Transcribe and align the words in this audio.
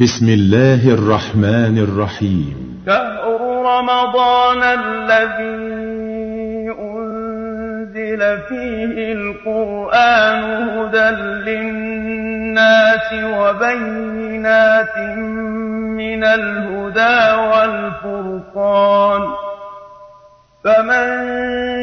بسم 0.00 0.28
الله 0.28 0.94
الرحمن 0.94 1.78
الرحيم. 1.78 2.84
شهر 2.86 3.40
رمضان 3.64 4.62
الذي 4.62 5.60
أنزل 6.80 8.38
فيه 8.48 9.12
القرآن 9.12 10.68
هدى 10.68 11.08
للناس 11.50 13.08
وبينات 13.12 14.96
من 16.00 16.24
الهدى 16.24 17.20
والفرقان. 17.52 19.22
فمن 20.64 21.04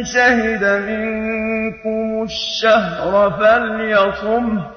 شهد 0.05 0.63
منكم 0.89 2.23
الشهر 2.23 3.31
فليصمه 3.39 4.76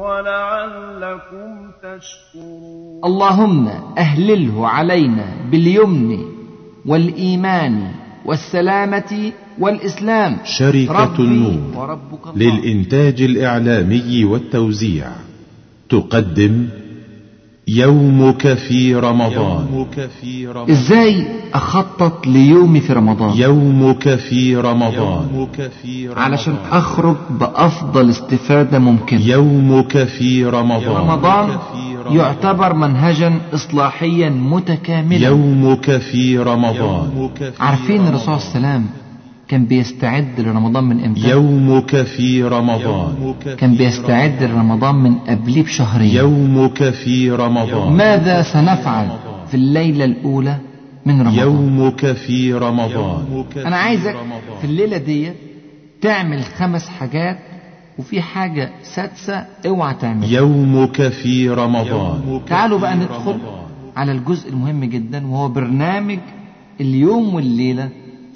ولعلكم 0.00 1.70
تشكرون. 1.82 3.04
اللهم 3.04 3.68
أهلله 3.98 4.68
علينا 4.68 5.26
باليمن 5.50 6.18
والإيمان 6.86 7.74
والسلامة 8.26 9.32
والإسلام. 9.58 10.36
شركة 10.44 10.92
ربي 11.04 11.22
النور 11.22 11.60
وربك 11.76 12.36
للإنتاج 12.36 13.22
الإعلامي 13.22 14.24
والتوزيع. 14.24 15.06
تقدم 15.88 16.68
يومك 17.74 18.54
في 18.54 18.94
رمضان. 18.94 19.66
يومك 19.72 20.10
في 20.20 20.46
رمضان. 20.46 20.70
إزاي 20.70 21.26
أخطط 21.54 22.26
ليومي 22.26 22.80
في 22.80 22.92
رمضان؟ 22.92 23.36
يومك 23.36 24.14
في 24.14 24.56
رمضان. 24.56 25.28
يومك 25.34 25.70
في 25.82 26.08
رمضان. 26.08 26.22
علشان 26.22 26.56
أخرج 26.70 27.16
بأفضل 27.30 28.10
استفادة 28.10 28.78
ممكنة. 28.78 29.26
يومك 29.26 30.04
في 30.04 30.44
رمضان. 30.44 30.96
رمضان 30.96 31.58
يعتبر 32.10 32.74
منهجا 32.74 33.40
إصلاحيا 33.54 34.30
متكاملا. 34.30 35.26
يومك 35.26 35.96
في 35.98 36.38
رمضان. 36.38 37.30
عارفين 37.60 38.00
الرسول 38.00 38.40
صلى 38.40 38.56
الله 38.56 38.68
عليه 38.68 38.78
وسلم 38.78 38.86
كان 39.50 39.64
بيستعد 39.64 40.40
لرمضان 40.40 40.84
من 40.84 41.04
إمتى؟ 41.04 41.28
يومك 41.30 42.02
في 42.02 42.42
رمضان. 42.42 43.34
كان 43.58 43.74
بيستعد 43.74 44.42
لرمضان 44.42 44.94
من 44.94 45.14
قبليه 45.14 45.62
بشهرين. 45.62 46.16
يومك 46.16 46.90
في 46.90 47.30
رمضان. 47.30 47.92
ماذا 47.92 48.42
سنفعل 48.42 49.08
في 49.48 49.54
الليلة 49.54 50.04
الأولى 50.04 50.56
من 51.06 51.20
رمضان؟ 51.20 51.38
يومك 51.38 52.12
في 52.12 52.52
رمضان. 52.54 53.44
أنا 53.56 53.76
عايزك 53.76 54.16
في 54.60 54.64
الليلة 54.64 54.96
دي 54.96 55.30
تعمل 56.00 56.42
خمس 56.42 56.88
حاجات 56.88 57.38
وفي 57.98 58.22
حاجة 58.22 58.70
سادسة 58.82 59.44
اوعى 59.66 59.94
تعملها. 59.94 60.30
يومك 60.30 61.08
في 61.08 61.50
رمضان. 61.50 62.40
تعالوا 62.48 62.78
بقى 62.78 62.96
ندخل 62.96 63.38
على 63.96 64.12
الجزء 64.12 64.50
المهم 64.50 64.84
جدا 64.84 65.26
وهو 65.26 65.48
برنامج 65.48 66.18
اليوم 66.80 67.34
والليلة 67.34 67.88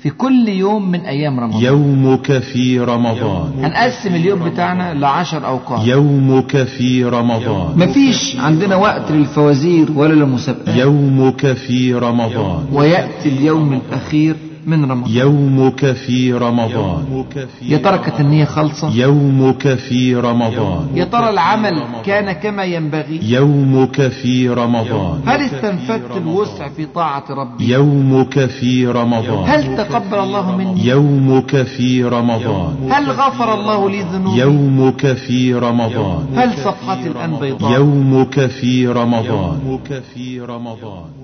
في 0.05 0.11
كل 0.11 0.49
يوم 0.49 0.91
من 0.91 1.01
أيام 1.01 1.41
رمضان. 1.41 1.63
يومك 1.63 2.39
في 2.39 2.81
رمضان. 2.81 3.53
هنقسم 3.65 4.15
اليوم 4.15 4.51
بتاعنا 4.51 4.95
لعشر 4.95 5.47
أوقات. 5.47 5.87
يومك 5.87 6.65
في 6.65 7.05
رمضان. 7.05 7.79
مفيش 7.79 8.37
عندنا 8.37 8.77
وقت 8.77 9.13
للفوازير 9.13 9.93
ولا 9.97 10.15
للمسابقات. 10.15 10.77
يومك 10.77 11.53
في 11.53 11.95
رمضان. 11.95 12.67
ويأتي 12.73 13.29
اليوم 13.29 13.73
الأخير 13.73 14.37
من 14.67 14.85
رمضان 14.91 15.13
يومك 15.13 15.93
في 15.93 16.33
رمضان 16.33 17.25
يا 17.63 17.79
ترى 17.79 17.99
كانت 17.99 18.21
النية 18.21 18.45
خالصة 18.45 18.97
يومك 18.97 19.75
في 19.75 20.17
رمضان 20.17 20.89
يا 20.95 21.05
ترى 21.05 21.31
العمل 21.31 21.83
كان 22.07 22.33
كما 22.33 22.65
ينبغي 22.65 23.21
يومك 23.23 24.09
في 24.09 24.49
رمضان 24.49 25.21
هل 25.27 25.41
استنفدت 25.41 26.17
الوسع 26.17 26.69
في 26.69 26.87
طاعة 26.87 27.25
ربي 27.31 27.69
يومك 27.69 28.47
في 28.47 28.87
رمضان 28.87 29.45
هل 29.47 29.77
تقبل 29.77 30.19
الله 30.19 30.57
مني 30.57 30.87
يومك 30.87 31.63
في 31.63 32.05
رمضان 32.05 32.77
هل 32.91 33.11
غفر 33.11 33.55
الله 33.55 33.91
لي 33.91 34.03
ذنوبي 34.03 34.41
يومك 34.41 35.13
في 35.13 35.55
رمضان 35.55 36.27
هل 36.37 36.53
صفحتي 36.59 37.09
الآن 37.09 37.37
بيضاء 37.37 37.73
يومك 37.73 38.47
في 38.47 38.89
رمضان 38.89 39.59
يومك 39.67 40.03
في 40.15 40.41
رمضان 40.41 41.24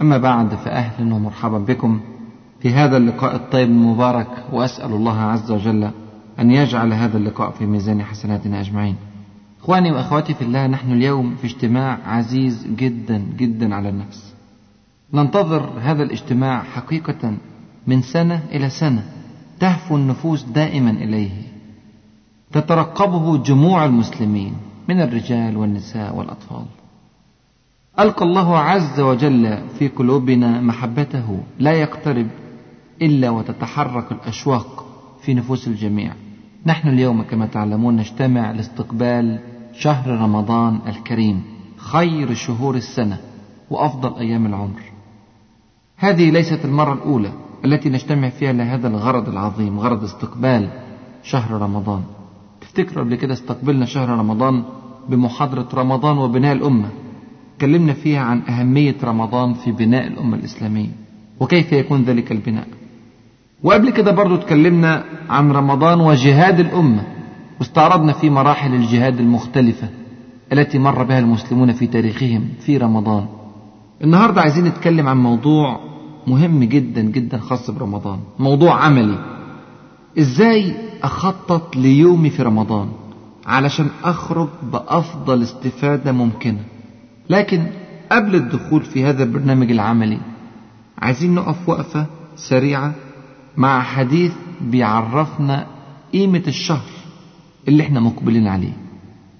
أما 0.00 0.18
بعد 0.18 0.54
فأهلا 0.54 1.14
ومرحبا 1.14 1.58
بكم 1.58 2.00
في 2.60 2.70
هذا 2.74 2.96
اللقاء 2.96 3.36
الطيب 3.36 3.68
المبارك 3.68 4.44
وأسأل 4.52 4.92
الله 4.92 5.20
عز 5.20 5.50
وجل 5.50 5.90
أن 6.38 6.50
يجعل 6.50 6.92
هذا 6.92 7.18
اللقاء 7.18 7.50
في 7.50 7.66
ميزان 7.66 8.02
حسناتنا 8.02 8.60
أجمعين. 8.60 8.96
إخواني 9.60 9.92
وأخواتي 9.92 10.34
في 10.34 10.42
الله 10.42 10.66
نحن 10.66 10.92
اليوم 10.92 11.36
في 11.36 11.46
اجتماع 11.46 11.98
عزيز 12.06 12.66
جدا 12.66 13.22
جدا 13.36 13.74
على 13.74 13.88
النفس. 13.88 14.34
ننتظر 15.14 15.72
هذا 15.80 16.02
الاجتماع 16.02 16.62
حقيقة 16.62 17.34
من 17.86 18.02
سنة 18.02 18.42
إلى 18.52 18.70
سنة 18.70 19.02
تهفو 19.60 19.96
النفوس 19.96 20.42
دائما 20.42 20.90
إليه. 20.90 21.30
تترقبه 22.52 23.38
جموع 23.38 23.84
المسلمين 23.84 24.54
من 24.88 25.00
الرجال 25.00 25.56
والنساء 25.56 26.14
والأطفال. 26.16 26.64
ألقى 28.00 28.24
الله 28.24 28.58
عز 28.58 29.00
وجل 29.00 29.58
في 29.78 29.88
قلوبنا 29.88 30.60
محبته 30.60 31.40
لا 31.58 31.72
يقترب 31.72 32.26
إلا 33.02 33.30
وتتحرك 33.30 34.12
الأشواق 34.12 34.84
في 35.22 35.34
نفوس 35.34 35.68
الجميع. 35.68 36.12
نحن 36.66 36.88
اليوم 36.88 37.22
كما 37.22 37.46
تعلمون 37.46 37.96
نجتمع 37.96 38.50
لاستقبال 38.50 39.38
شهر 39.72 40.10
رمضان 40.10 40.78
الكريم 40.86 41.42
خير 41.76 42.34
شهور 42.34 42.74
السنة 42.74 43.18
وأفضل 43.70 44.18
أيام 44.18 44.46
العمر. 44.46 44.82
هذه 45.96 46.30
ليست 46.30 46.64
المرة 46.64 46.92
الأولى 46.92 47.32
التي 47.64 47.88
نجتمع 47.88 48.28
فيها 48.28 48.52
لهذا 48.52 48.88
الغرض 48.88 49.28
العظيم 49.28 49.80
غرض 49.80 50.04
استقبال 50.04 50.68
شهر 51.22 51.62
رمضان. 51.62 52.02
تفتكروا 52.60 53.04
قبل 53.04 53.14
كده 53.14 53.32
استقبلنا 53.32 53.86
شهر 53.86 54.08
رمضان 54.08 54.64
بمحاضرة 55.08 55.68
رمضان 55.74 56.18
وبناء 56.18 56.52
الأمة؟ 56.52 56.88
تكلمنا 57.58 57.92
فيها 57.92 58.20
عن 58.20 58.42
أهمية 58.48 58.96
رمضان 59.04 59.54
في 59.54 59.72
بناء 59.72 60.06
الأمة 60.06 60.36
الإسلامية 60.36 60.88
وكيف 61.40 61.72
يكون 61.72 62.02
ذلك 62.02 62.32
البناء. 62.32 62.66
وقبل 63.62 63.90
كده 63.90 64.12
برضو 64.12 64.36
تكلمنا 64.36 65.04
عن 65.30 65.50
رمضان 65.50 66.00
وجهاد 66.00 66.60
الأمة 66.60 67.02
واستعرضنا 67.58 68.12
في 68.12 68.30
مراحل 68.30 68.74
الجهاد 68.74 69.20
المختلفة 69.20 69.88
التي 70.52 70.78
مر 70.78 71.02
بها 71.02 71.18
المسلمون 71.18 71.72
في 71.72 71.86
تاريخهم 71.86 72.48
في 72.60 72.76
رمضان. 72.76 73.26
النهاردة 74.04 74.40
عايزين 74.40 74.64
نتكلم 74.64 75.08
عن 75.08 75.16
موضوع 75.16 75.80
مهم 76.26 76.64
جدا 76.64 77.02
جدا 77.02 77.38
خاص 77.38 77.70
برمضان 77.70 78.18
موضوع 78.38 78.84
عملي. 78.84 79.18
إزاي 80.18 80.74
أخطط 81.02 81.76
ليومي 81.76 82.30
في 82.30 82.42
رمضان 82.42 82.88
علشان 83.46 83.88
أخرج 84.04 84.48
بأفضل 84.72 85.42
استفادة 85.42 86.12
ممكنة؟ 86.12 86.58
لكن 87.30 87.66
قبل 88.12 88.34
الدخول 88.34 88.82
في 88.82 89.04
هذا 89.04 89.22
البرنامج 89.22 89.70
العملي 89.70 90.18
عايزين 90.98 91.34
نقف 91.34 91.68
وقفة 91.68 92.06
سريعة 92.36 92.92
مع 93.56 93.82
حديث 93.82 94.32
بيعرفنا 94.60 95.66
قيمة 96.12 96.42
الشهر 96.46 96.90
اللي 97.68 97.82
إحنا 97.82 98.00
مقبلين 98.00 98.46
عليه. 98.48 98.72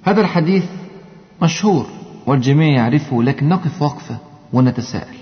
هذا 0.03 0.21
الحديث 0.21 0.65
مشهور 1.43 1.87
والجميع 2.27 2.69
يعرفه 2.69 3.23
لكن 3.23 3.49
نقف 3.49 3.83
وقفة 3.83 4.19
ونتساءل. 4.53 5.17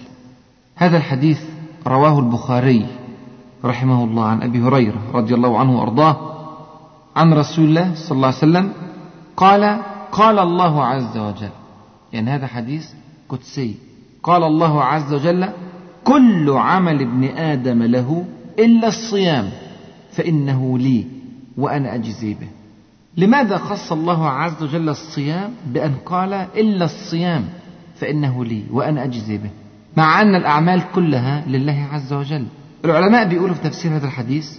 هذا 0.76 0.96
الحديث 0.96 1.40
رواه 1.86 2.19
البخاري 2.19 2.86
رحمه 3.64 4.04
الله 4.04 4.24
عن 4.24 4.42
أبي 4.42 4.60
هريرة 4.60 5.02
رضي 5.14 5.34
الله 5.34 5.58
عنه 5.58 5.78
وأرضاه 5.78 6.16
عن 7.16 7.34
رسول 7.34 7.64
الله 7.64 7.94
صلى 7.94 8.16
الله 8.16 8.26
عليه 8.26 8.36
وسلم 8.36 8.72
قال 9.36 9.80
قال 10.12 10.38
الله 10.38 10.84
عز 10.84 11.19
وجل 11.19 11.50
يعني 12.16 12.30
هذا 12.30 12.46
حديث 12.46 12.86
قدسي. 13.28 13.74
قال 14.22 14.42
الله 14.42 14.84
عز 14.84 15.12
وجل 15.14 15.48
كل 16.04 16.50
عمل 16.50 17.00
ابن 17.02 17.24
آدم 17.24 17.82
له 17.82 18.24
إلا 18.58 18.88
الصيام 18.88 19.50
فإنه 20.12 20.78
لي 20.78 21.04
وأنا 21.56 21.94
أجزي 21.94 22.34
به. 22.34 22.48
لماذا 23.16 23.56
خص 23.56 23.92
الله 23.92 24.28
عز 24.28 24.62
وجل 24.62 24.88
الصيام 24.88 25.50
بأن 25.66 25.94
قال 26.06 26.32
إلا 26.32 26.84
الصيام 26.84 27.44
فإنه 27.96 28.44
لي 28.44 28.62
وأنا 28.70 29.04
أجزي 29.04 29.36
به؟ 29.36 29.50
مع 29.96 30.22
أن 30.22 30.34
الأعمال 30.34 30.82
كلها 30.94 31.44
لله 31.46 31.86
عز 31.92 32.12
وجل. 32.12 32.46
العلماء 32.84 33.28
بيقولوا 33.28 33.54
في 33.54 33.62
تفسير 33.69 33.96
هذا 33.96 34.06
الحديث 34.06 34.58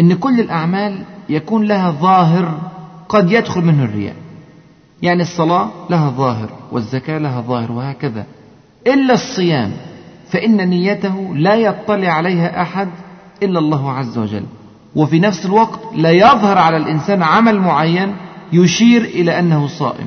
أن 0.00 0.14
كل 0.14 0.40
الأعمال 0.40 1.04
يكون 1.28 1.64
لها 1.64 1.90
ظاهر 1.90 2.70
قد 3.08 3.32
يدخل 3.32 3.60
منه 3.60 3.84
الرياء. 3.84 4.16
يعني 5.04 5.22
الصلاة 5.22 5.70
لها 5.90 6.10
ظاهر 6.10 6.48
والزكاة 6.72 7.18
لها 7.18 7.40
ظاهر 7.40 7.72
وهكذا. 7.72 8.26
إلا 8.86 9.14
الصيام 9.14 9.72
فإن 10.28 10.68
نيته 10.68 11.34
لا 11.36 11.54
يطلع 11.54 12.08
عليها 12.08 12.62
أحد 12.62 12.88
إلا 13.42 13.58
الله 13.58 13.92
عز 13.92 14.18
وجل. 14.18 14.44
وفي 14.96 15.20
نفس 15.20 15.46
الوقت 15.46 15.80
لا 15.96 16.10
يظهر 16.10 16.58
على 16.58 16.76
الإنسان 16.76 17.22
عمل 17.22 17.60
معين 17.60 18.16
يشير 18.52 19.02
إلى 19.02 19.38
أنه 19.38 19.66
صائم. 19.66 20.06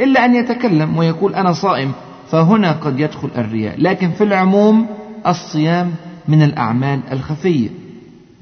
إلا 0.00 0.24
أن 0.24 0.34
يتكلم 0.34 0.96
ويقول 0.96 1.34
أنا 1.34 1.52
صائم 1.52 1.92
فهنا 2.30 2.72
قد 2.72 3.00
يدخل 3.00 3.30
الرياء. 3.36 3.74
لكن 3.78 4.10
في 4.10 4.24
العموم 4.24 4.86
الصيام 5.26 5.94
من 6.28 6.42
الأعمال 6.42 7.00
الخفية. 7.12 7.68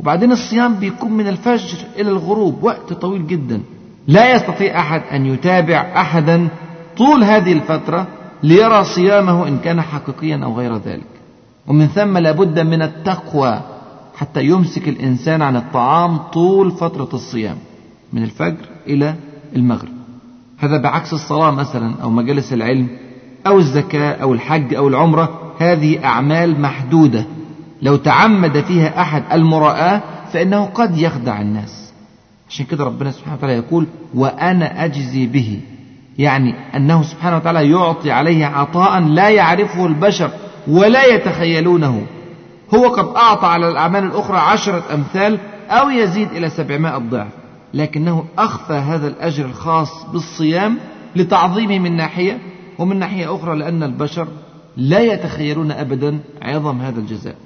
وبعدين 0.00 0.32
الصيام 0.32 0.74
بيكون 0.74 1.12
من 1.12 1.28
الفجر 1.28 1.78
إلى 1.96 2.10
الغروب 2.10 2.64
وقت 2.64 2.92
طويل 2.92 3.26
جدا. 3.26 3.60
لا 4.06 4.34
يستطيع 4.34 4.80
أحد 4.80 5.02
أن 5.12 5.26
يتابع 5.26 5.92
أحدا 5.96 6.48
طول 6.96 7.24
هذه 7.24 7.52
الفترة 7.52 8.06
ليرى 8.42 8.84
صيامه 8.84 9.48
إن 9.48 9.58
كان 9.58 9.80
حقيقيا 9.80 10.40
أو 10.44 10.58
غير 10.58 10.76
ذلك. 10.76 11.06
ومن 11.66 11.86
ثم 11.86 12.18
لابد 12.18 12.58
من 12.58 12.82
التقوى 12.82 13.60
حتى 14.16 14.44
يمسك 14.44 14.88
الإنسان 14.88 15.42
عن 15.42 15.56
الطعام 15.56 16.16
طول 16.16 16.70
فترة 16.70 17.08
الصيام 17.12 17.56
من 18.12 18.22
الفجر 18.22 18.66
إلى 18.86 19.14
المغرب. 19.56 19.92
هذا 20.58 20.82
بعكس 20.82 21.12
الصلاة 21.12 21.50
مثلا 21.50 21.94
أو 22.02 22.10
مجالس 22.10 22.52
العلم 22.52 22.88
أو 23.46 23.58
الزكاة 23.58 24.12
أو 24.12 24.32
الحج 24.32 24.74
أو 24.74 24.88
العمرة 24.88 25.52
هذه 25.58 26.04
أعمال 26.04 26.60
محدودة. 26.60 27.24
لو 27.82 27.96
تعمد 27.96 28.60
فيها 28.60 29.00
أحد 29.00 29.22
المراءة 29.32 30.02
فإنه 30.32 30.64
قد 30.64 30.98
يخدع 30.98 31.40
الناس. 31.40 31.81
عشان 32.52 32.66
كده 32.66 32.84
ربنا 32.84 33.10
سبحانه 33.10 33.36
وتعالى 33.36 33.54
يقول 33.56 33.86
وأنا 34.14 34.84
أجزي 34.84 35.26
به. 35.26 35.60
يعني 36.18 36.54
أنه 36.76 37.02
سبحانه 37.02 37.36
وتعالى 37.36 37.70
يعطي 37.70 38.10
عليه 38.10 38.46
عطاء 38.46 39.00
لا 39.00 39.28
يعرفه 39.28 39.86
البشر 39.86 40.30
ولا 40.68 41.04
يتخيلونه. 41.04 42.06
هو 42.74 42.88
قد 42.88 43.16
أعطى 43.16 43.46
على 43.46 43.68
الأعمال 43.68 44.04
الأخرى 44.04 44.38
عشرة 44.38 44.82
أمثال 44.94 45.38
أو 45.70 45.90
يزيد 45.90 46.28
إلى 46.32 46.48
سبعمائة 46.50 46.98
ضعف. 46.98 47.32
لكنه 47.74 48.24
أخفى 48.38 48.72
هذا 48.72 49.08
الأجر 49.08 49.44
الخاص 49.44 50.06
بالصيام 50.12 50.78
لتعظيمه 51.16 51.78
من 51.78 51.96
ناحية 51.96 52.38
ومن 52.78 52.98
ناحية 52.98 53.34
أخرى 53.34 53.58
لأن 53.58 53.82
البشر 53.82 54.28
لا 54.76 55.00
يتخيلون 55.00 55.70
أبدا 55.70 56.18
عظم 56.42 56.80
هذا 56.80 57.00
الجزاء. 57.00 57.36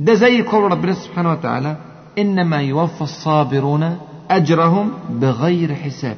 ده 0.00 0.14
زي 0.14 0.42
قول 0.42 0.72
ربنا 0.72 0.92
سبحانه 0.92 1.32
وتعالى 1.32 1.76
إنما 2.18 2.60
يوفى 2.62 3.02
الصابرون 3.02 3.96
أجرهم 4.30 4.90
بغير 5.10 5.74
حساب. 5.74 6.16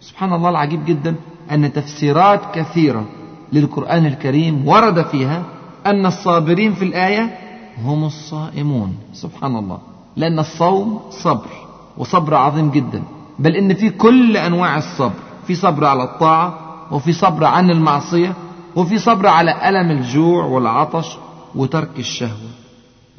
سبحان 0.00 0.32
الله 0.32 0.50
العجيب 0.50 0.84
جدا 0.84 1.14
أن 1.50 1.72
تفسيرات 1.72 2.40
كثيرة 2.54 3.04
للقرآن 3.52 4.06
الكريم 4.06 4.68
ورد 4.68 5.02
فيها 5.06 5.42
أن 5.86 6.06
الصابرين 6.06 6.74
في 6.74 6.84
الآية 6.84 7.38
هم 7.84 8.04
الصائمون. 8.04 8.96
سبحان 9.12 9.56
الله. 9.56 9.78
لأن 10.16 10.38
الصوم 10.38 11.00
صبر 11.10 11.50
وصبر 11.98 12.34
عظيم 12.34 12.70
جدا. 12.70 13.02
بل 13.38 13.56
إن 13.56 13.74
في 13.74 13.90
كل 13.90 14.36
أنواع 14.36 14.78
الصبر 14.78 15.20
في 15.46 15.54
صبر 15.54 15.84
على 15.84 16.02
الطاعة 16.02 16.58
وفي 16.90 17.12
صبر 17.12 17.44
عن 17.44 17.70
المعصية 17.70 18.34
وفي 18.76 18.98
صبر 18.98 19.26
على 19.26 19.68
ألم 19.68 19.90
الجوع 19.90 20.44
والعطش 20.44 21.18
وترك 21.54 21.98
الشهوة. 21.98 22.63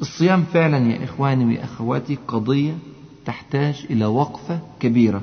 الصيام 0.00 0.42
فعلا 0.42 0.78
يا 0.78 1.04
إخواني 1.04 1.56
وأخواتي 1.58 2.18
قضية 2.28 2.74
تحتاج 3.26 3.86
إلى 3.90 4.06
وقفة 4.06 4.58
كبيرة. 4.80 5.22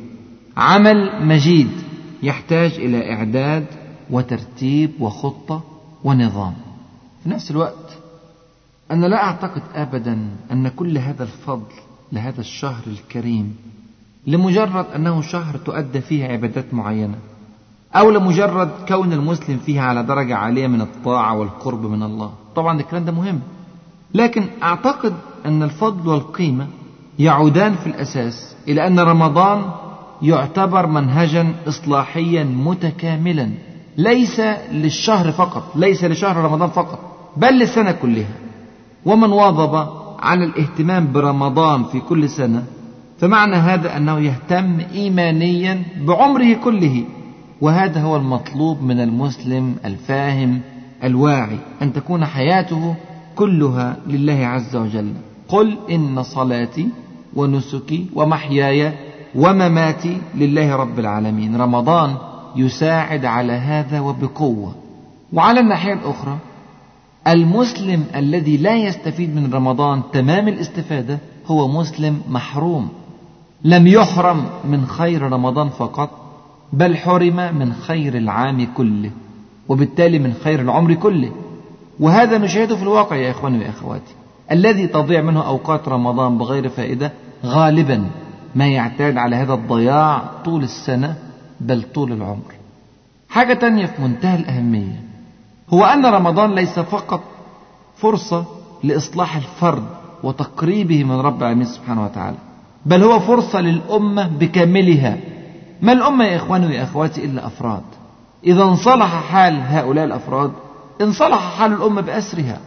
عمل 0.58 1.26
مجيد 1.28 1.72
يحتاج 2.24 2.72
إلى 2.74 3.14
إعداد 3.14 3.66
وترتيب 4.10 4.92
وخطة 5.00 5.64
ونظام. 6.04 6.54
في 7.24 7.30
نفس 7.30 7.52
الوقت 7.52 7.98
أنا 8.92 9.06
لا 9.06 9.24
أعتقد 9.24 9.62
أبدا 9.76 10.30
أن 10.52 10.68
كل 10.68 10.98
هذا 10.98 11.24
الفضل 11.24 11.74
لهذا 12.12 12.42
الشهر 12.42 12.84
الكريم 12.88 13.56
لمجرد 14.28 14.86
أنه 14.96 15.22
شهر 15.22 15.58
تؤدى 15.58 16.02
فيه 16.02 16.26
عبادات 16.26 16.74
معينة 16.74 17.16
أو 17.96 18.12
لمجرد 18.12 18.70
كون 18.88 19.14
المسلم 19.14 19.58
فيها 19.58 19.82
على 19.82 20.04
درجة 20.04 20.36
عالية 20.36 20.68
من 20.68 20.82
الطاعة 20.82 21.38
والقرب 21.38 21.86
من 21.86 22.04
الله. 22.04 22.34
طبعا 22.56 22.80
الكلام 22.80 23.06
ده 23.06 23.12
مهم. 23.12 23.40
لكن 24.14 24.44
أعتقد 24.64 25.14
أن 25.46 25.64
الفضل 25.64 26.10
والقيمة 26.10 26.68
يعودان 27.20 27.76
في 27.76 27.88
الأساس 27.88 28.56
إلى 28.68 28.88
أن 28.88 29.00
رمضان 29.00 29.62
يعتبر 30.22 30.88
منهجا 30.88 31.56
إصلاحيا 31.68 32.44
متكاملا 32.44 33.50
ليس 33.98 34.40
للشهر 34.72 35.32
فقط 35.32 35.64
ليس 35.76 36.04
لشهر 36.04 36.36
رمضان 36.36 36.70
فقط 36.70 37.00
بل 37.38 37.60
للسنة 37.60 37.92
كلها. 37.92 38.34
ومن 39.06 39.32
واظب 39.32 39.88
على 40.20 40.46
الاهتمام 40.46 41.12
برمضان 41.12 41.84
في 41.84 42.00
كل 42.00 42.30
سنة 42.30 42.64
فمعنى 43.20 43.56
هذا 43.56 43.98
أنه 43.98 44.20
يهتم 44.20 44.80
إيمانيا 44.94 45.84
بعمره 46.02 46.54
كله. 46.54 47.04
وهذا 47.62 48.02
هو 48.02 48.16
المطلوب 48.16 48.82
من 48.82 49.00
المسلم 49.00 49.76
الفاهم 49.86 50.62
الواعي 51.04 51.58
أن 51.82 51.94
تكون 51.94 52.26
حياته 52.26 52.96
كلها 53.36 53.98
لله 54.08 54.46
عز 54.48 54.76
وجل. 54.76 55.14
قل 55.48 55.78
إن 55.92 56.24
صلاتي 56.24 56.90
ونسكي 57.36 58.06
ومحياي 58.16 58.94
ومماتي 59.36 60.18
لله 60.36 60.76
رب 60.76 61.00
العالمين. 61.00 61.56
رمضان 61.56 62.16
يساعد 62.56 63.26
على 63.26 63.54
هذا 63.54 64.00
وبقوة. 64.00 64.76
وعلى 65.34 65.60
الناحية 65.60 65.94
الأخرى 65.94 66.38
المسلم 67.28 68.06
الذي 68.16 68.58
لا 68.58 68.76
يستفيد 68.76 69.36
من 69.36 69.54
رمضان 69.54 70.02
تمام 70.14 70.48
الاستفادة 70.48 71.18
هو 71.48 71.68
مسلم 71.68 72.22
محروم. 72.30 72.90
لم 73.64 73.88
يحرم 73.88 74.46
من 74.66 74.86
خير 74.86 75.22
رمضان 75.22 75.70
فقط 75.70 76.10
بل 76.74 76.98
حرم 76.98 77.36
من 77.36 77.74
خير 77.74 78.18
العام 78.18 78.68
كله 78.78 79.12
وبالتالي 79.70 80.20
من 80.20 80.34
خير 80.44 80.62
العمر 80.62 80.94
كله. 80.94 81.32
وهذا 82.00 82.38
نشاهده 82.38 82.76
في 82.76 82.84
الواقع 82.84 83.16
يا 83.16 83.32
إخواني 83.32 83.66
وأخواتي 83.66 84.14
الذي 84.52 84.88
تضيع 84.88 85.22
منه 85.22 85.48
أوقات 85.48 85.88
رمضان 85.88 86.38
بغير 86.38 86.70
فائدة 86.70 87.12
غالبا 87.46 88.06
ما 88.56 88.68
يعتاد 88.68 89.18
على 89.18 89.36
هذا 89.36 89.54
الضياع 89.54 90.24
طول 90.46 90.64
السنة 90.64 91.16
بل 91.62 91.84
طول 91.94 92.12
العمر. 92.12 92.54
حاجة 93.30 93.54
تانية 93.54 93.86
في 93.86 94.02
منتهى 94.02 94.36
الأهمية 94.36 95.02
هو 95.70 95.86
أن 95.86 96.06
رمضان 96.06 96.56
ليس 96.56 96.80
فقط 96.80 97.22
فرصة 97.98 98.46
لإصلاح 98.84 99.36
الفرد 99.36 99.84
وتقريبه 100.24 101.04
من 101.04 101.20
رب 101.20 101.42
العالمين 101.42 101.66
سبحانه 101.66 102.06
وتعالى 102.06 102.38
بل 102.86 103.04
هو 103.04 103.20
فرصة 103.20 103.62
للأمة 103.62 104.28
بكاملها. 104.28 105.18
ما 105.82 105.92
الأمة 105.92 106.26
يا 106.26 106.36
إخواني 106.36 106.68
ويا 106.68 106.84
أخواتي 106.84 107.26
إلا 107.26 107.48
أفراد؟ 107.48 107.84
إذا 108.44 108.64
انصلح 108.64 109.24
حال 109.32 109.62
هؤلاء 109.62 110.06
الأفراد 110.06 110.52
انصلح 111.02 111.58
حال 111.58 111.74
الأمة 111.74 112.02
بأسرها 112.02 112.58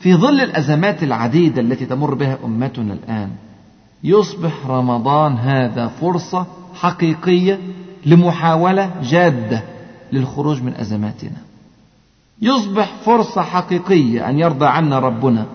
في 0.00 0.14
ظل 0.14 0.40
الأزمات 0.40 1.02
العديدة 1.02 1.60
التي 1.60 1.86
تمر 1.86 2.14
بها 2.14 2.38
أمتنا 2.44 2.92
الآن. 2.92 3.30
يصبح 4.04 4.66
رمضان 4.66 5.36
هذا 5.36 5.86
فرصة 5.86 6.46
حقيقية 6.74 7.58
لمحاولة 8.06 8.90
جادة 9.02 9.62
للخروج 10.12 10.62
من 10.62 10.74
أزماتنا. 10.74 11.36
يصبح 12.42 12.92
فرصة 13.04 13.42
حقيقية 13.42 14.28
أن 14.28 14.38
يرضى 14.38 14.66
عنا 14.66 14.98
ربنا 14.98 15.46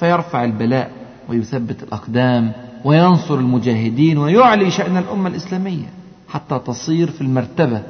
فيرفع 0.00 0.44
البلاء 0.44 0.90
ويثبت 1.28 1.82
الأقدام 1.82 2.52
وينصر 2.84 3.34
المجاهدين 3.34 4.18
ويعلي 4.18 4.70
شأن 4.70 4.96
الأمة 4.96 5.28
الإسلامية 5.28 5.86
حتى 6.28 6.58
تصير 6.66 7.10
في 7.10 7.20
المرتبة 7.20 7.82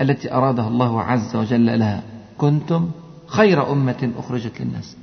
التي 0.00 0.34
أرادها 0.34 0.68
الله 0.68 1.02
عز 1.02 1.36
وجل 1.36 1.78
لها. 1.78 2.02
كنتم 2.38 2.90
خير 3.30 3.72
أمة 3.72 4.12
أخرجت 4.16 4.60
للناس. 4.60 4.96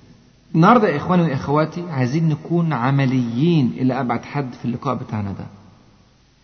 النهاردة 0.56 0.90
يا 0.90 0.98
إخواني 0.98 1.24
وإخواتي 1.24 1.84
عايزين 1.90 2.30
نكون 2.30 2.74
عمليين 2.74 3.72
إلى 3.78 4.00
أبعد 4.00 4.26
حد 4.26 4.54
في 4.54 4.66
اللقاء 4.66 4.96
بتاعنا 4.96 5.32
ده. 5.32 5.46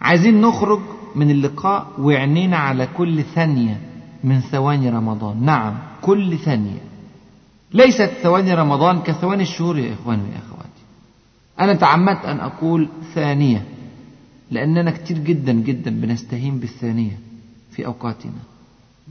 عايزين 0.02 0.42
نخرج 0.42 0.80
من 1.16 1.32
اللقاء 1.32 1.88
وعينينا 2.00 2.58
على 2.58 2.88
كل 2.98 3.24
ثانية 3.24 3.82
من 4.24 4.40
ثواني 4.40 4.90
رمضان. 4.90 5.46
نعم 5.46 5.78
كل 6.02 6.38
ثانية. 6.38 6.82
ليست 7.74 8.12
ثواني 8.24 8.54
رمضان 8.54 9.00
كثواني 9.00 9.44
الشهور 9.44 9.78
يا 9.78 9.94
إخواني 9.94 10.22
وأخواتي. 10.22 10.84
أنا 11.60 11.74
تعمدت 11.74 12.25
أن 12.25 12.40
أقول 12.40 12.90
ثانية 13.13 13.66
لأننا 14.52 14.92
كتير 14.92 15.18
جدا 15.18 15.54
جدا 15.54 15.92
بنستهين 15.92 16.60
بالثانية 16.60 17.20
في 17.72 17.86
أوقاتنا. 17.86 18.32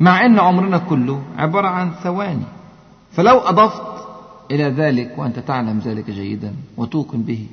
مع 0.01 0.27
أن 0.27 0.39
عمرنا 0.39 0.79
كله 0.79 1.23
عبارة 1.37 1.69
عن 1.69 1.91
ثواني. 2.03 2.45
فلو 3.13 3.39
أضفت 3.39 3.83
إلى 4.51 4.65
ذلك 4.65 5.19
وأنت 5.19 5.39
تعلم 5.39 5.79
ذلك 5.79 6.11
جيدا 6.11 6.55
وتوقن 6.77 7.23
به 7.23 7.47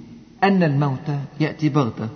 أن 0.43 0.63
الموت 0.63 1.11
يأتي 1.39 1.69
بغتة 1.69 2.09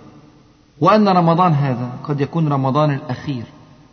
وأن 0.80 1.08
رمضان 1.08 1.52
هذا 1.52 1.98
قد 2.04 2.20
يكون 2.20 2.48
رمضان 2.48 2.90
الأخير 2.90 3.44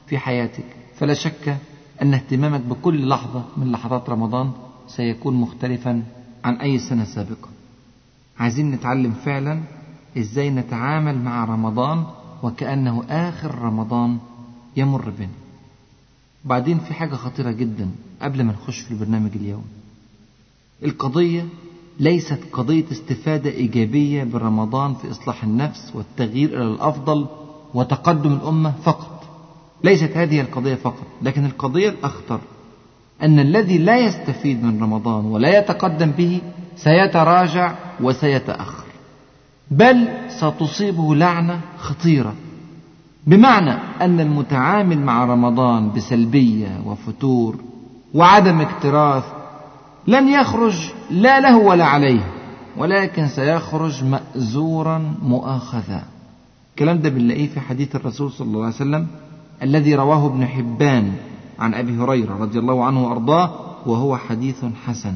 في 0.08 0.18
حياتك 0.18 0.66
فلا 0.98 1.14
شك 1.14 1.58
أن 2.02 2.14
اهتمامك 2.14 2.62
بكل 2.62 3.08
لحظة 3.08 3.44
من 3.58 3.72
لحظات 3.72 4.10
رمضان 4.10 4.52
سيكون 4.88 5.34
مختلفا 5.34 6.04
عن 6.44 6.56
أي 6.56 6.80
سنة 6.80 7.04
سابقة. 7.04 7.50
عايزين 8.40 8.72
نتعلم 8.72 9.12
فعلا 9.12 9.62
إزاي 10.18 10.50
نتعامل 10.50 11.18
مع 11.18 11.46
رمضان 11.46 12.04
وكأنه 12.44 13.04
آخر 13.10 13.56
رمضان 13.56 14.18
يمر 14.78 15.10
بنا. 15.10 15.41
بعدين 16.46 16.80
في 16.80 16.94
حاجة 16.94 17.16
خطيرة 17.16 17.52
جدا 17.52 17.90
قبل 18.22 18.44
ما 18.44 18.54
نخش 18.54 18.80
في 18.80 18.92
البرنامج 18.92 19.32
اليوم. 19.36 19.66
القضية 20.84 21.46
ليست 22.00 22.40
قضية 22.54 22.86
استفادة 22.92 23.50
إيجابية 23.50 24.24
برمضان 24.24 24.94
في 24.94 25.12
إصلاح 25.12 25.44
النفس 25.44 25.92
والتغيير 25.96 26.50
إلى 26.50 26.72
الأفضل 26.74 27.26
وتقدم 27.74 28.34
الأمة 28.34 28.74
فقط. 28.84 29.24
ليست 29.84 30.18
هذه 30.18 30.42
القضية 30.42 30.76
فقط 30.76 31.08
لكن 31.22 31.46
القضية 31.46 31.90
الأخطر 31.90 32.40
أن 33.22 33.40
الذي 33.40 33.78
لا 33.78 33.98
يستفيد 33.98 34.64
من 34.64 34.84
رمضان 34.84 35.26
ولا 35.26 35.60
يتقدم 35.60 36.12
به 36.12 36.42
سيتراجع 36.76 37.76
وسيتأخر. 38.02 38.84
بل 39.72 40.08
ستصيبه 40.30 41.16
لعنة 41.16 41.62
خطيرة. 41.78 42.34
بمعنى 43.28 43.72
أن 44.02 44.20
المتعامل 44.20 45.00
مع 45.00 45.26
رمضان 45.26 45.92
بسلبية 45.92 46.82
وفتور 46.86 47.56
وعدم 48.14 48.62
اكتراث 48.62 49.24
لن 50.08 50.28
يخرج 50.30 50.92
لا 51.12 51.40
له 51.40 51.58
ولا 51.58 51.86
عليه 51.86 52.22
ولكن 52.78 53.28
سيخرج 53.28 54.04
مأزورا 54.04 55.16
مؤاخذا. 55.24 56.04
الكلام 56.72 57.00
ده 57.00 57.10
بنلاقيه 57.10 57.48
في 57.48 57.60
حديث 57.60 57.96
الرسول 57.96 58.32
صلى 58.32 58.48
الله 58.48 58.66
عليه 58.66 58.76
وسلم 58.76 59.08
الذي 59.64 59.96
رواه 59.96 60.26
ابن 60.28 60.46
حبان 60.46 61.12
عن 61.60 61.74
أبي 61.74 61.98
هريرة 61.98 62.38
رضي 62.42 62.60
الله 62.60 62.86
عنه 62.86 63.08
وأرضاه 63.08 63.52
وهو 63.86 64.18
حديث 64.18 64.66
حسن. 64.86 65.14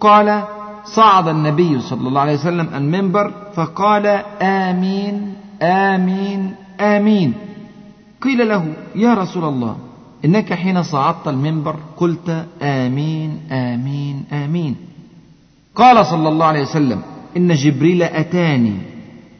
قال 0.00 0.42
صعد 0.84 1.28
النبي 1.28 1.80
صلى 1.80 2.08
الله 2.08 2.20
عليه 2.20 2.34
وسلم 2.34 2.68
المنبر 2.74 3.32
فقال 3.54 4.06
آمين 4.42 5.34
آمين 5.62 6.54
آمين. 6.80 7.32
قيل 8.22 8.48
له 8.48 8.74
يا 8.94 9.14
رسول 9.14 9.44
الله 9.44 9.76
إنك 10.24 10.52
حين 10.52 10.82
صعدت 10.82 11.28
المنبر 11.28 11.76
قلت 11.96 12.46
آمين 12.62 13.40
آمين 13.52 14.24
آمين. 14.32 14.74
قال 15.74 16.06
صلى 16.06 16.28
الله 16.28 16.46
عليه 16.46 16.62
وسلم 16.62 17.02
إن 17.36 17.54
جبريل 17.54 18.02
أتاني. 18.02 18.76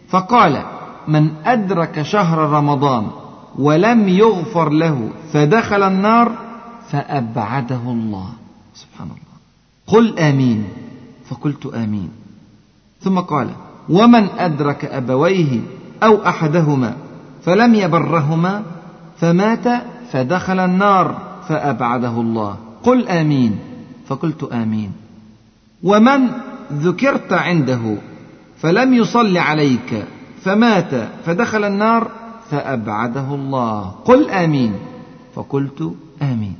فقال 0.08 0.62
من 1.08 1.30
أدرك 1.44 2.02
شهر 2.02 2.38
رمضان 2.38 3.06
ولم 3.58 4.08
يغفر 4.08 4.68
له 4.68 5.08
فدخل 5.32 5.82
النار 5.82 6.32
فأبعده 6.90 7.82
الله. 7.86 8.28
سبحان 8.74 9.08
الله. 9.08 9.36
قل 9.86 10.18
آمين. 10.18 10.64
فقلت 11.28 11.66
آمين. 11.66 12.10
ثم 13.00 13.18
قال 13.18 13.48
ومن 13.88 14.28
أدرك 14.38 14.84
أبويه 14.84 15.60
أو 16.02 16.26
أحدهما 16.26 16.96
فلم 17.44 17.74
يبرهما 17.74 18.62
فمات 19.20 19.82
فدخل 20.12 20.60
النار 20.60 21.18
فأبعده 21.48 22.20
الله. 22.20 22.56
قل 22.82 23.08
آمين. 23.08 23.58
فقلت 24.08 24.44
آمين. 24.52 24.90
ومن 25.82 26.28
ذكرت 26.72 27.32
عنده 27.32 27.96
فلم 28.62 28.94
يصل 28.94 29.36
عليك 29.36 30.04
فمات 30.42 30.90
فدخل 31.26 31.64
النار 31.64 32.10
فأبعده 32.50 33.34
الله. 33.34 33.94
قل 34.04 34.30
آمين. 34.30 34.74
فقلت 35.34 35.94
آمين. 36.22 36.54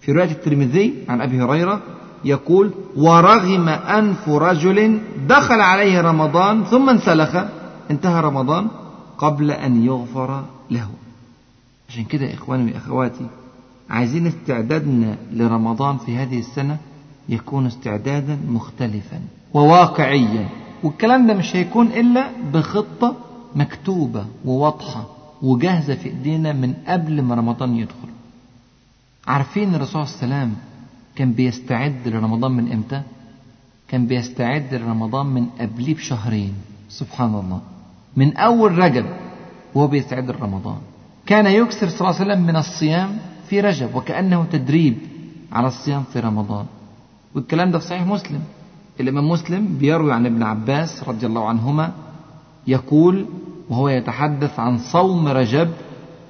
في 0.00 0.12
رواية 0.12 0.30
الترمذي 0.30 0.94
عن 1.08 1.20
أبي 1.20 1.42
هريرة 1.42 1.80
يقول 2.24 2.70
ورغم 2.96 3.68
أنف 3.68 4.28
رجل 4.28 4.98
دخل 5.28 5.60
عليه 5.60 6.00
رمضان 6.00 6.64
ثم 6.64 6.88
انسلخ 6.88 7.36
انتهى 7.90 8.20
رمضان. 8.20 8.66
قبل 9.18 9.50
أن 9.50 9.84
يغفر 9.84 10.44
له. 10.70 10.88
عشان 11.88 12.04
كده 12.04 12.34
إخواني 12.34 12.72
وأخواتي 12.72 13.26
عايزين 13.90 14.26
استعدادنا 14.26 15.16
لرمضان 15.32 15.98
في 15.98 16.16
هذه 16.16 16.38
السنة 16.38 16.78
يكون 17.28 17.66
استعدادا 17.66 18.38
مختلفا 18.48 19.20
وواقعيا. 19.54 20.48
والكلام 20.82 21.26
ده 21.26 21.34
مش 21.34 21.56
هيكون 21.56 21.86
إلا 21.86 22.30
بخطة 22.52 23.16
مكتوبة 23.56 24.26
وواضحة 24.44 25.06
وجاهزة 25.42 25.94
في 25.94 26.08
إيدينا 26.08 26.52
من 26.52 26.74
قبل 26.86 27.22
ما 27.22 27.34
رمضان 27.34 27.76
يدخل. 27.76 28.08
عارفين 29.26 29.74
الرسول 29.74 30.06
صلى 30.06 30.22
الله 30.24 30.34
عليه 30.36 30.44
وسلم 30.44 30.56
كان 31.16 31.32
بيستعد 31.32 32.08
لرمضان 32.08 32.52
من 32.52 32.72
إمتى؟ 32.72 33.02
كان 33.88 34.06
بيستعد 34.06 34.74
لرمضان 34.74 35.26
من 35.26 35.46
قبليه 35.60 35.94
بشهرين. 35.94 36.52
سبحان 36.88 37.34
الله. 37.34 37.60
من 38.16 38.36
أول 38.36 38.78
رجب 38.78 39.06
وهو 39.74 39.86
بيستعد 39.86 40.30
لرمضان 40.30 40.78
كان 41.26 41.46
يكثر 41.46 41.88
صلى 41.88 42.00
الله 42.00 42.20
عليه 42.20 42.32
وسلم 42.32 42.46
من 42.46 42.56
الصيام 42.56 43.18
في 43.48 43.60
رجب 43.60 43.94
وكأنه 43.94 44.44
تدريب 44.52 44.98
على 45.52 45.66
الصيام 45.66 46.02
في 46.12 46.20
رمضان. 46.20 46.66
والكلام 47.34 47.70
ده 47.70 47.78
في 47.78 47.86
صحيح 47.86 48.06
مسلم. 48.06 48.40
الإمام 49.00 49.28
مسلم 49.28 49.78
بيروي 49.78 50.12
عن 50.12 50.26
ابن 50.26 50.42
عباس 50.42 51.04
رضي 51.08 51.26
الله 51.26 51.48
عنهما 51.48 51.92
يقول 52.66 53.26
وهو 53.70 53.88
يتحدث 53.88 54.60
عن 54.60 54.78
صوم 54.78 55.28
رجب 55.28 55.68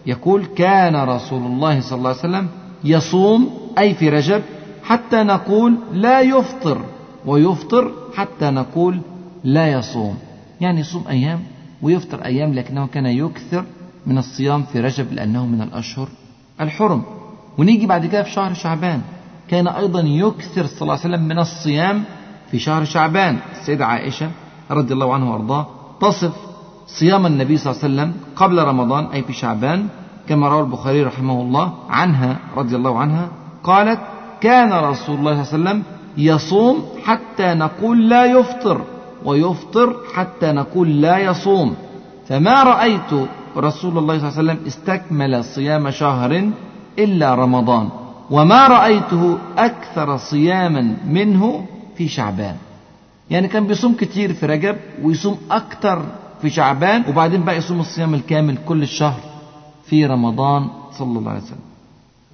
يقول 0.07 0.47
كان 0.47 0.97
رسول 0.97 1.43
الله 1.47 1.81
صلى 1.81 1.99
الله 1.99 2.09
عليه 2.09 2.19
وسلم 2.19 2.49
يصوم 2.85 3.51
أي 3.79 3.95
في 3.95 4.09
رجب 4.09 4.43
حتى 4.83 5.23
نقول 5.23 5.79
لا 5.93 6.21
يفطر 6.21 6.85
ويفطر 7.27 7.93
حتى 8.17 8.51
نقول 8.51 9.01
لا 9.45 9.73
يصوم. 9.73 10.19
يعني 10.61 10.81
يصوم 10.81 11.05
أيام 11.09 11.41
ويفطر 11.83 12.25
أيام 12.25 12.55
لكنه 12.55 12.87
كان 12.87 13.07
يكثر 13.07 13.65
من 14.07 14.19
الصيام 14.19 14.63
في 14.63 14.81
رجب 14.81 15.13
لأنه 15.13 15.47
من 15.47 15.63
الأشهر 15.63 16.09
الحرم. 16.61 17.03
ونيجي 17.59 17.87
بعد 17.87 18.07
كده 18.07 18.23
في 18.23 18.31
شهر 18.31 18.55
شعبان. 18.55 19.01
كان 19.49 19.69
أيضا 19.69 20.01
يكثر 20.01 20.67
صلى 20.67 20.83
الله 20.83 20.93
عليه 20.93 21.03
وسلم 21.03 21.23
من 21.29 21.39
الصيام 21.39 22.05
في 22.51 22.59
شهر 22.59 22.85
شعبان. 22.85 23.39
السيدة 23.53 23.87
عائشة 23.87 24.31
رضي 24.71 24.95
الله 24.95 25.15
عنها 25.15 25.31
وأرضاه 25.31 25.67
تصف 26.01 26.33
صيام 26.87 27.27
النبي 27.27 27.57
صلى 27.57 27.73
الله 27.73 27.85
عليه 27.85 27.95
وسلم 27.95 28.21
قبل 28.37 28.59
رمضان 28.65 29.05
أي 29.05 29.23
في 29.23 29.33
شعبان 29.33 29.87
كما 30.29 30.49
روى 30.49 30.61
البخاري 30.61 31.03
رحمه 31.03 31.43
الله 31.43 31.73
عنها 31.91 32.37
رضي 32.57 32.77
الله 32.77 32.99
عنها. 32.99 33.29
قالت 33.65 34.01
كان 34.41 34.73
رسول 34.73 35.19
الله 35.19 35.43
صلى 35.43 35.59
الله 35.59 35.71
عليه 35.71 35.81
وسلم 35.81 35.83
يصوم 36.17 36.85
حتى 37.05 37.55
نقول 37.55 38.09
لا 38.09 38.25
يفطر. 38.25 38.85
ويفطر 39.25 39.97
حتى 40.15 40.53
نقول 40.53 41.01
لا 41.01 41.19
يصوم. 41.19 41.75
فما 42.29 42.63
رأيت 42.63 43.29
رسول 43.57 43.99
الله 43.99 44.19
صلى 44.19 44.29
الله 44.29 44.39
عليه 44.39 44.53
وسلم 44.53 44.67
استكمل 44.67 45.45
صيام 45.45 45.91
شهر 45.91 46.51
إلا 46.99 47.35
رمضان 47.35 47.89
وما 48.31 48.67
رأيته 48.67 49.39
أكثر 49.59 50.17
صياما 50.17 50.97
منه 51.07 51.67
في 51.97 52.09
شعبان. 52.09 52.57
يعني 53.31 53.49
كان 53.49 53.67
بيصوم 53.67 53.95
كتير 53.95 54.33
في 54.33 54.47
رجب 54.47 54.77
ويصوم 55.03 55.39
أكتر 55.51 56.03
في 56.43 56.51
شعبان 56.51 57.05
وبعدين 57.09 57.45
بقى 57.45 57.57
يصوم 57.57 57.81
الصيام 57.81 58.15
الكامل 58.15 58.59
كل 58.69 58.83
الشهر 58.83 59.21
في 59.85 60.07
رمضان 60.07 60.69
صلى 60.93 61.19
الله 61.19 61.31
عليه 61.31 61.43
وسلم. 61.43 61.59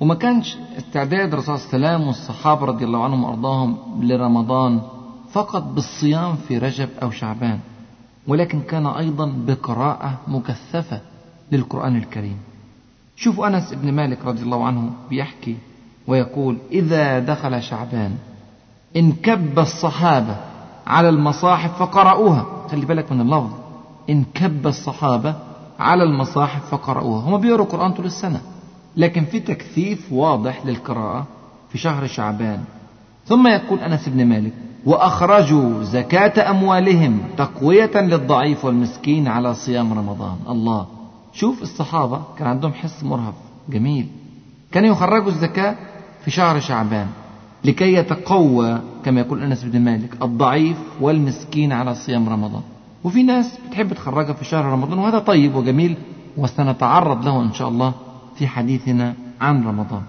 وما 0.01 0.15
كانش 0.15 0.57
استعداد 0.79 1.33
الرسول 1.33 1.59
صلى 1.59 1.75
الله 1.75 1.89
عليه 1.89 1.97
وسلم 1.97 2.09
والصحابة 2.09 2.67
رضي 2.67 2.85
الله 2.85 3.05
عنهم 3.05 3.25
وأرضاهم 3.25 3.77
لرمضان 4.01 4.81
فقط 5.35 5.63
بالصيام 5.63 6.37
في 6.37 6.59
رجب 6.59 6.89
أو 7.03 7.11
شعبان 7.11 7.59
ولكن 8.27 8.61
كان 8.61 8.87
أيضا 8.87 9.33
بقراءة 9.47 10.19
مكثفة 10.29 11.01
للقرآن 11.53 11.97
الكريم. 11.97 12.37
شوفوا 13.17 13.47
أنس 13.47 13.75
بن 13.75 13.93
مالك 13.93 14.25
رضي 14.25 14.43
الله 14.43 14.67
عنه 14.67 14.91
بيحكي 15.11 15.57
ويقول 16.07 16.59
إذا 16.73 17.19
دخل 17.19 17.63
شعبان 17.63 18.17
انكب 18.97 19.59
الصحابة 19.59 20.37
على 20.87 21.09
المصاحف 21.09 21.79
فقرأوها 21.79 22.47
خلي 22.71 22.87
بالك 22.87 23.13
من 23.13 23.21
اللفظ 23.21 23.53
انكب 24.11 24.67
الصحابة 24.67 25.35
على 25.79 26.03
المصاحف 26.03 26.71
فقرأوها 26.71 27.29
هم 27.29 27.41
بيقروا 27.41 27.67
القرآن 27.67 27.93
طول 27.93 28.07
السنة 28.07 28.41
لكن 28.97 29.25
في 29.25 29.41
تكثيف 29.41 30.13
واضح 30.13 30.67
للقراءة 30.67 31.27
في 31.71 31.79
شهر 31.79 32.07
شعبان. 32.07 32.65
ثم 33.27 33.47
يقول 33.47 33.79
أنس 33.79 34.09
بن 34.09 34.25
مالك 34.25 34.64
وأخرجوا 34.87 35.83
زكاة 35.83 36.51
أموالهم 36.51 37.19
تقوية 37.37 38.01
للضعيف 38.01 38.65
والمسكين 38.65 39.29
على 39.29 39.55
صيام 39.55 39.93
رمضان. 39.93 40.37
الله. 40.49 40.87
شوف 41.33 41.63
الصحابة 41.63 42.21
كان 42.39 42.49
عندهم 42.49 42.73
حس 42.73 43.05
مرهف 43.05 43.35
جميل. 43.69 44.07
كانوا 44.73 44.89
يخرجوا 44.91 45.29
الزكاة 45.29 45.75
في 46.25 46.31
شهر 46.31 46.61
شعبان 46.61 47.07
لكي 47.65 47.95
يتقوى 47.95 48.81
كما 49.05 49.21
يقول 49.21 49.43
أنس 49.43 49.65
بن 49.65 49.81
مالك 49.81 50.23
الضعيف 50.23 50.77
والمسكين 51.01 51.73
على 51.73 51.95
صيام 51.95 52.29
رمضان. 52.29 52.63
وفي 53.05 53.23
ناس 53.23 53.59
بتحب 53.69 53.93
تخرجها 53.93 54.33
في 54.33 54.45
شهر 54.45 54.65
رمضان 54.65 54.99
وهذا 54.99 55.19
طيب 55.19 55.55
وجميل 55.55 55.97
وسنتعرض 56.37 57.25
له 57.25 57.43
إن 57.43 57.53
شاء 57.53 57.69
الله 57.69 57.93
في 58.37 58.47
حديثنا 58.47 59.15
عن 59.41 59.67
رمضان. 59.67 60.03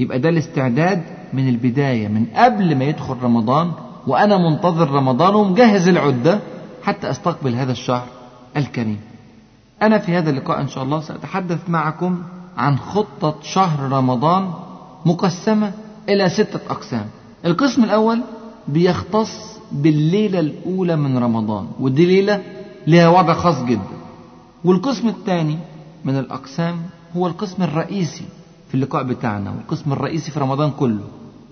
يبقى 0.00 0.18
ده 0.18 0.28
الاستعداد 0.28 1.02
من 1.32 1.48
البداية 1.48 2.08
من 2.08 2.26
قبل 2.34 2.78
ما 2.78 2.84
يدخل 2.84 3.16
رمضان 3.22 3.72
وأنا 4.06 4.38
منتظر 4.38 4.90
رمضان 4.90 5.34
ومجهز 5.34 5.88
العدة 5.88 6.40
حتى 6.82 7.10
أستقبل 7.10 7.54
هذا 7.54 7.72
الشهر 7.72 8.06
الكريم. 8.56 9.00
أنا 9.82 9.98
في 9.98 10.12
هذا 10.12 10.30
اللقاء 10.30 10.60
إن 10.60 10.68
شاء 10.68 10.84
الله 10.84 11.00
سأتحدث 11.00 11.58
معكم 11.68 12.22
عن 12.56 12.78
خطة 12.78 13.34
شهر 13.42 13.92
رمضان 13.92 14.50
مقسمة 15.06 15.72
إلى 16.08 16.28
ستة 16.28 16.60
أقسام. 16.70 17.06
القسم 17.44 17.84
الأول 17.84 18.20
بيختص 18.68 19.58
بالليلة 19.72 20.40
الأولى 20.40 20.96
من 20.96 21.18
رمضان 21.18 21.66
ودي 21.80 22.06
ليلة 22.06 22.42
لها 22.86 23.08
وضع 23.08 23.34
خاص 23.34 23.64
جدا. 23.64 23.96
والقسم 24.64 25.08
الثاني 25.08 25.58
من 26.04 26.18
الأقسام 26.18 26.76
هو 27.16 27.26
القسم 27.26 27.62
الرئيسي 27.62 28.24
في 28.68 28.74
اللقاء 28.74 29.02
بتاعنا 29.02 29.50
والقسم 29.50 29.92
الرئيسي 29.92 30.30
في 30.30 30.40
رمضان 30.40 30.70
كله. 30.70 31.04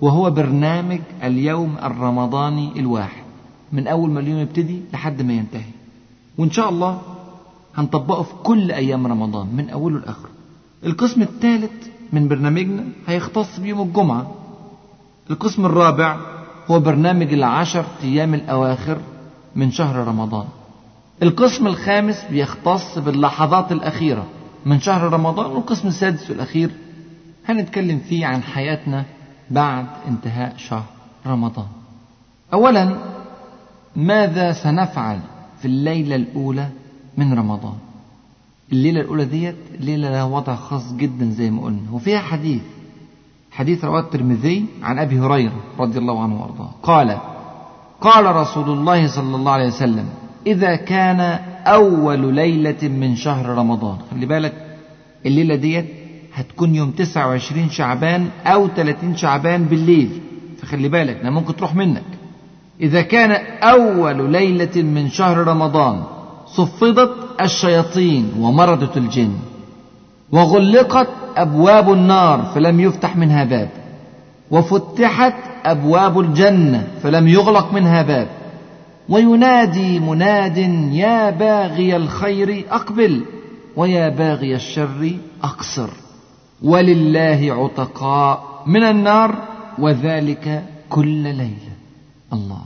وهو 0.03 0.31
برنامج 0.31 1.01
اليوم 1.23 1.77
الرمضاني 1.83 2.73
الواحد. 2.77 3.23
من 3.73 3.87
أول 3.87 4.11
ما 4.11 4.21
اليوم 4.21 4.39
يبتدي 4.39 4.81
لحد 4.93 5.23
ما 5.23 5.33
ينتهي. 5.33 5.71
وإن 6.39 6.51
شاء 6.51 6.69
الله 6.69 7.03
هنطبقه 7.75 8.23
في 8.23 8.33
كل 8.43 8.73
أيام 8.73 9.07
رمضان 9.07 9.47
من 9.57 9.71
أوله 9.71 9.99
لآخره. 9.99 10.31
القسم 10.85 11.23
الثالث 11.23 11.71
من 12.13 12.29
برنامجنا 12.29 12.85
هيختص 13.07 13.61
بيوم 13.61 13.89
الجمعة. 13.89 14.31
القسم 15.31 15.67
الرابع 15.67 16.17
هو 16.71 16.81
برنامج 16.81 17.33
العشر 17.33 17.85
أيام 18.03 18.35
الأواخر 18.35 18.99
من 19.57 19.71
شهر 19.71 19.97
رمضان. 19.97 20.47
القسم 21.23 21.67
الخامس 21.67 22.25
بيختص 22.31 22.99
باللحظات 22.99 23.73
الأخيرة 23.73 24.27
من 24.67 24.81
شهر 24.81 25.13
رمضان 25.13 25.51
والقسم 25.51 25.89
السادس 25.89 26.31
والأخير 26.31 26.71
هنتكلم 27.49 27.99
فيه 27.99 28.27
عن 28.27 28.43
حياتنا 28.43 29.05
بعد 29.51 29.87
انتهاء 30.09 30.55
شهر 30.57 30.85
رمضان. 31.27 31.67
أولا 32.53 32.97
ماذا 33.97 34.53
سنفعل 34.53 35.19
في 35.59 35.65
الليلة 35.65 36.17
الأولى 36.17 36.69
من 37.17 37.35
رمضان؟ 37.35 37.75
الليلة 38.73 39.01
الأولى 39.01 39.25
ديت 39.25 39.57
ليلة 39.81 40.11
لها 40.11 40.25
وضع 40.25 40.55
خاص 40.55 40.93
جدا 40.93 41.31
زي 41.31 41.51
ما 41.51 41.63
قلنا 41.63 41.91
وفيها 41.93 42.19
حديث 42.19 42.63
حديث 43.51 43.85
رواه 43.85 44.01
الترمذي 44.01 44.67
عن 44.83 44.99
أبي 44.99 45.21
هريرة 45.21 45.61
رضي 45.79 45.99
الله 45.99 46.23
عنه 46.23 46.43
وأرضاه. 46.43 46.71
قال 46.83 47.19
قال 48.01 48.37
رسول 48.37 48.71
الله 48.71 49.07
صلى 49.07 49.37
الله 49.37 49.53
عليه 49.53 49.67
وسلم 49.67 50.09
إذا 50.47 50.77
كان 50.77 51.21
أول 51.67 52.35
ليلة 52.35 52.89
من 52.89 53.17
شهر 53.17 53.47
رمضان 53.47 53.99
خلي 54.11 54.27
بالك 54.27 54.77
الليلة 55.27 55.55
ديت 55.55 55.87
هتكون 56.35 56.75
يوم 56.75 56.91
29 56.91 57.71
شعبان 57.71 58.29
أو 58.47 58.69
30 58.69 59.17
شعبان 59.17 59.65
بالليل. 59.65 60.21
فخلي 60.63 60.89
بالك 60.89 61.17
أنا 61.21 61.31
ممكن 61.31 61.57
تروح 61.57 61.75
منك. 61.75 62.03
إذا 62.81 63.03
كان 63.03 63.31
أول 63.63 64.33
ليلة 64.33 64.83
من 64.83 65.09
شهر 65.11 65.37
رمضان 65.37 66.03
صفدت 66.47 67.11
الشياطين 67.41 68.33
ومردت 68.39 68.97
الجن 68.97 69.33
وغلقت 70.33 71.09
أبواب 71.37 71.93
النار 71.93 72.43
فلم 72.55 72.81
يفتح 72.81 73.17
منها 73.17 73.45
باب 73.45 73.69
وفتحت 74.51 75.35
أبواب 75.65 76.21
الجنة 76.21 76.89
فلم 77.03 77.29
يغلق 77.29 77.73
منها 77.73 78.03
باب 78.03 78.29
وينادي 79.09 79.99
مناد 79.99 80.59
يا 80.93 81.31
باغي 81.31 81.97
الخير 81.97 82.65
أقبل 82.71 83.23
ويا 83.77 84.09
باغي 84.09 84.55
الشر 84.55 85.17
أقصر. 85.43 85.91
ولله 86.65 87.41
عتقاء 87.51 88.63
من 88.67 88.83
النار 88.83 89.39
وذلك 89.79 90.65
كل 90.91 91.23
ليلة. 91.23 91.73
الله. 92.33 92.63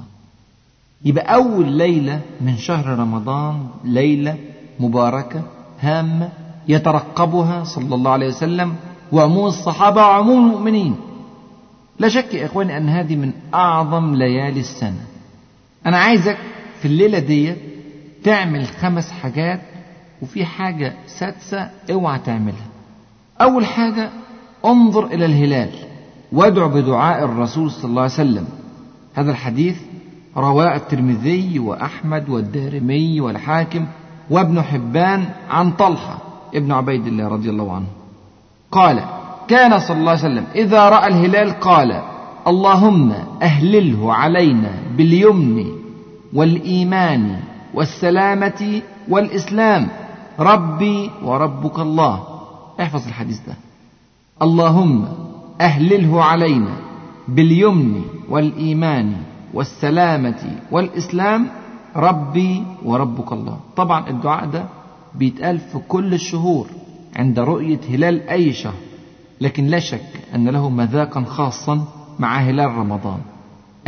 يبقى 1.04 1.34
أول 1.34 1.72
ليلة 1.72 2.20
من 2.40 2.56
شهر 2.56 2.86
رمضان 2.86 3.66
ليلة 3.84 4.36
مباركة 4.80 5.42
هامة 5.80 6.28
يترقبها 6.68 7.64
صلى 7.64 7.94
الله 7.94 8.10
عليه 8.10 8.28
وسلم 8.28 8.74
وعموم 9.12 9.46
الصحابة 9.46 10.00
وعموم 10.00 10.46
المؤمنين. 10.46 10.96
لا 11.98 12.08
شك 12.08 12.34
يا 12.34 12.46
إخواني 12.46 12.76
أن 12.76 12.88
هذه 12.88 13.16
من 13.16 13.32
أعظم 13.54 14.14
ليالي 14.14 14.60
السنة. 14.60 15.04
أنا 15.86 15.98
عايزك 15.98 16.38
في 16.80 16.88
الليلة 16.88 17.18
دي 17.18 17.54
تعمل 18.24 18.66
خمس 18.66 19.10
حاجات 19.10 19.60
وفي 20.22 20.44
حاجة 20.44 20.94
سادسة 21.06 21.70
اوعى 21.92 22.18
تعملها. 22.18 22.66
أول 23.40 23.66
حاجة 23.66 24.10
انظر 24.64 25.06
إلى 25.06 25.24
الهلال 25.24 25.70
وادع 26.32 26.66
بدعاء 26.66 27.24
الرسول 27.24 27.70
صلى 27.70 27.84
الله 27.90 28.02
عليه 28.02 28.12
وسلم. 28.12 28.46
هذا 29.14 29.30
الحديث 29.30 29.76
رواه 30.36 30.76
الترمذي 30.76 31.58
وأحمد 31.58 32.28
والدارمي 32.28 33.20
والحاكم 33.20 33.86
وابن 34.30 34.62
حبان 34.62 35.24
عن 35.50 35.70
طلحة 35.70 36.18
ابن 36.54 36.72
عبيد 36.72 37.06
الله 37.06 37.28
رضي 37.28 37.50
الله 37.50 37.72
عنه. 37.72 37.86
قال 38.72 39.04
كان 39.48 39.78
صلى 39.78 39.96
الله 39.96 40.10
عليه 40.10 40.20
وسلم 40.20 40.44
إذا 40.54 40.88
رأى 40.88 41.06
الهلال 41.06 41.60
قال 41.60 42.02
اللهم 42.46 43.12
أهلله 43.42 44.14
علينا 44.14 44.70
باليمن 44.96 45.66
والإيمان 46.34 47.40
والسلامة 47.74 48.82
والإسلام 49.08 49.88
ربي 50.40 51.10
وربك 51.24 51.78
الله. 51.78 52.35
احفظ 52.80 53.06
الحديث 53.06 53.40
ده. 53.46 53.54
اللهم 54.42 55.08
أهلله 55.60 56.24
علينا 56.24 56.76
باليمن 57.28 58.02
والإيمان 58.28 59.16
والسلامة 59.54 60.60
والإسلام 60.70 61.46
ربي 61.96 62.64
وربك 62.84 63.32
الله. 63.32 63.60
طبعا 63.76 64.10
الدعاء 64.10 64.46
ده 64.46 64.64
بيتقال 65.14 65.58
في 65.58 65.78
كل 65.88 66.14
الشهور 66.14 66.66
عند 67.16 67.38
رؤية 67.38 67.80
هلال 67.90 68.28
أي 68.28 68.52
شهر 68.52 68.74
لكن 69.40 69.66
لا 69.66 69.78
شك 69.78 70.20
أن 70.34 70.48
له 70.48 70.68
مذاقا 70.70 71.24
خاصا 71.24 71.84
مع 72.18 72.38
هلال 72.38 72.70
رمضان. 72.70 73.18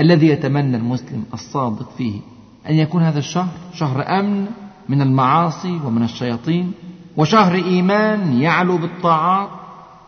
الذي 0.00 0.26
يتمنى 0.28 0.76
المسلم 0.76 1.24
الصادق 1.34 1.90
فيه 1.98 2.20
أن 2.68 2.74
يكون 2.74 3.02
هذا 3.02 3.18
الشهر 3.18 3.48
شهر 3.74 4.18
أمن 4.20 4.46
من 4.88 5.02
المعاصي 5.02 5.80
ومن 5.84 6.02
الشياطين 6.02 6.72
وشهر 7.18 7.54
إيمان 7.54 8.40
يعلو 8.40 8.76
بالطاعات 8.76 9.48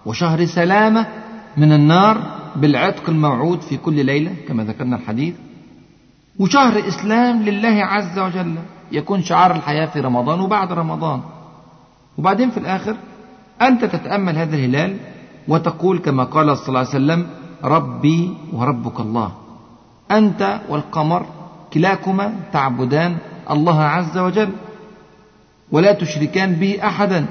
وشهر 0.06 0.44
سلامة 0.44 1.06
من 1.56 1.72
النار 1.72 2.16
بالعتق 2.56 3.08
الموعود 3.08 3.60
في 3.60 3.76
كل 3.76 4.06
ليلة 4.06 4.34
كما 4.48 4.64
ذكرنا 4.64 4.96
الحديث. 4.96 5.34
وشهر 6.38 6.88
إسلام 6.88 7.42
لله 7.42 7.84
عز 7.84 8.18
وجل 8.18 8.54
يكون 8.92 9.22
شعار 9.22 9.50
الحياة 9.50 9.86
في 9.86 10.00
رمضان 10.00 10.40
وبعد 10.40 10.72
رمضان. 10.72 11.20
وبعدين 12.18 12.50
في 12.50 12.56
الآخر 12.56 12.96
أنت 13.62 13.84
تتأمل 13.84 14.38
هذا 14.38 14.56
الهلال 14.56 14.96
وتقول 15.48 15.98
كما 15.98 16.24
قال 16.24 16.58
صلى 16.58 16.68
الله 16.68 16.78
عليه 16.78 16.88
وسلم 16.88 17.26
ربي 17.64 18.34
وربك 18.52 19.00
الله. 19.00 19.32
أنت 20.10 20.60
والقمر 20.68 21.26
كلاكما 21.72 22.34
تعبدان 22.52 23.16
الله 23.50 23.82
عز 23.82 24.18
وجل. 24.18 24.48
ولا 25.72 25.92
تشركان 25.92 26.52
به 26.54 26.78
أحدا 26.84 27.26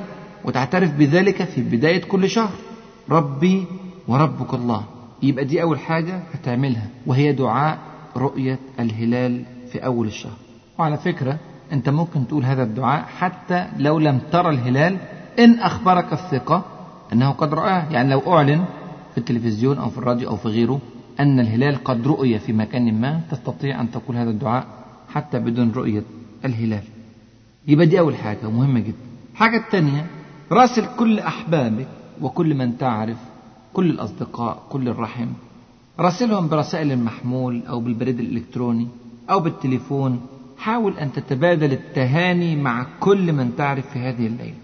وتعترف 0.46 0.92
بذلك 0.96 1.44
في 1.44 1.62
بداية 1.62 2.02
كل 2.02 2.30
شهر. 2.30 2.52
ربي 3.10 3.66
وربك 4.08 4.54
الله. 4.54 4.84
يبقى 5.24 5.46
دي 5.46 5.62
أول 5.62 5.80
حاجة 5.80 6.20
هتعملها 6.34 6.88
وهي 7.06 7.34
دعاء 7.34 7.78
رؤية 8.18 8.60
الهلال 8.80 9.44
في 9.72 9.86
أول 9.86 10.08
الشهر. 10.08 10.38
وعلى 10.78 10.98
فكرة 10.98 11.38
أنت 11.74 11.90
ممكن 11.90 12.28
تقول 12.28 12.46
هذا 12.46 12.64
الدعاء 12.64 13.04
حتى 13.18 13.68
لو 13.78 14.00
لم 14.00 14.20
ترى 14.32 14.50
الهلال 14.50 14.98
إن 15.40 15.60
أخبرك 15.60 16.14
الثقة 16.14 16.66
أنه 17.14 17.32
قد 17.32 17.54
رآه. 17.54 17.86
يعني 17.92 18.10
لو 18.12 18.34
أعلن 18.34 18.66
في 19.12 19.18
التلفزيون 19.18 19.78
أو 19.78 19.90
في 19.90 19.98
الراديو 19.98 20.30
أو 20.30 20.36
في 20.38 20.48
غيره 20.48 20.80
أن 21.20 21.40
الهلال 21.40 21.84
قد 21.84 22.08
رؤي 22.08 22.40
في 22.40 22.54
مكان 22.54 23.02
ما 23.02 23.22
تستطيع 23.32 23.82
أن 23.82 23.92
تقول 23.92 24.18
هذا 24.18 24.30
الدعاء 24.30 24.66
حتى 25.14 25.40
بدون 25.40 25.72
رؤية 25.72 26.04
الهلال. 26.46 26.84
يبقى 27.70 27.86
دي 27.86 28.00
أول 28.00 28.16
حاجة 28.16 28.50
مهمة 28.50 28.80
جدا. 28.80 28.98
الحاجة 29.34 29.58
الثانية 29.58 30.06
راسل 30.52 30.86
كل 31.00 31.20
أحبابك 31.20 31.88
وكل 32.22 32.56
من 32.56 32.78
تعرف 32.78 33.18
كل 33.74 33.90
الأصدقاء 33.90 34.64
كل 34.70 34.88
الرحم 34.88 35.28
راسلهم 36.00 36.48
برسائل 36.48 36.92
المحمول 36.92 37.64
أو 37.70 37.80
بالبريد 37.80 38.20
الإلكتروني 38.20 38.88
أو 39.30 39.40
بالتليفون. 39.40 40.22
حاول 40.58 40.98
أن 40.98 41.12
تتبادل 41.12 41.72
التهاني 41.72 42.56
مع 42.56 42.86
كل 43.00 43.34
من 43.34 43.56
تعرف 43.58 43.90
في 43.94 44.00
هذه 44.00 44.28
الليلة. 44.28 44.58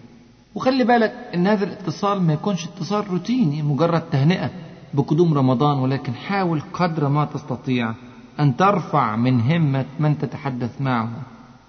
وخلي 0.55 0.83
بالك 0.83 1.13
أن 1.35 1.47
هذا 1.47 1.63
الاتصال 1.65 2.21
ما 2.21 2.33
يكونش 2.33 2.65
اتصال 2.67 3.07
روتيني 3.11 3.61
مجرد 3.61 4.01
تهنئة 4.01 4.49
بقدوم 4.93 5.33
رمضان 5.33 5.77
ولكن 5.77 6.13
حاول 6.13 6.61
قدر 6.73 7.09
ما 7.09 7.25
تستطيع 7.25 7.93
أن 8.39 8.57
ترفع 8.57 9.15
من 9.15 9.41
همة 9.41 9.85
من 9.99 10.17
تتحدث 10.17 10.81
معه. 10.81 11.09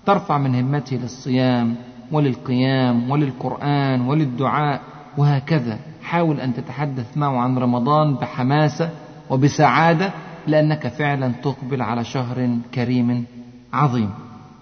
ترفع 0.06 0.38
من 0.38 0.54
همته 0.54 0.96
للصيام 0.96 1.74
وللقيام 2.12 3.10
وللقرآن 3.10 4.00
وللدعاء 4.00 4.80
وهكذا. 5.18 5.78
حاول 6.02 6.40
أن 6.40 6.54
تتحدث 6.54 7.16
معه 7.16 7.36
عن 7.38 7.58
رمضان 7.58 8.14
بحماسة 8.14 8.90
وبسعادة 9.30 10.10
لأنك 10.46 10.88
فعلا 10.88 11.32
تقبل 11.42 11.82
على 11.82 12.04
شهر 12.04 12.56
كريم 12.74 13.24
عظيم. 13.72 14.10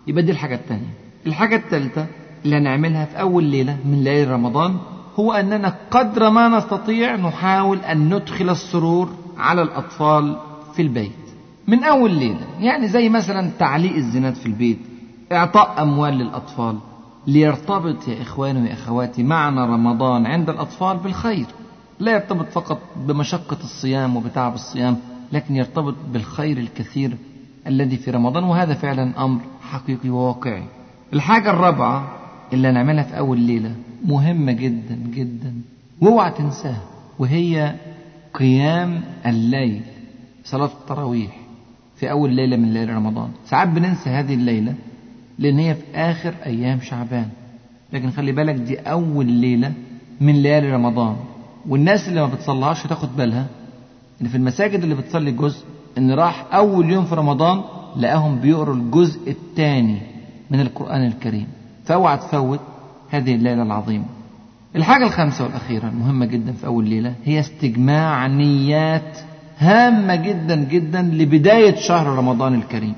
يبقى 0.07 0.23
دي 0.23 0.33
الحاجة 0.33 0.55
الثانية 0.55 0.89
الحاجة 1.27 1.57
الثالثة 1.57 2.07
اللي 2.45 2.57
هنعملها 2.57 3.05
في 3.05 3.21
أول 3.21 3.45
ليلة 3.45 3.77
من 3.85 4.05
ليالي 4.05 4.33
رمضان 4.33 4.77
هو 5.17 5.33
أننا 5.33 5.75
قدر 5.91 6.31
ما 6.31 6.49
نستطيع 6.49 7.17
نحاول 7.17 7.79
أن 7.79 8.15
ندخل 8.15 8.51
السرور 8.51 9.09
على 9.39 9.63
الأطفال 9.63 10.37
في 10.75 10.83
البيت. 10.83 11.13
من 11.69 11.85
أول 11.85 12.11
ليلة 12.15 12.47
يعني 12.61 12.89
زي 12.89 13.09
مثلا 13.09 13.51
تعليق 13.59 13.95
الزينات 13.97 14.37
في 14.37 14.47
البيت. 14.47 14.79
إعطاء 15.35 15.83
أموال 15.83 16.15
للأطفال 16.15 16.79
ليرتبط 17.27 18.09
يا 18.09 18.23
إخواني 18.23 18.71
وأخواتي 18.71 19.23
معنى 19.23 19.61
رمضان 19.61 20.27
عند 20.27 20.51
الأطفال 20.51 20.97
بالخير. 20.97 21.47
لا 22.01 22.13
يرتبط 22.13 22.49
فقط 22.49 22.79
بمشقة 22.97 23.57
الصيام 23.65 24.17
وبتعب 24.17 24.55
الصيام 24.55 24.97
لكن 25.33 25.57
يرتبط 25.57 25.95
بالخير 26.13 26.59
الكثير 26.59 27.17
الذي 27.67 27.97
في 27.97 28.11
رمضان 28.11 28.45
وهذا 28.45 28.75
فعلا 28.75 29.25
أمر 29.25 29.41
حقيقي 29.63 30.11
وواقعي. 30.11 30.63
الحاجة 31.13 31.51
الرابعة 31.51 32.09
اللي 32.53 32.69
هنعملها 32.69 33.03
في 33.03 33.19
أول 33.19 33.41
ليلة 33.41 33.75
مهمة 34.05 34.53
جدا 34.53 34.95
جدا 35.11 35.55
وأوعى 36.01 36.31
تنساها 36.31 36.83
وهي 37.19 37.75
قيام 38.35 39.03
الليل 39.27 39.83
صلاة 40.45 40.71
التراويح 40.81 41.37
في 41.97 42.11
أول 42.11 42.33
ليلة 42.33 42.57
من 42.57 42.73
ليالي 42.75 42.93
رمضان. 42.93 43.29
ساعات 43.47 43.69
بننسى 43.69 44.11
هذه 44.11 44.35
الليلة 44.35 44.75
لأن 45.39 45.59
هي 45.59 45.75
في 45.75 45.83
آخر 45.95 46.35
أيام 46.47 46.81
شعبان. 46.81 47.29
لكن 47.93 48.11
خلي 48.11 48.33
بالك 48.33 48.55
دي 48.55 48.79
أول 48.79 49.27
ليلة 49.27 49.73
من 50.21 50.43
ليالي 50.43 50.73
رمضان. 50.73 51.17
والناس 51.69 52.09
اللي 52.09 52.21
ما 52.21 52.27
بتصليهاش 52.27 52.83
تاخد 52.83 53.17
بالها 53.17 53.47
إن 54.23 54.29
في 54.29 54.37
المساجد 54.37 54.83
اللي 54.83 54.95
بتصلي 54.95 55.33
جزء 55.33 55.65
إن 55.99 56.11
راح 56.11 56.47
أول 56.55 56.91
يوم 56.91 57.05
في 57.05 57.15
رمضان 57.15 57.63
لقاهم 57.97 58.39
بيقروا 58.41 58.75
الجزء 58.75 59.31
الثاني 59.31 59.99
من 60.51 60.61
القرآن 60.61 61.07
الكريم. 61.07 61.47
فاوعى 61.85 62.17
تفوت 62.17 62.61
هذه 63.11 63.35
الليلة 63.35 63.63
العظيمة. 63.63 64.05
الحاجة 64.77 65.05
الخامسة 65.05 65.45
والأخيرة 65.45 65.89
المهمة 65.89 66.27
جدا 66.27 66.53
في 66.53 66.67
أول 66.67 66.89
ليلة 66.89 67.15
هي 67.25 67.41
استجماع 67.41 68.27
نيات 68.27 69.19
هامة 69.59 70.15
جدا 70.15 70.65
جدا 70.65 71.03
لبداية 71.03 71.75
شهر 71.77 72.07
رمضان 72.07 72.55
الكريم. 72.55 72.95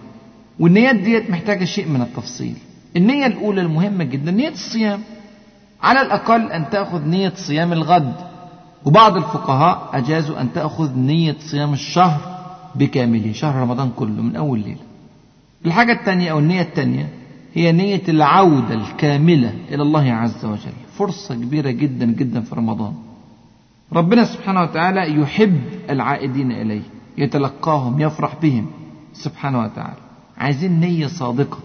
والنيات 0.59 0.97
ديت 0.97 1.31
محتاجة 1.31 1.65
شيء 1.65 1.89
من 1.89 2.03
التفصيل. 2.03 2.55
النية 2.97 3.27
الأولى 3.27 3.61
المهمة 3.61 4.05
جدا 4.05 4.31
نية 4.31 4.49
الصيام. 4.49 5.01
على 5.83 6.01
الأقل 6.01 6.53
أن 6.53 6.71
تأخذ 6.71 7.05
نية 7.05 7.33
صيام 7.37 7.73
الغد. 7.73 8.15
وبعض 8.85 9.17
الفقهاء 9.17 9.91
أجازوا 9.93 10.41
أن 10.41 10.53
تأخذ 10.53 10.99
نية 10.99 11.37
صيام 11.39 11.73
الشهر 11.73 12.21
بكامله 12.75 13.33
شهر 13.33 13.63
رمضان 13.63 13.91
كله 13.97 14.23
من 14.23 14.37
أول 14.37 14.61
ليلة. 14.61 14.81
الحاجة 15.67 15.93
الثانية 15.93 16.31
أو 16.31 16.39
النية 16.39 16.61
الثانية 16.61 17.09
هي 17.55 17.73
نية 17.73 18.03
العودة 18.09 18.75
الكاملة 18.75 19.55
إلى 19.69 19.83
الله 19.83 20.13
عز 20.13 20.45
وجل. 20.45 20.73
فرصة 20.99 21.35
كبيرة 21.35 21.71
جدا 21.71 22.07
جدا 22.07 22.41
في 22.41 22.55
رمضان. 22.55 22.93
ربنا 23.93 24.25
سبحانه 24.25 24.63
وتعالى 24.63 25.21
يحب 25.21 25.61
العائدين 25.91 26.53
إليه 26.53 26.83
يتلقاهم 27.19 28.01
يفرح 28.01 28.35
بهم. 28.43 28.67
سبحانه 29.13 29.61
وتعالى. 29.61 30.06
عايزين 30.39 30.81
نية 30.81 31.07
صادقة 31.07 31.59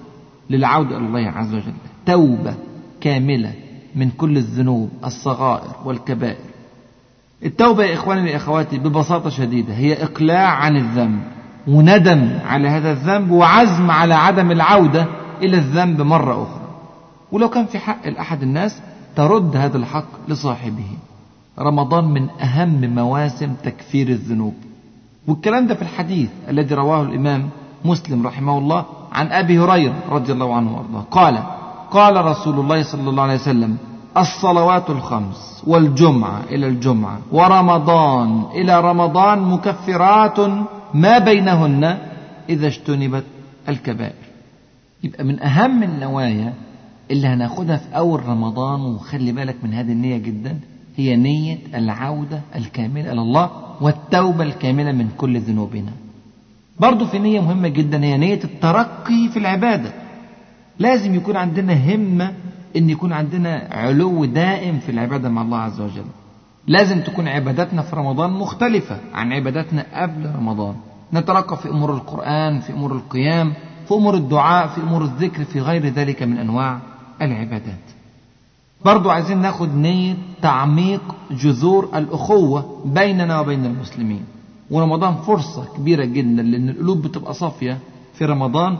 للعودة 0.49 0.97
إلى 0.97 1.05
الله 1.05 1.29
عز 1.29 1.53
وجل. 1.53 1.73
توبة 2.05 2.53
كاملة 3.01 3.53
من 3.95 4.09
كل 4.09 4.37
الذنوب 4.37 4.89
الصغائر 5.05 5.75
والكبائر. 5.85 6.51
التوبة 7.45 7.83
يا 7.83 7.93
إخواني 7.93 8.33
وأخواتي 8.33 8.77
ببساطة 8.77 9.29
شديدة 9.29 9.73
هي 9.73 10.03
إقلاع 10.03 10.49
عن 10.49 10.77
الذنب 10.77 11.21
وندم 11.67 12.39
على 12.45 12.69
هذا 12.69 12.91
الذنب 12.91 13.31
وعزم 13.31 13.91
على 13.91 14.13
عدم 14.13 14.51
العودة 14.51 15.07
إلى 15.41 15.57
الذنب 15.57 16.01
مرة 16.01 16.43
أخرى. 16.43 16.61
ولو 17.31 17.49
كان 17.49 17.65
في 17.65 17.79
حق 17.79 18.07
لأحد 18.07 18.43
الناس 18.43 18.81
ترد 19.15 19.55
هذا 19.55 19.77
الحق 19.77 20.07
لصاحبه. 20.27 20.87
رمضان 21.59 22.05
من 22.05 22.29
أهم 22.29 22.95
مواسم 22.95 23.53
تكفير 23.63 24.09
الذنوب. 24.09 24.53
والكلام 25.27 25.67
ده 25.67 25.75
في 25.75 25.81
الحديث 25.81 26.29
الذي 26.49 26.75
رواه 26.75 27.01
الإمام 27.01 27.49
مسلم 27.85 28.27
رحمه 28.27 28.57
الله 28.57 28.85
عن 29.11 29.27
أبي 29.31 29.59
هريرة 29.59 29.95
رضي 30.09 30.33
الله 30.33 30.55
عنه 30.55 30.77
وأرضاه. 30.77 31.01
قال 31.11 31.43
قال 31.91 32.25
رسول 32.25 32.59
الله 32.59 32.83
صلى 32.83 33.09
الله 33.09 33.23
عليه 33.23 33.33
وسلم 33.35 33.77
الصلوات 34.17 34.89
الخمس 34.89 35.63
والجمعة 35.67 36.41
إلى 36.49 36.67
الجمعة 36.67 37.19
ورمضان 37.31 38.43
إلى 38.55 38.81
رمضان 38.81 39.39
مكفرات 39.41 40.39
ما 40.93 41.17
بينهن 41.19 41.97
إذا 42.49 42.67
اجتنبت 42.67 43.23
الكبائر. 43.69 44.13
يبقى 45.03 45.23
من 45.23 45.43
أهم 45.43 45.83
النوايا 45.83 46.53
اللي 47.11 47.27
هناخدها 47.27 47.77
في 47.77 47.97
أول 47.97 48.25
رمضان 48.25 48.81
وخلي 48.81 49.31
بالك 49.31 49.55
من 49.63 49.73
هذه 49.73 49.91
النية 49.91 50.17
جدا 50.17 50.59
هي 50.97 51.15
نية 51.15 51.57
العودة 51.75 52.41
الكاملة 52.55 53.11
إلى 53.11 53.21
الله 53.21 53.49
والتوبة 53.81 54.43
الكاملة 54.43 54.91
من 54.91 55.09
كل 55.17 55.39
ذنوبنا. 55.39 55.91
برضو 56.81 57.05
في 57.05 57.19
نية 57.19 57.39
مهمة 57.39 57.67
جدا 57.67 58.03
هي 58.03 58.17
نية 58.17 58.43
الترقي 58.43 59.29
في 59.33 59.39
العبادة. 59.39 59.91
لازم 60.79 61.15
يكون 61.15 61.35
عندنا 61.35 61.73
همة 61.73 62.33
إن 62.75 62.89
يكون 62.89 63.13
عندنا 63.13 63.67
علو 63.71 64.25
دائم 64.25 64.79
في 64.79 64.91
العبادة 64.91 65.29
مع 65.29 65.41
الله 65.41 65.57
عز 65.57 65.81
وجل. 65.81 66.05
لازم 66.67 67.01
تكون 67.01 67.27
عباداتنا 67.27 67.81
في 67.81 67.95
رمضان 67.95 68.29
مختلفة 68.29 68.97
عن 69.13 69.33
عباداتنا 69.33 69.85
قبل 69.93 70.31
رمضان. 70.35 70.75
نترقى 71.13 71.57
في 71.57 71.69
أمور 71.69 71.93
القرآن 71.93 72.59
في 72.59 72.73
أمور 72.73 72.91
القيام 72.91 73.53
في 73.87 73.93
أمور 73.93 74.15
الدعاء 74.15 74.67
في 74.67 74.81
أمور 74.81 75.03
الذكر 75.03 75.43
في 75.43 75.59
غير 75.59 75.85
ذلك 75.85 76.23
من 76.23 76.37
أنواع 76.37 76.79
العبادات. 77.21 77.85
برضو 78.85 79.09
عايزين 79.09 79.37
ناخد 79.37 79.75
نية 79.75 80.15
تعميق 80.41 81.01
جذور 81.31 81.89
الأخوة 81.95 82.81
بيننا 82.85 83.39
وبين 83.39 83.65
المسلمين. 83.65 84.23
ورمضان 84.71 85.15
فرصة 85.15 85.65
كبيرة 85.77 86.05
جدا 86.05 86.43
لأن 86.43 86.69
القلوب 86.69 87.01
بتبقى 87.01 87.33
صافية 87.33 87.77
في 88.13 88.25
رمضان. 88.25 88.77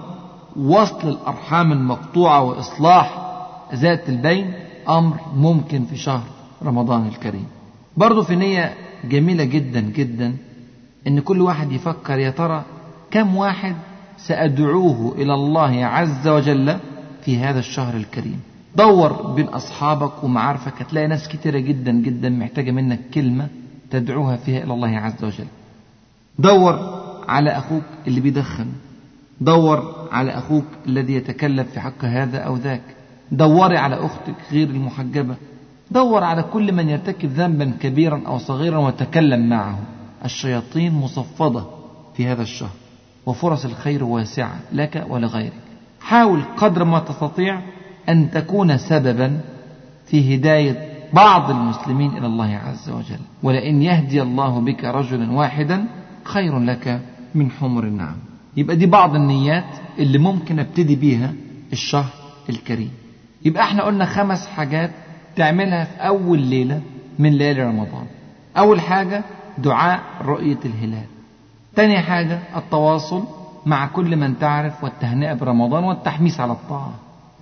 وصل 0.58 1.08
الأرحام 1.10 1.72
المقطوعة 1.72 2.42
وإصلاح 2.42 3.32
ذات 3.76 4.10
البين 4.10 4.54
أمر 4.90 5.18
ممكن 5.36 5.86
في 5.86 5.98
شهر 5.98 6.24
رمضان 6.64 7.08
الكريم. 7.08 7.46
برضو 7.98 8.24
في 8.24 8.36
نية 8.36 8.74
جميلة 9.10 9.44
جدا 9.44 9.80
جدا 9.80 10.36
إن 11.08 11.20
كل 11.20 11.42
واحد 11.42 11.72
يفكر 11.72 12.20
يا 12.20 12.30
ترى 12.30 12.64
كم 13.12 13.36
واحد 13.36 13.76
سأدعوه 14.18 15.16
إلى 15.18 15.34
الله 15.34 15.86
عز 15.86 16.28
وجل 16.28 16.78
في 17.26 17.38
هذا 17.38 17.60
الشهر 17.60 17.96
الكريم. 17.98 18.40
دور 18.76 19.32
بين 19.32 19.48
أصحابك 19.48 20.24
ومعارفك 20.24 20.82
هتلاقي 20.82 21.08
ناس 21.08 21.28
كتيرة 21.28 21.60
جدا 21.60 21.92
جدا 21.92 22.30
محتاجة 22.30 22.72
منك 22.72 23.00
كلمة 23.14 23.48
تدعوها 23.92 24.36
فيها 24.36 24.64
إلى 24.64 24.74
الله 24.74 24.98
عز 24.98 25.24
وجل. 25.24 25.46
دور 26.42 27.02
على 27.28 27.50
أخوك 27.50 27.84
اللي 28.08 28.20
بيدخن. 28.20 28.68
دور 29.42 30.08
على 30.12 30.32
أخوك 30.32 30.66
الذي 30.88 31.14
يتكلم 31.14 31.64
في 31.64 31.80
حق 31.80 32.06
هذا 32.06 32.38
أو 32.38 32.56
ذاك. 32.56 32.82
دوري 33.32 33.78
على 33.78 34.06
أختك 34.06 34.36
غير 34.52 34.70
المحجبة. 34.70 35.36
دور 35.92 36.24
على 36.24 36.44
كل 36.44 36.72
من 36.72 36.90
يرتكب 36.90 37.30
ذنبا 37.30 37.74
كبيرا 37.82 38.22
أو 38.28 38.38
صغيرا 38.38 38.78
وتكلم 38.78 39.50
معه. 39.50 39.80
الشياطين 40.26 40.94
مصفدة 40.94 41.64
في 42.16 42.28
هذا 42.28 42.42
الشهر 42.42 42.70
وفرص 43.26 43.66
الخير 43.66 44.04
واسعة 44.04 44.60
لك 44.74 45.06
ولغيرك. 45.10 45.54
حاول 46.02 46.42
قدر 46.58 46.84
ما 46.84 47.00
تستطيع 47.00 47.62
أن 48.10 48.32
تكون 48.32 48.78
سببا 48.78 49.40
في 50.06 50.36
هداية 50.36 50.92
بعض 51.14 51.50
المسلمين 51.50 52.18
إلى 52.18 52.26
الله 52.26 52.56
عز 52.56 52.90
وجل. 52.90 53.20
ولئن 53.44 53.82
يهدي 53.82 54.22
الله 54.22 54.60
بك 54.60 54.84
رجلا 54.84 55.32
واحدا 55.32 55.86
خير 56.24 56.60
لك 56.60 57.02
من 57.36 57.52
حمر 57.52 57.84
النعم. 57.84 58.16
يبقى 58.58 58.76
دي 58.76 58.86
بعض 58.86 59.16
النيات 59.16 59.76
اللي 60.00 60.18
ممكن 60.18 60.60
أبتدي 60.60 60.96
بيها 60.96 61.34
الشهر 61.74 62.10
الكريم. 62.50 62.92
يبقى 63.46 63.64
إحنا 63.64 63.84
قلنا 63.84 64.06
خمس 64.06 64.48
حاجات 64.48 64.92
تعملها 65.36 65.84
في 65.84 65.96
أول 65.98 66.40
ليلة 66.40 66.82
من 67.20 67.32
ليالي 67.32 67.64
رمضان. 67.64 68.06
أول 68.58 68.82
حاجة 68.82 69.24
دعاء 69.58 70.02
رؤية 70.22 70.60
الهلال. 70.66 71.06
تاني 71.76 72.00
حاجة 72.00 72.40
التواصل 72.56 73.24
مع 73.66 73.88
كل 73.88 74.16
من 74.16 74.40
تعرف 74.40 74.84
والتهنئة 74.84 75.34
برمضان 75.34 75.84
والتحميس 75.84 76.40
على 76.40 76.52
الطاعة. 76.52 76.94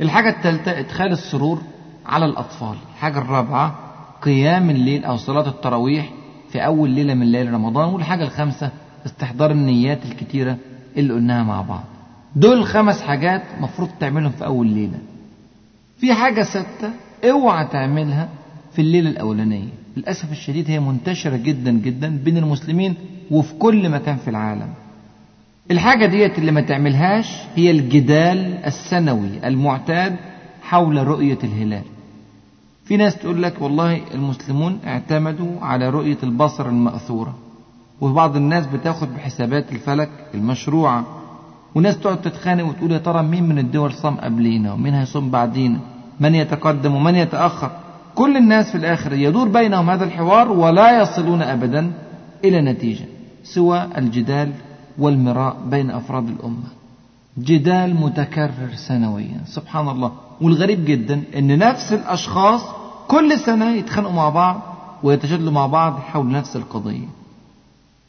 الحاجة 0.01 0.29
الثالثة 0.29 0.79
إدخال 0.79 1.11
السرور 1.11 1.61
على 2.05 2.25
الأطفال. 2.25 2.75
الحاجة 2.95 3.17
الرابعة 3.17 3.75
قيام 4.21 4.69
الليل 4.69 5.05
أو 5.05 5.17
صلاة 5.17 5.47
التراويح 5.47 6.09
في 6.51 6.65
أول 6.65 6.89
ليلة 6.89 7.13
من 7.13 7.31
ليالي 7.31 7.49
رمضان 7.49 7.93
والحاجة 7.93 8.23
الخامسة 8.23 8.69
استحضار 9.05 9.51
النيات 9.51 10.05
الكتيرة 10.05 10.57
اللي 10.97 11.13
قلناها 11.13 11.43
مع 11.43 11.61
بعض. 11.61 11.83
دول 12.35 12.65
خمس 12.65 13.01
حاجات 13.01 13.41
مفروض 13.59 13.89
تعملهم 13.99 14.31
في 14.31 14.45
أول 14.45 14.67
ليلة. 14.67 14.99
في 15.97 16.13
حاجة 16.13 16.43
ستة 16.43 16.91
اوعى 17.23 17.65
تعملها 17.65 18.29
في 18.73 18.81
الليلة 18.81 19.09
الأولانية. 19.09 19.69
للأسف 19.97 20.31
الشديد 20.31 20.69
هي 20.69 20.79
منتشرة 20.79 21.37
جدا 21.37 21.71
جدا 21.71 22.17
بين 22.23 22.37
المسلمين 22.37 22.95
وفي 23.31 23.53
كل 23.53 23.89
مكان 23.89 24.17
في 24.17 24.29
العالم. 24.29 24.69
الحاجة 25.71 26.05
ديت 26.05 26.39
اللي 26.39 26.51
ما 26.51 26.61
تعملهاش 26.61 27.37
هي 27.55 27.71
الجدال 27.71 28.65
السنوي 28.65 29.47
المعتاد 29.47 30.15
حول 30.61 31.07
رؤية 31.07 31.37
الهلال. 31.43 31.83
في 32.89 32.97
ناس 32.97 33.15
تقول 33.17 33.43
لك 33.43 33.61
والله 33.61 34.01
المسلمون 34.13 34.79
اعتمدوا 34.87 35.61
على 35.61 35.89
رؤية 35.89 36.17
البصر 36.23 36.69
المأثورة 36.69 37.35
وبعض 38.01 38.35
الناس 38.35 38.65
بتاخد 38.65 39.07
بحسابات 39.13 39.71
الفلك 39.71 40.09
المشروعة 40.33 41.05
وناس 41.75 41.99
تقعد 41.99 42.21
تتخانق 42.21 42.65
وتقول 42.65 42.91
يا 42.91 42.97
ترى 42.97 43.23
مين 43.23 43.43
من 43.43 43.59
الدول 43.59 43.93
صام 43.93 44.15
قبلينا 44.17 44.73
ومين 44.73 44.93
هيصوم 44.93 45.29
بعدينا 45.29 45.79
من 46.19 46.35
يتقدم 46.35 46.95
ومن 46.95 47.15
يتأخر؟ 47.15 47.71
كل 48.15 48.37
الناس 48.37 48.71
في 48.71 48.77
الآخر 48.77 49.13
يدور 49.13 49.47
بينهم 49.47 49.89
هذا 49.89 50.03
الحوار 50.05 50.51
ولا 50.51 51.01
يصلون 51.01 51.41
أبدا 51.41 51.91
إلى 52.43 52.61
نتيجة 52.61 53.05
سوى 53.43 53.87
الجدال 53.97 54.51
والمراء 54.97 55.57
بين 55.69 55.91
أفراد 55.91 56.27
الأمة. 56.27 56.69
جدال 57.37 57.95
متكرر 57.95 58.69
سنويا 58.75 59.41
سبحان 59.45 59.89
الله. 59.89 60.11
والغريب 60.41 60.85
جدا 60.85 61.23
أن 61.37 61.57
نفس 61.57 61.93
الأشخاص 61.93 62.78
كل 63.09 63.39
سنة 63.39 63.71
يتخانقوا 63.75 64.13
مع 64.13 64.29
بعض 64.29 64.61
ويتجادلوا 65.03 65.51
مع 65.51 65.67
بعض 65.67 65.99
حول 65.99 66.31
نفس 66.31 66.55
القضية. 66.55 67.07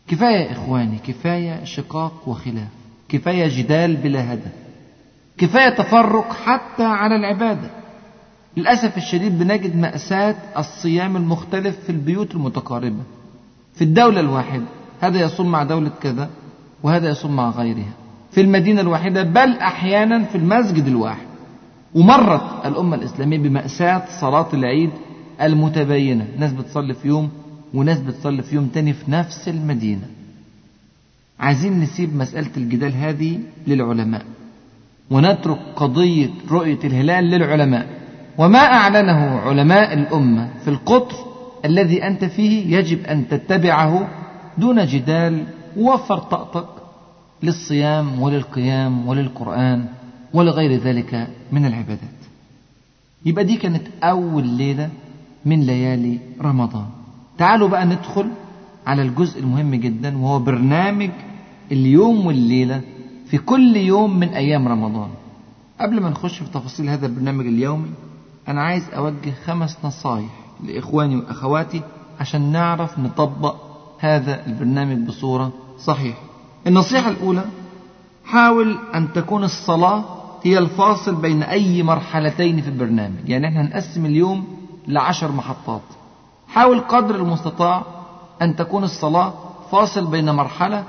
كفاية 0.09 0.47
يا 0.47 0.53
إخواني 0.53 0.99
كفاية 0.99 1.65
شقاق 1.65 2.13
وخلاف 2.27 2.69
كفاية 3.09 3.49
جدال 3.59 3.97
بلا 3.97 4.33
هدف 4.35 4.53
كفاية 5.39 5.69
تفرق 5.69 6.33
حتى 6.33 6.85
على 6.85 7.17
العبادة. 7.17 7.71
للأسف 8.57 8.97
الشديد 8.97 9.39
بنجد 9.39 9.77
مأساة 9.77 10.37
الصيام 10.59 11.17
المختلف 11.17 11.77
في 11.85 11.91
البيوت 11.91 12.35
المتقاربة. 12.35 13.03
في 13.75 13.85
الدولة 13.85 14.21
الواحدة 14.21 14.67
هذا 15.01 15.21
يصوم 15.21 15.51
مع 15.51 15.63
دولة 15.63 15.91
كذا 16.03 16.31
وهذا 16.83 17.09
يصوم 17.09 17.37
مع 17.37 17.51
غيرها. 17.51 17.93
في 18.31 18.41
المدينة 18.41 18.81
الواحدة 18.81 19.23
بل 19.23 19.59
أحيانا 19.59 20.25
في 20.25 20.39
المسجد 20.39 20.87
الواحد. 20.87 21.30
ومرت 21.95 22.67
الأمة 22.67 22.97
الإسلامية 22.97 23.39
بمأساة 23.39 24.03
صلاة 24.21 24.49
العيد 24.55 24.91
المتباينة. 25.43 26.27
ناس 26.39 26.53
بتصلي 26.53 26.95
في 26.95 27.09
يوم 27.09 27.31
وناس 27.75 28.01
بتصلي 28.01 28.43
في 28.43 28.55
يوم 28.55 28.67
تاني 28.67 28.93
في 28.93 29.11
نفس 29.11 29.49
المدينة. 29.49 30.07
عايزين 31.41 31.81
نسيب 31.81 32.17
مسألة 32.17 32.51
الجدال 32.57 32.95
هذه 32.95 33.39
للعلماء. 33.67 34.25
ونترك 35.11 35.59
قضية 35.77 36.31
رؤية 36.51 36.79
الهلال 36.85 37.25
للعلماء. 37.25 37.87
وما 38.39 38.59
أعلنه 38.59 39.39
علماء 39.41 39.95
الأمة 39.95 40.49
في 40.65 40.71
القطر 40.71 41.17
الذي 41.65 42.07
أنت 42.07 42.25
فيه 42.25 42.77
يجب 42.77 43.07
أن 43.07 43.29
تتبعه 43.29 44.09
دون 44.59 44.87
جدال 44.87 45.45
ووفر 45.77 46.19
طاقتك 46.19 46.69
للصيام 47.43 48.23
وللقيام 48.23 49.09
وللقرآن. 49.09 49.87
ولغير 50.35 50.81
ذلك 50.81 51.29
من 51.53 51.67
العبادات. 51.67 52.21
يبقى 53.27 53.45
دي 53.45 53.57
كانت 53.57 53.83
أول 54.03 54.47
ليلة 54.47 54.91
من 55.45 55.61
ليالي 55.63 56.19
رمضان. 56.43 56.87
تعالوا 57.39 57.69
بقى 57.69 57.87
ندخل 57.87 58.31
على 58.87 59.03
الجزء 59.03 59.41
المهم 59.41 59.75
جدا 59.75 60.19
وهو 60.19 60.39
برنامج 60.39 61.11
اليوم 61.73 62.27
والليلة 62.27 62.81
في 63.27 63.39
كل 63.39 63.77
يوم 63.77 64.19
من 64.19 64.29
أيام 64.29 64.69
رمضان. 64.69 65.09
قبل 65.81 66.01
ما 66.01 66.11
نخش 66.11 66.39
في 66.39 66.51
تفاصيل 66.51 66.89
هذا 66.89 67.07
البرنامج 67.07 67.47
اليومي 67.47 67.89
أنا 68.49 68.63
عايز 68.63 68.83
أوجه 68.97 69.33
خمس 69.45 69.77
نصايح 69.85 70.31
لإخواني 70.67 71.17
وأخواتي 71.17 71.83
عشان 72.21 72.53
نعرف 72.53 72.99
نطبق 72.99 73.57
هذا 73.99 74.47
البرنامج 74.47 75.07
بصورة 75.07 75.53
صحيحة. 75.79 76.19
النصيحة 76.67 77.11
الأولى 77.11 77.45
حاول 78.25 78.79
أن 78.95 79.13
تكون 79.13 79.45
الصلاة 79.45 80.05
هي 80.43 80.59
الفاصل 80.59 81.15
بين 81.15 81.43
أي 81.43 81.83
مرحلتين 81.83 82.61
في 82.61 82.69
البرنامج. 82.69 83.29
يعني 83.29 83.49
إحنا 83.49 83.61
هنقسم 83.61 84.07
اليوم 84.07 84.45
لعشر 84.89 85.33
محطات. 85.33 85.81
حاول 86.49 86.81
قدر 86.81 87.15
المستطاع 87.15 87.83
أن 88.43 88.57
تكون 88.57 88.85
الصلاة 88.85 89.33
فاصل 89.73 90.07
بين 90.07 90.31
مرحلة 90.31 90.85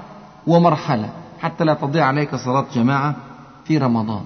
ومرحلة 0.48 1.10
حتى 1.40 1.64
لا 1.64 1.74
تضيع 1.74 2.06
عليك 2.06 2.36
صلاة 2.36 2.66
جماعة 2.76 3.16
في 3.66 3.78
رمضان. 3.78 4.24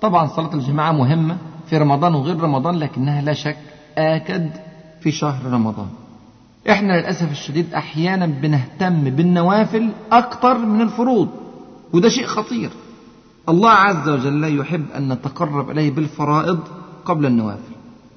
طبعا 0.00 0.26
صلاة 0.26 0.54
الجماعة 0.54 0.92
مهمة 0.92 1.36
في 1.66 1.76
رمضان 1.78 2.14
وغير 2.14 2.40
رمضان 2.40 2.74
لكنها 2.74 3.22
لا 3.22 3.32
شك 3.32 3.56
آكد 3.98 4.50
في 5.00 5.10
شهر 5.10 5.52
رمضان. 5.52 5.88
إحنا 6.70 6.92
للأسف 6.92 7.30
الشديد 7.30 7.74
أحيانا 7.74 8.26
بنهتم 8.26 9.04
بالنوافل 9.10 9.90
أكثر 10.12 10.58
من 10.58 10.80
الفروض 10.80 11.28
وده 11.92 12.08
شيء 12.08 12.26
خطير. 12.26 12.70
الله 13.48 13.70
عز 13.70 14.08
وجل 14.08 14.60
يحب 14.60 14.84
أن 14.96 15.12
نتقرب 15.12 15.70
إليه 15.70 15.90
بالفرائض 15.90 16.58
قبل 17.04 17.26
النوافل. 17.26 17.72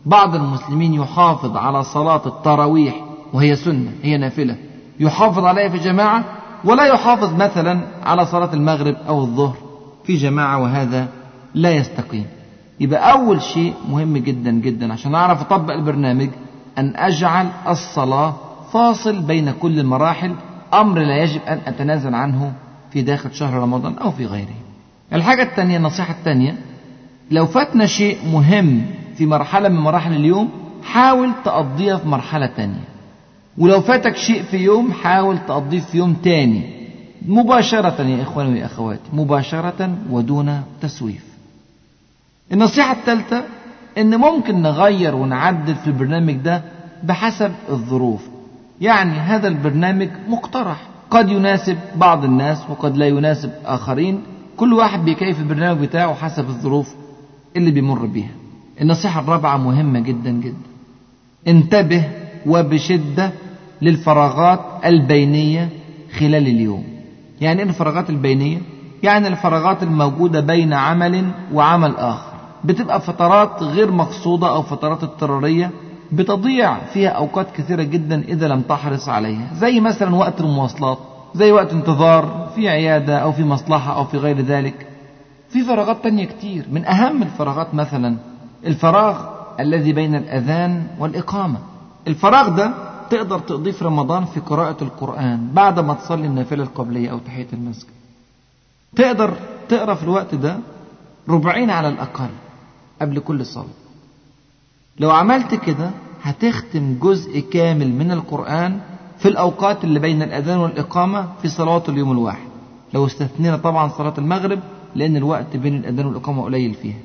بعض 0.05 0.35
المسلمين 0.35 0.93
يحافظ 0.93 1.57
على 1.57 1.83
صلاة 1.83 2.21
التراويح 2.25 2.95
وهي 3.33 3.55
سنة 3.55 3.91
هي 4.03 4.17
نافلة. 4.17 4.57
يحافظ 4.99 5.45
عليها 5.45 5.69
في 5.69 5.77
جماعة 5.77 6.23
ولا 6.63 6.85
يحافظ 6.85 7.33
مثلا 7.33 7.79
على 8.03 8.25
صلاة 8.25 8.53
المغرب 8.53 8.95
أو 9.07 9.21
الظهر 9.21 9.55
في 10.03 10.15
جماعة 10.15 10.57
وهذا 10.61 11.07
لا 11.53 11.71
يستقيم. 11.71 12.25
يبقى 12.79 13.11
أول 13.11 13.41
شيء 13.41 13.73
مهم 13.89 14.17
جدا 14.17 14.51
جدا 14.51 14.93
عشان 14.93 15.15
أعرف 15.15 15.41
أطبق 15.41 15.73
البرنامج 15.73 16.29
أن 16.77 16.93
أجعل 16.95 17.47
الصلاة 17.67 18.33
فاصل 18.73 19.21
بين 19.21 19.51
كل 19.61 19.79
المراحل. 19.79 20.35
أمر 20.73 20.99
لا 20.99 21.23
يجب 21.23 21.41
أن 21.41 21.59
أتنازل 21.65 22.15
عنه 22.15 22.53
في 22.91 23.01
داخل 23.01 23.33
شهر 23.33 23.53
رمضان 23.53 23.97
أو 23.97 24.11
في 24.11 24.25
غيره. 24.25 24.64
الحاجة 25.15 25.43
الثانية 25.43 25.77
النصيحة 25.77 26.13
الثانية 26.13 26.55
لو 27.31 27.45
فاتنا 27.45 27.85
شيء 27.85 28.17
مهم 28.33 28.85
في 29.17 29.25
مرحلة 29.25 29.69
من 29.69 29.79
مراحل 29.79 30.13
اليوم 30.13 30.49
حاول 30.83 31.31
تقضيها 31.45 31.97
في 31.97 32.07
مرحلة 32.07 32.45
تانية. 32.45 32.83
ولو 33.57 33.81
فاتك 33.81 34.15
شيء 34.15 34.43
في 34.43 34.57
يوم 34.57 34.91
حاول 34.91 35.37
تقضيه 35.47 35.79
في 35.79 35.97
يوم 35.97 36.13
تاني. 36.13 36.61
مباشرة 37.27 38.01
يا 38.01 38.23
إخواني 38.23 38.53
ويا 38.53 38.65
أخواتي 38.65 39.01
مباشرة 39.13 39.89
ودون 40.09 40.61
تسويف. 40.81 41.23
النصيحة 42.51 42.91
الثالثة 42.93 43.43
إن 43.97 44.15
ممكن 44.15 44.61
نغير 44.61 45.15
ونعدل 45.15 45.75
في 45.75 45.87
البرنامج 45.87 46.33
ده 46.33 46.61
بحسب 47.03 47.51
الظروف. 47.69 48.27
يعني 48.81 49.11
هذا 49.11 49.47
البرنامج 49.47 50.09
مقترح. 50.29 50.77
قد 51.11 51.29
يناسب 51.29 51.77
بعض 51.95 52.23
الناس 52.23 52.63
وقد 52.69 52.97
لا 52.97 53.07
يناسب 53.07 53.51
آخرين. 53.65 54.21
كل 54.57 54.73
واحد 54.73 55.05
بيكيف 55.05 55.39
البرنامج 55.39 55.79
بتاعه 55.81 56.13
حسب 56.13 56.49
الظروف 56.49 56.95
اللي 57.55 57.71
بيمر 57.71 58.05
بيها. 58.05 58.31
النصيحة 58.81 59.21
الرابعة 59.21 59.57
مهمة 59.57 59.99
جدا 59.99 60.29
جدا. 60.31 60.67
انتبه 61.47 62.03
وبشدة 62.45 63.31
للفراغات 63.81 64.59
البينية 64.85 65.69
خلال 66.19 66.47
اليوم. 66.47 66.83
يعني 67.41 67.61
إيه 67.61 67.69
الفراغات 67.69 68.09
البينية؟ 68.09 68.61
يعني 69.03 69.27
الفراغات 69.27 69.83
الموجودة 69.83 70.39
بين 70.39 70.73
عمل 70.73 71.31
وعمل 71.53 71.95
آخر. 71.97 72.33
بتبقى 72.63 73.01
فترات 73.01 73.63
غير 73.63 73.91
مقصودة 73.91 74.49
أو 74.49 74.61
فترات 74.61 75.03
اضطرارية 75.03 75.71
بتضيع 76.11 76.77
فيها 76.93 77.09
أوقات 77.09 77.51
كثيرة 77.51 77.83
جدا 77.83 78.21
إذا 78.27 78.47
لم 78.47 78.61
تحرص 78.61 79.09
عليها. 79.09 79.53
زي 79.53 79.79
مثلا 79.79 80.15
وقت 80.15 80.41
المواصلات. 80.41 80.97
زي 81.35 81.51
وقت 81.51 81.71
انتظار 81.73 82.51
في 82.55 82.69
عيادة 82.69 83.17
أو 83.17 83.31
في 83.31 83.43
مصلحة 83.43 83.95
أو 83.95 84.05
في 84.05 84.17
غير 84.17 84.41
ذلك. 84.41 84.87
في 85.49 85.63
فراغات 85.63 86.03
تانية 86.03 86.25
كتير. 86.25 86.65
من 86.71 86.85
أهم 86.85 87.23
الفراغات 87.23 87.73
مثلا 87.73 88.17
الفراغ 88.65 89.25
الذي 89.59 89.93
بين 89.93 90.15
الأذان 90.15 90.87
والإقامة. 90.99 91.59
الفراغ 92.07 92.49
ده 92.49 92.73
تقدر 93.09 93.39
تقضيه 93.39 93.71
في 93.71 93.85
رمضان 93.85 94.25
في 94.25 94.39
قراءة 94.39 94.83
القرآن 94.83 95.49
بعد 95.53 95.79
ما 95.79 95.93
تصلي 95.93 96.27
النافلة 96.27 96.63
القبلية 96.63 97.11
أو 97.11 97.17
تحية 97.17 97.47
المسجد. 97.53 97.89
تقدر 98.95 99.33
تقرأ 99.69 99.93
في 99.95 100.03
الوقت 100.03 100.35
ده 100.35 100.57
ربعين 101.29 101.69
على 101.69 101.89
الأقل 101.89 102.29
قبل 103.01 103.19
كل 103.19 103.45
صلاة. 103.45 103.65
لو 104.99 105.11
عملت 105.11 105.55
كده 105.55 105.89
هتختم 106.23 106.95
جزء 107.01 107.39
كامل 107.39 107.91
من 107.93 108.11
القرآن 108.11 108.79
في 109.17 109.27
الأوقات 109.27 109.83
اللي 109.83 109.99
بين 109.99 110.21
الأذان 110.21 110.57
والإقامة 110.57 111.27
في 111.41 111.47
صلوات 111.47 111.89
اليوم 111.89 112.11
الواحد. 112.11 112.47
لو 112.93 113.05
استثنينا 113.05 113.57
طبعا 113.57 113.89
صلاة 113.89 114.13
المغرب 114.17 114.59
لأن 114.95 115.17
الوقت 115.17 115.57
بين 115.57 115.75
الأذان 115.75 116.05
والإقامة 116.05 116.43
قليل 116.43 116.73
فيها. 116.73 116.97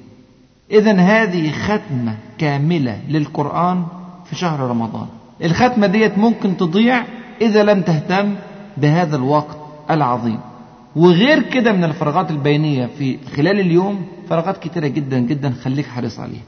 إذا 0.70 0.92
هذه 0.92 1.50
ختمة 1.50 2.16
كاملة 2.38 3.00
للقرآن 3.08 3.84
في 4.24 4.36
شهر 4.36 4.60
رمضان. 4.60 5.06
الختمة 5.44 5.86
ديت 5.86 6.18
ممكن 6.18 6.56
تضيع 6.56 7.04
إذا 7.40 7.62
لم 7.62 7.82
تهتم 7.82 8.34
بهذا 8.76 9.16
الوقت 9.16 9.56
العظيم. 9.90 10.38
وغير 10.96 11.42
كده 11.42 11.72
من 11.72 11.84
الفراغات 11.84 12.30
البينية 12.30 12.86
في 12.98 13.18
خلال 13.36 13.60
اليوم 13.60 14.06
فراغات 14.28 14.58
كتيرة 14.58 14.86
جدا 14.86 15.18
جدا 15.18 15.50
خليك 15.50 15.86
حريص 15.86 16.20
عليها. 16.20 16.42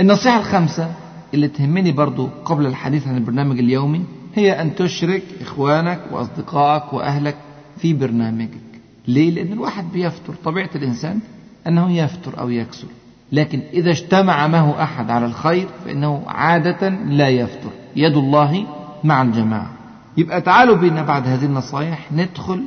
النصيحة 0.00 0.38
الخامسة 0.38 0.92
اللي 1.34 1.48
تهمني 1.48 1.92
برضو 1.92 2.28
قبل 2.44 2.66
الحديث 2.66 3.08
عن 3.08 3.16
البرنامج 3.16 3.58
اليومي 3.58 4.04
هي 4.34 4.60
أن 4.60 4.74
تشرك 4.74 5.22
إخوانك 5.40 6.00
وأصدقائك 6.10 6.92
وأهلك 6.92 7.36
في 7.78 7.92
برنامجك. 7.92 8.60
ليه؟ 9.08 9.30
لأن 9.30 9.52
الواحد 9.52 9.92
بيفتر 9.92 10.34
طبيعة 10.44 10.70
الإنسان 10.74 11.20
أنه 11.66 11.92
يفتر 11.92 12.40
أو 12.40 12.50
يكسر. 12.50 12.88
لكن 13.32 13.62
إذا 13.72 13.90
اجتمع 13.90 14.46
معه 14.46 14.82
أحد 14.82 15.10
على 15.10 15.26
الخير 15.26 15.68
فإنه 15.84 16.22
عادة 16.26 16.88
لا 16.88 17.28
يفتر. 17.28 17.70
يد 17.96 18.16
الله 18.16 18.66
مع 19.04 19.22
الجماعة. 19.22 19.70
يبقى 20.16 20.40
تعالوا 20.40 20.76
بينا 20.76 21.02
بعد 21.02 21.26
هذه 21.26 21.44
النصائح 21.44 22.12
ندخل 22.12 22.64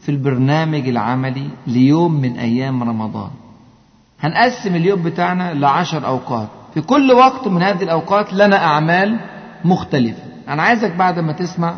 في 0.00 0.08
البرنامج 0.08 0.88
العملي 0.88 1.48
ليوم 1.66 2.20
من 2.20 2.36
أيام 2.38 2.82
رمضان. 2.82 3.30
هنقسم 4.20 4.74
اليوم 4.74 5.02
بتاعنا 5.02 5.54
لعشر 5.54 6.06
أوقات. 6.06 6.48
في 6.74 6.80
كل 6.80 7.12
وقت 7.12 7.48
من 7.48 7.62
هذه 7.62 7.82
الأوقات 7.82 8.32
لنا 8.32 8.64
أعمال 8.64 9.16
مختلفة. 9.64 10.22
أنا 10.48 10.62
عايزك 10.62 10.92
بعد 10.96 11.18
ما 11.18 11.32
تسمع 11.32 11.74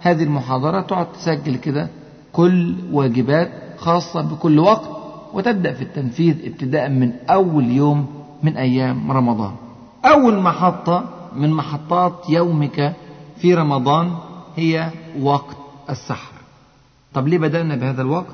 هذه 0.00 0.22
المحاضرة 0.22 0.80
تقعد 0.80 1.12
تسجل 1.12 1.56
كده 1.56 1.88
كل 2.32 2.74
واجبات 2.92 3.50
خاصة 3.78 4.22
بكل 4.22 4.58
وقت 4.58 4.88
وتبدأ 5.32 5.72
في 5.72 5.82
التنفيذ 5.82 6.36
ابتداء 6.46 6.88
من 6.88 7.12
أول 7.30 7.70
يوم 7.70 8.06
من 8.42 8.56
أيام 8.56 9.12
رمضان. 9.12 9.52
أول 10.04 10.38
محطة 10.38 11.04
من 11.36 11.50
محطات 11.50 12.12
يومك 12.28 12.94
في 13.36 13.54
رمضان 13.54 14.12
هي 14.56 14.90
وقت 15.20 15.56
السحر. 15.90 16.32
طب 17.14 17.28
ليه 17.28 17.38
بدأنا 17.38 17.76
بهذا 17.76 18.02
الوقت؟ 18.02 18.26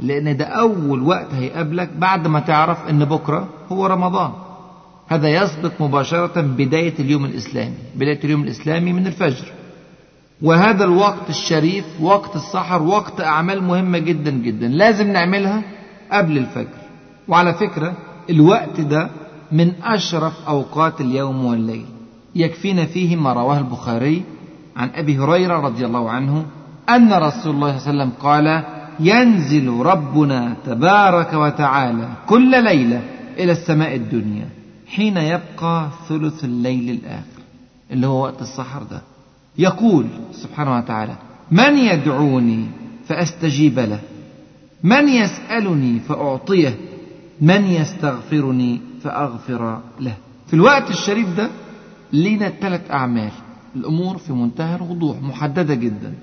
لأن 0.00 0.36
ده 0.36 0.44
أول 0.44 1.02
وقت 1.02 1.34
هيقابلك 1.34 1.90
بعد 1.98 2.26
ما 2.26 2.40
تعرف 2.40 2.88
أن 2.88 3.04
بكرة 3.04 3.48
هو 3.72 3.86
رمضان. 3.86 4.30
هذا 5.08 5.28
يسبق 5.28 5.72
مباشرة 5.80 6.40
بداية 6.40 6.94
اليوم 6.98 7.24
الإسلامي 7.24 7.74
بداية 7.96 8.20
اليوم 8.24 8.42
الإسلامي 8.42 8.92
من 8.92 9.06
الفجر. 9.06 9.52
وهذا 10.42 10.84
الوقت 10.84 11.30
الشريف 11.30 11.84
وقت 12.00 12.36
السحر 12.36 12.82
وقت 12.82 13.20
أعمال 13.20 13.62
مهمة 13.62 13.98
جدا 13.98 14.30
جدا 14.30 14.68
لازم 14.68 15.12
نعملها 15.12 15.62
قبل 16.12 16.38
الفجر. 16.38 16.78
وعلى 17.28 17.54
فكرة 17.54 17.92
الوقت 18.30 18.80
ده 18.80 19.10
من 19.52 19.72
أشرف 19.84 20.48
أوقات 20.48 21.00
اليوم 21.00 21.44
والليل. 21.44 21.86
يكفينا 22.34 22.84
فيه 22.86 23.16
ما 23.16 23.32
رواه 23.32 23.58
البخاري 23.58 24.22
عن 24.76 24.90
أبي 24.94 25.18
هريرة 25.18 25.56
رضي 25.56 25.86
الله 25.86 26.10
عنه 26.10 26.46
أن 26.88 27.12
رسول 27.12 27.54
الله 27.54 27.78
صلى 27.78 27.90
الله 27.90 28.02
عليه 28.02 28.12
وسلم 28.12 28.12
قال 28.20 28.64
ينزل 29.00 29.68
ربنا 29.68 30.56
تبارك 30.66 31.32
وتعالى 31.34 32.08
كل 32.26 32.64
ليلة 32.64 33.02
إلى 33.38 33.52
السماء 33.52 33.94
الدنيا. 33.94 34.57
حين 34.88 35.16
يبقى 35.16 35.88
ثلث 36.08 36.44
الليل 36.44 36.90
الآخر 36.90 37.42
اللي 37.90 38.06
هو 38.06 38.22
وقت 38.22 38.42
السحر 38.42 38.82
ده. 38.82 39.02
يقول 39.58 40.06
سبحانه 40.32 40.76
وتعالى 40.76 41.14
من 41.50 41.78
يدعوني 41.78 42.66
فأستجيب 43.06 43.78
له 43.78 44.00
من 44.82 45.08
يسألني 45.08 46.00
فأعطيه 46.00 46.76
من 47.40 47.64
يستغفرني 47.64 48.80
فأغفر 49.02 49.80
له. 50.00 50.14
في 50.46 50.54
الوقت 50.54 50.90
الشريف 50.90 51.36
ده 51.36 51.48
لينا 52.12 52.48
ثلاث 52.48 52.90
أعمال. 52.90 53.30
الأمور 53.76 54.18
في 54.18 54.32
منتهى 54.32 54.76
الوضوح 54.76 55.22
محددة 55.22 55.74
جدا. 55.74 56.14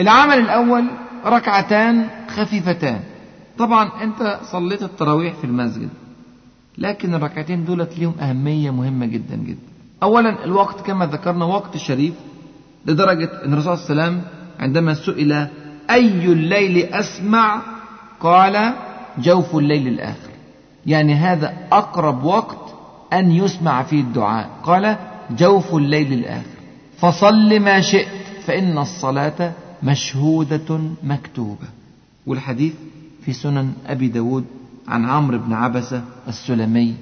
العمل 0.00 0.38
الأول 0.38 0.84
ركعتان 1.26 2.06
خفيفتان. 2.28 3.00
طبعا 3.58 4.02
أنت 4.02 4.40
صليت 4.52 4.82
التراويح 4.82 5.34
في 5.34 5.44
المسجد. 5.44 5.88
لكن 6.78 7.14
الركعتين 7.14 7.64
دولت 7.64 7.98
ليهم 7.98 8.14
أهمية 8.20 8.70
مهمة 8.70 9.06
جدا 9.06 9.36
جدا. 9.36 9.72
أولا 10.02 10.44
الوقت 10.44 10.80
كما 10.80 11.06
ذكرنا 11.06 11.44
وقت 11.44 11.76
شريف 11.76 12.14
لدرجة 12.86 13.44
أن 13.44 13.52
الرسول 13.52 13.78
صلى 13.78 13.90
الله 13.90 14.02
عليه 14.02 14.12
وسلم 14.12 14.22
عندما 14.58 14.94
سئل 14.94 15.32
أي 15.90 16.24
الليل 16.24 16.84
أسمع؟ 16.84 17.62
قال 18.20 18.74
جوف 19.18 19.56
الليل 19.56 19.88
الآخر. 19.88 20.30
يعني 20.86 21.14
هذا 21.14 21.54
أقرب 21.72 22.24
وقت 22.24 22.74
أن 23.12 23.30
يسمع 23.30 23.82
فيه 23.82 24.00
الدعاء. 24.00 24.50
قال 24.62 24.96
جوف 25.30 25.74
الليل 25.74 26.12
الآخر. 26.12 26.46
فصل 26.98 27.60
ما 27.60 27.80
شئت 27.80 28.08
فإن 28.44 28.78
الصلاة 28.78 29.52
مشهودة 29.82 30.80
مكتوبة. 31.02 31.66
والحديث 32.26 32.72
في 33.24 33.32
سنن 33.32 33.72
أبي 33.86 34.08
داود 34.08 34.44
عن 34.88 35.04
عمرو 35.04 35.38
بن 35.38 35.52
عبسة 35.52 36.04
السلمي 36.28 36.94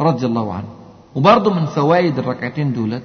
رضي 0.00 0.26
الله 0.26 0.54
عنه. 0.54 0.68
وبرضه 1.14 1.54
من 1.54 1.66
فوائد 1.66 2.18
الركعتين 2.18 2.72
دولت 2.72 3.02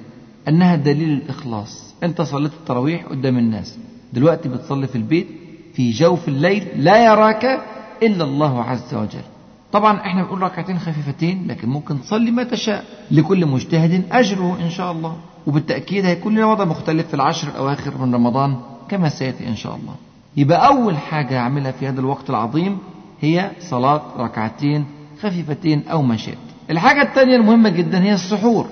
أنها 0.48 0.76
دليل 0.76 1.10
الإخلاص. 1.10 1.94
أنت 2.02 2.22
صليت 2.22 2.52
التراويح 2.52 3.06
قدام 3.06 3.38
الناس. 3.38 3.78
دلوقتي 4.12 4.48
بتصلي 4.48 4.86
في 4.86 4.96
البيت 4.96 5.26
في 5.74 5.90
جوف 5.90 6.28
الليل 6.28 6.68
لا 6.76 7.04
يراك 7.04 7.60
إلا 8.02 8.24
الله 8.24 8.62
عز 8.62 8.94
وجل. 8.94 9.26
طبعا 9.72 9.96
إحنا 9.96 10.22
بنقول 10.22 10.42
ركعتين 10.42 10.78
خفيفتين 10.78 11.46
لكن 11.48 11.68
ممكن 11.68 12.00
تصلي 12.00 12.30
ما 12.30 12.44
تشاء. 12.44 12.84
لكل 13.10 13.46
مجتهد 13.46 14.04
أجره 14.12 14.58
إن 14.60 14.70
شاء 14.70 14.92
الله. 14.92 15.16
وبالتأكيد 15.46 16.04
هيكون 16.04 16.34
لنا 16.34 16.46
وضع 16.46 16.64
مختلف 16.64 17.08
في 17.08 17.14
العشر 17.14 17.48
الأواخر 17.48 17.98
من 17.98 18.14
رمضان 18.14 18.56
كما 18.88 19.08
سيأتي 19.08 19.48
إن 19.48 19.56
شاء 19.56 19.76
الله. 19.76 19.94
يبقى 20.36 20.66
أول 20.66 20.96
حاجة 20.96 21.38
أعملها 21.38 21.72
في 21.72 21.88
هذا 21.88 22.00
الوقت 22.00 22.30
العظيم 22.30 22.78
هي 23.22 23.50
صلاة 23.60 24.02
ركعتين 24.18 24.86
خفيفتين 25.22 25.88
أو 25.88 26.02
ما 26.02 26.16
شئت. 26.16 26.38
الحاجة 26.70 27.02
الثانية 27.02 27.36
المهمة 27.36 27.68
جدا 27.68 28.02
هي 28.02 28.14
السحور. 28.14 28.66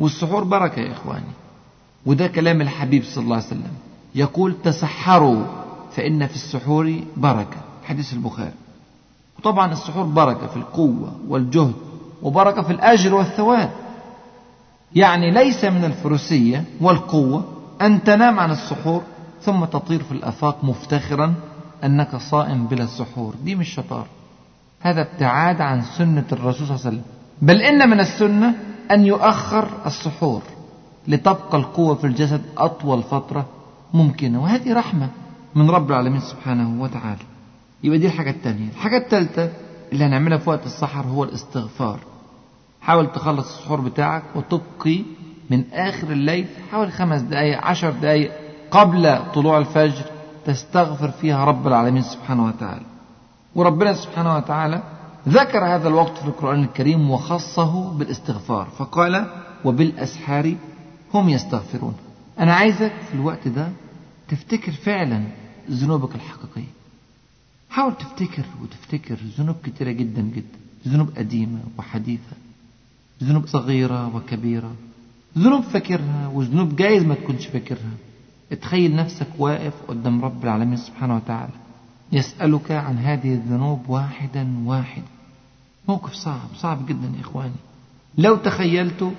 والسحور 0.00 0.44
بركة 0.44 0.80
يا 0.80 0.92
إخواني. 0.92 1.32
وده 2.06 2.26
كلام 2.26 2.60
الحبيب 2.60 3.04
صلى 3.04 3.24
الله 3.24 3.36
عليه 3.36 3.46
وسلم. 3.46 3.72
يقول 4.14 4.54
تسحروا 4.64 5.44
فإن 5.92 6.26
في 6.26 6.34
السحور 6.34 6.94
بركة. 7.16 7.56
حديث 7.84 8.12
البخاري. 8.12 8.52
وطبعا 9.38 9.72
السحور 9.72 10.04
بركة 10.04 10.46
في 10.46 10.56
القوة 10.56 11.12
والجهد 11.28 11.74
وبركة 12.22 12.62
في 12.62 12.72
الأجر 12.72 13.14
والثواب. 13.14 13.70
يعني 14.94 15.30
ليس 15.30 15.64
من 15.64 15.84
الفروسية 15.84 16.64
والقوة 16.80 17.44
أن 17.82 18.04
تنام 18.04 18.40
عن 18.40 18.50
السحور 18.50 19.02
ثم 19.42 19.64
تطير 19.64 20.02
في 20.02 20.12
الآفاق 20.12 20.64
مفتخرا 20.64 21.34
أنك 21.84 22.16
صائم 22.16 22.66
بلا 22.66 22.86
سحور. 22.86 23.34
دي 23.44 23.54
مش 23.54 23.68
شطارة 23.74 24.06
هذا 24.80 25.00
ابتعاد 25.00 25.60
عن 25.60 25.82
سنة 25.82 26.24
الرسول 26.32 26.66
صلى 26.66 26.76
الله 26.76 26.86
عليه 26.86 26.88
وسلم. 26.96 27.02
بل 27.42 27.62
إن 27.62 27.90
من 27.90 28.00
السنة 28.00 28.54
أن 28.90 29.06
يؤخر 29.06 29.68
السحور 29.86 30.42
لتبقى 31.08 31.58
القوة 31.58 31.94
في 31.94 32.06
الجسد 32.06 32.42
أطول 32.58 33.02
فترة 33.02 33.46
ممكنة. 33.94 34.42
وهذه 34.42 34.72
رحمة 34.74 35.08
من 35.54 35.70
رب 35.70 35.90
العالمين 35.90 36.20
سبحانه 36.20 36.82
وتعالى. 36.82 37.22
يبقى 37.84 37.98
دي 37.98 38.06
الحاجة 38.06 38.30
الثانية 38.30 38.68
الحاجة 38.68 38.96
الثالثة 38.96 39.50
اللي 39.92 40.04
هنعملها 40.04 40.38
في 40.38 40.50
وقت 40.50 40.66
السحر 40.66 41.06
هو 41.06 41.24
الاستغفار. 41.24 42.00
حاول 42.80 43.12
تخلص 43.12 43.58
السحور 43.58 43.80
بتاعك 43.80 44.22
وتبقي 44.34 45.02
من 45.50 45.64
آخر 45.72 46.10
الليل 46.10 46.46
حوالي 46.70 46.90
خمس 46.90 47.20
دقايق 47.20 47.64
عشر 47.64 47.90
دقايق 47.90 48.32
قبل 48.70 49.18
طلوع 49.34 49.58
الفجر. 49.58 50.04
تستغفر 50.46 51.10
فيها 51.10 51.44
رب 51.44 51.66
العالمين 51.66 52.02
سبحانه 52.02 52.46
وتعالى. 52.46 52.84
وربنا 53.54 53.94
سبحانه 53.94 54.36
وتعالى 54.36 54.82
ذكر 55.28 55.64
هذا 55.64 55.88
الوقت 55.88 56.18
في 56.18 56.24
القرآن 56.26 56.62
الكريم 56.62 57.10
وخصه 57.10 57.92
بالاستغفار 57.98 58.68
فقال 58.78 59.26
وبالأسحار 59.64 60.56
هم 61.14 61.28
يستغفرون. 61.28 61.94
أنا 62.38 62.54
عايزك 62.54 62.92
في 63.08 63.14
الوقت 63.14 63.48
ده 63.48 63.68
تفتكر 64.28 64.72
فعلا 64.72 65.24
ذنوبك 65.70 66.14
الحقيقية. 66.14 66.72
حاول 67.70 67.96
تفتكر 67.96 68.44
وتفتكر 68.62 69.16
ذنوب 69.38 69.56
كتيرة 69.64 69.90
جدا 69.90 70.22
جدا. 70.22 70.58
ذنوب 70.88 71.08
قديمة 71.16 71.60
وحديثة 71.78 72.36
ذنوب 73.22 73.46
صغيرة 73.46 74.16
وكبيرة 74.16 74.72
ذنوب 75.38 75.62
فاكرها 75.62 76.30
وذنوب 76.34 76.76
جايز 76.76 77.02
ما 77.02 77.14
تكونش 77.14 77.46
فاكرها. 77.46 77.90
اتخيل 78.54 78.96
نفسك 78.96 79.26
واقف 79.38 79.72
قدام 79.88 80.24
رب 80.24 80.44
العالمين 80.44 80.76
سبحانه 80.76 81.16
وتعالى 81.16 81.52
يسألك 82.12 82.70
عن 82.70 82.98
هذه 82.98 83.34
الذنوب 83.34 83.80
واحدا 83.88 84.54
واحدا. 84.66 85.06
موقف 85.88 86.12
صعب 86.12 86.48
صعب 86.56 86.86
جدا 86.86 87.12
يا 87.16 87.20
إخواني. 87.20 87.60
لو 88.18 88.36
تخيلت 88.36 89.12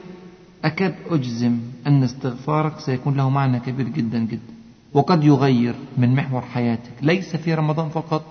أكاد 0.63 0.95
أجزم 1.09 1.59
أن 1.87 2.03
استغفارك 2.03 2.79
سيكون 2.79 3.15
له 3.17 3.29
معنى 3.29 3.59
كبير 3.59 3.87
جدا 3.87 4.19
جدا. 4.19 4.53
وقد 4.93 5.23
يغير 5.23 5.75
من 5.97 6.15
محور 6.15 6.41
حياتك. 6.41 6.93
ليس 7.01 7.35
في 7.35 7.53
رمضان 7.53 7.89
فقط 7.89 8.23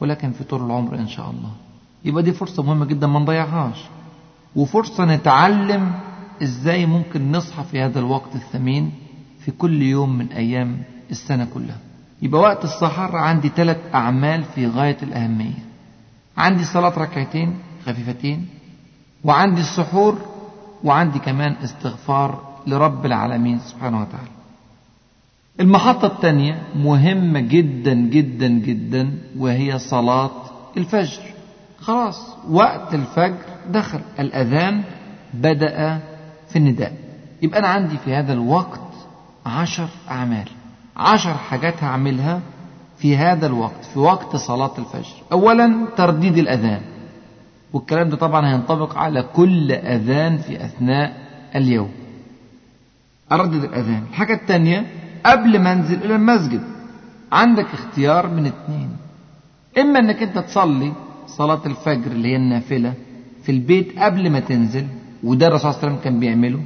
ولكن 0.00 0.32
في 0.32 0.44
طول 0.44 0.66
العمر 0.66 0.98
إن 0.98 1.08
شاء 1.08 1.30
الله. 1.30 1.50
يبقى 2.04 2.22
دي 2.22 2.32
فرصة 2.32 2.62
مهمة 2.62 2.84
جدا 2.84 3.06
ما 3.06 3.20
نضيعهاش. 3.20 3.84
وفرصة 4.56 5.04
نتعلم 5.04 5.92
إزاي 6.42 6.86
ممكن 6.86 7.32
نصحى 7.32 7.64
في 7.64 7.80
هذا 7.80 7.98
الوقت 8.00 8.34
الثمين. 8.34 8.92
في 9.44 9.50
كل 9.50 9.82
يوم 9.82 10.18
من 10.18 10.32
أيام 10.32 10.82
السنة 11.10 11.46
كلها. 11.54 11.78
يبقى 12.22 12.40
وقت 12.40 12.64
السحر 12.64 13.16
عندي 13.16 13.48
ثلاث 13.48 13.78
أعمال 13.94 14.44
في 14.44 14.66
غاية 14.66 14.96
الأهمية. 15.02 15.64
عندي 16.36 16.64
صلاة 16.64 16.98
ركعتين 16.98 17.58
خفيفتين 17.86 18.46
وعندي 19.24 19.60
السحور 19.60 20.18
وعندي 20.84 21.18
كمان 21.18 21.52
استغفار 21.64 22.54
لرب 22.66 23.06
العالمين 23.06 23.58
سبحانه 23.58 24.00
وتعالى. 24.00 24.28
المحطة 25.60 26.06
الثانية 26.06 26.62
مهمة 26.76 27.40
جدا 27.40 27.94
جدا 27.94 28.48
جدا 28.48 29.18
وهي 29.38 29.78
صلاة 29.78 30.30
الفجر. 30.76 31.22
خلاص 31.80 32.20
وقت 32.50 32.94
الفجر 32.94 33.38
دخل. 33.70 34.00
الأذان 34.18 34.82
بدأ 35.34 36.00
في 36.48 36.56
النداء. 36.56 36.92
يبقى 37.42 37.58
أنا 37.58 37.68
عندي 37.68 37.96
في 37.96 38.14
هذا 38.14 38.32
الوقت 38.32 38.80
عشر 39.46 39.88
أعمال. 40.10 40.48
عشر 40.96 41.34
حاجات 41.34 41.84
هعملها 41.84 42.40
في 42.98 43.16
هذا 43.16 43.46
الوقت 43.46 43.84
في 43.84 43.98
وقت 43.98 44.36
صلاة 44.36 44.70
الفجر. 44.78 45.14
أولا 45.32 45.86
ترديد 45.96 46.38
الأذان. 46.38 46.80
والكلام 47.72 48.08
ده 48.08 48.16
طبعا 48.16 48.48
هينطبق 48.52 48.98
على 48.98 49.22
كل 49.22 49.72
أذان 49.72 50.38
في 50.38 50.64
أثناء 50.64 51.16
اليوم. 51.56 51.90
أردد 53.32 53.64
الأذان. 53.64 54.02
الحاجة 54.10 54.34
الثانية 54.34 54.86
قبل 55.26 55.58
ما 55.60 55.72
أنزل 55.72 56.04
إلى 56.04 56.14
المسجد 56.16 56.62
عندك 57.32 57.66
اختيار 57.74 58.28
من 58.28 58.46
اثنين 58.46 58.88
إما 59.78 59.98
أنك 59.98 60.22
أنت 60.22 60.38
تصلي 60.38 60.92
صلاة 61.26 61.60
الفجر 61.66 62.10
اللي 62.12 62.28
هي 62.28 62.36
النافلة 62.36 62.94
في 63.42 63.52
البيت 63.52 63.98
قبل 63.98 64.30
ما 64.30 64.40
تنزل 64.40 64.86
وده 65.24 65.46
الرسول 65.46 65.72
صلى 65.72 65.78
الله 65.80 65.82
عليه 65.82 65.92
وسلم 65.98 66.04
كان 66.04 66.20
بيعمله 66.20 66.60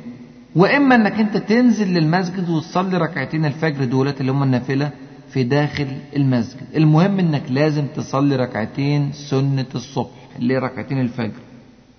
وإما 0.57 0.95
إنك 0.95 1.13
أنت 1.13 1.37
تنزل 1.37 1.89
للمسجد 1.89 2.49
وتصلي 2.49 2.99
ركعتين 2.99 3.45
الفجر 3.45 3.85
دولت 3.85 4.21
اللي 4.21 4.33
هم 4.33 4.43
النافلة 4.43 4.91
في 5.31 5.43
داخل 5.43 5.89
المسجد. 6.17 6.67
المهم 6.77 7.19
إنك 7.19 7.43
لازم 7.51 7.87
تصلي 7.87 8.37
ركعتين 8.37 9.13
سنة 9.13 9.67
الصبح 9.75 10.11
اللي 10.39 10.55
هي 10.55 10.59
ركعتين 10.59 11.01
الفجر. 11.01 11.41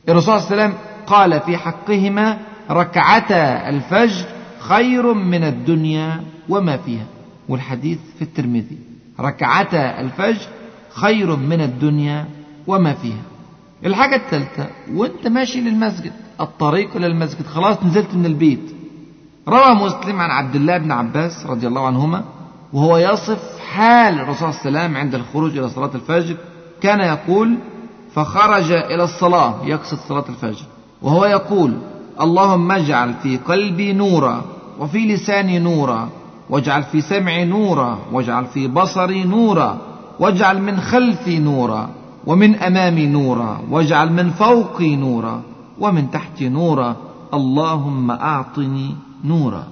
الرسول 0.10 0.41
صلى 0.41 0.52
الله 0.52 0.64
عليه 0.64 0.74
وسلم 0.74 0.78
قال 1.06 1.41
في 1.41 1.58
حقهما 1.58 2.38
ركعتا 2.72 3.70
الفجر 3.70 4.26
خير 4.60 5.14
من 5.14 5.43
الدنيا 5.43 6.22
وما 6.50 6.78
فيها. 6.78 7.06
والحديث 7.50 8.00
في 8.16 8.22
الترمذي. 8.22 8.78
ركعتا 9.20 10.02
الفجر 10.02 10.47
خير 10.89 11.36
من 11.36 11.62
الدنيا 11.62 12.26
وما 12.68 12.93
فيها. 12.93 13.22
الحاجة 13.86 14.16
الثالثة 14.16 14.68
وأنت 14.93 15.28
ماشي 15.28 15.62
للمسجد. 15.62 16.12
الطريق 16.42 16.96
إلى 16.96 17.08
المسجد. 17.08 17.46
خلاص 17.46 17.84
نزلت 17.84 18.16
من 18.16 18.26
البيت. 18.26 18.76
روى 19.48 19.76
مسلم 19.76 20.20
عن 20.20 20.30
عبد 20.32 20.56
الله 20.56 20.78
بن 20.78 20.92
عباس 20.92 21.46
رضي 21.46 21.68
الله 21.68 21.88
عنهما 21.88 22.24
وهو 22.74 22.98
يصف 22.98 23.60
حال 23.60 24.20
الرسول 24.20 24.54
صلى 24.54 24.66
الله 24.66 24.80
عليه 24.80 24.90
وسلم 24.90 24.98
عند 24.98 25.16
الخروج 25.16 25.58
إلى 25.58 25.70
صلاة 25.70 25.92
الفجر. 25.96 26.36
كان 26.82 27.00
يقول 27.00 27.58
فخرج 28.14 28.72
إلى 28.72 29.04
الصلاة. 29.04 29.56
يقصد 29.66 29.98
صلاة 30.08 30.26
الفجر. 30.30 30.66
وهو 31.02 31.26
يقول 31.26 31.74
اللهم 32.22 32.72
اجعل 32.72 33.14
في 33.24 33.38
قلبي 33.38 33.94
نورا 33.94 34.42
وفي 34.80 34.98
لساني 34.98 35.60
نورا 35.60 36.10
واجعل 36.50 36.84
في 36.84 37.02
سمعي 37.02 37.46
نورا 37.46 38.00
واجعل 38.12 38.46
في 38.46 38.68
بصري 38.68 39.24
نورا 39.24 39.78
واجعل 40.20 40.62
من 40.62 40.80
خلفي 40.80 41.40
نورا 41.40 41.90
ومن 42.28 42.56
أمامي 42.56 43.06
نورا 43.06 43.62
واجعل 43.70 44.14
من 44.14 44.30
فوقي 44.30 44.96
نورا 44.96 45.42
ومن 45.80 46.12
تحتي 46.12 46.50
نورا. 46.50 46.96
اللهم 47.34 48.12
أعطني 48.12 48.96
نورا. 49.24 49.68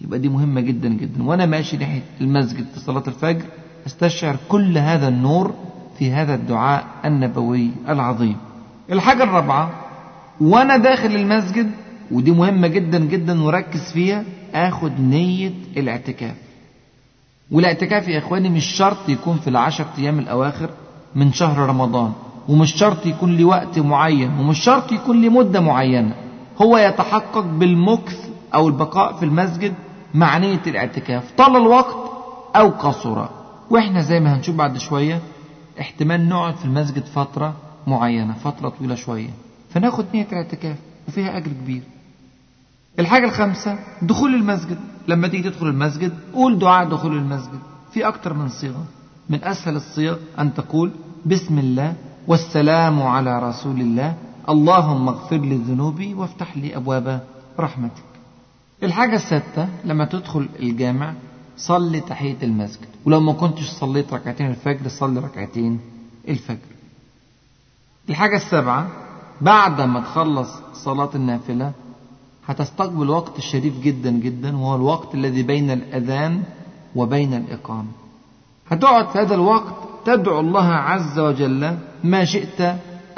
يبقى 0.00 0.18
دي 0.18 0.28
مهمة 0.28 0.60
جدا 0.60 0.88
جدا. 0.88 1.22
وأنا 1.22 1.46
ماشي 1.46 1.76
ناحية 1.76 2.02
المسجد 2.20 2.66
في 2.74 2.80
صلاة 2.80 3.02
الفجر 3.08 3.44
أستشعر 3.86 4.36
كل 4.48 4.78
هذا 4.78 5.08
النور 5.08 5.54
في 5.98 6.10
هذا 6.10 6.34
الدعاء 6.34 6.84
النبوي 7.04 7.70
العظيم. 7.88 8.36
الحاجة 8.92 9.22
الرابعة 9.22 9.70
وأنا 10.40 10.76
داخل 10.76 11.14
المسجد 11.14 11.70
ودي 12.10 12.30
مهمة 12.30 12.68
جدا 12.68 12.98
جدا 12.98 13.42
وركز 13.42 13.92
فيها 13.92 14.24
آخد 14.54 15.00
نية 15.00 15.52
الاعتكاف. 15.76 16.34
والاعتكاف 17.50 18.08
يا 18.08 18.18
إخواني 18.18 18.48
مش 18.48 18.64
شرط 18.64 19.08
يكون 19.08 19.36
في 19.36 19.50
العشر 19.50 19.86
أيام 19.98 20.18
الأواخر 20.18 20.70
من 21.14 21.32
شهر 21.32 21.58
رمضان. 21.58 22.12
ومش 22.48 22.74
شرط 22.74 23.06
يكون 23.06 23.36
لوقت 23.36 23.78
معين 23.78 24.38
ومش 24.38 24.58
شرط 24.60 24.92
يكون 24.92 25.22
لمدة 25.22 25.60
معينة. 25.60 26.14
هو 26.62 26.78
يتحقق 26.78 27.44
بالمكث 27.44 28.28
أو 28.54 28.68
البقاء 28.68 29.12
في 29.12 29.24
المسجد 29.24 29.74
مع 30.14 30.38
نية 30.38 30.60
الاعتكاف 30.66 31.32
طال 31.36 31.56
الوقت 31.56 31.96
أو 32.56 32.68
قصر 32.68 33.26
وإحنا 33.70 34.00
زي 34.00 34.20
ما 34.20 34.36
هنشوف 34.36 34.56
بعد 34.56 34.78
شوية 34.78 35.20
احتمال 35.80 36.28
نقعد 36.28 36.56
في 36.56 36.64
المسجد 36.64 37.04
فترة 37.04 37.54
معينة 37.86 38.34
فترة 38.34 38.68
طويلة 38.68 38.94
شوية. 38.94 39.30
فناخد 39.70 40.04
نية 40.14 40.26
الاعتكاف 40.32 40.76
وفيها 41.08 41.36
أجر 41.36 41.50
كبير. 41.52 41.82
الحاجة 42.98 43.24
الخامسة 43.24 43.78
دخول 44.02 44.34
المسجد. 44.34 44.78
لما 45.08 45.28
تيجي 45.28 45.50
تدخل 45.50 45.66
المسجد 45.66 46.12
قول 46.34 46.58
دعاء 46.58 46.88
دخول 46.88 47.16
المسجد. 47.16 47.58
في 47.92 48.08
أكتر 48.08 48.34
من 48.34 48.48
صيغة. 48.48 48.84
من 49.30 49.44
أسهل 49.44 49.76
الصيغ 49.76 50.16
أن 50.38 50.54
تقول 50.54 50.90
بسم 51.26 51.58
الله 51.58 51.94
والسلام 52.28 53.02
على 53.02 53.38
رسول 53.38 53.80
الله. 53.80 54.14
اللهم 54.48 55.08
اغفر 55.08 55.36
لي 55.36 55.56
ذنوبي 55.56 56.14
وافتح 56.14 56.56
لي 56.56 56.76
أبواب 56.76 57.26
رحمتك. 57.60 58.02
الحاجة 58.82 59.16
السادسة 59.16 59.68
لما 59.84 60.04
تدخل 60.04 60.48
الجامع 60.60 61.14
صلي 61.56 62.00
تحية 62.00 62.36
المسجد. 62.42 62.88
ولو 63.04 63.20
ما 63.20 63.32
كنتش 63.32 63.70
صليت 63.70 64.12
ركعتين 64.12 64.46
الفجر 64.46 64.88
صلي 64.88 65.20
ركعتين 65.20 65.80
الفجر. 66.28 66.72
الحاجة 68.08 68.36
السابعة 68.36 68.86
بعد 69.40 69.80
ما 69.80 70.00
تخلص 70.00 70.48
صلاة 70.74 71.10
النافلة 71.14 71.72
هتستقبل 72.46 73.10
وقت 73.10 73.40
شريف 73.40 73.80
جدا 73.80 74.10
جدا 74.10 74.56
وهو 74.56 74.76
الوقت 74.76 75.14
الذي 75.14 75.42
بين 75.42 75.70
الأذان 75.70 76.42
وبين 76.96 77.34
الإقامة. 77.34 77.88
هتقعد 78.70 79.08
في 79.08 79.18
هذا 79.18 79.34
الوقت 79.34 79.74
تدعو 80.04 80.40
الله 80.40 80.66
عز 80.66 81.18
وجل 81.18 81.78
ما 82.04 82.24
شئت 82.24 82.60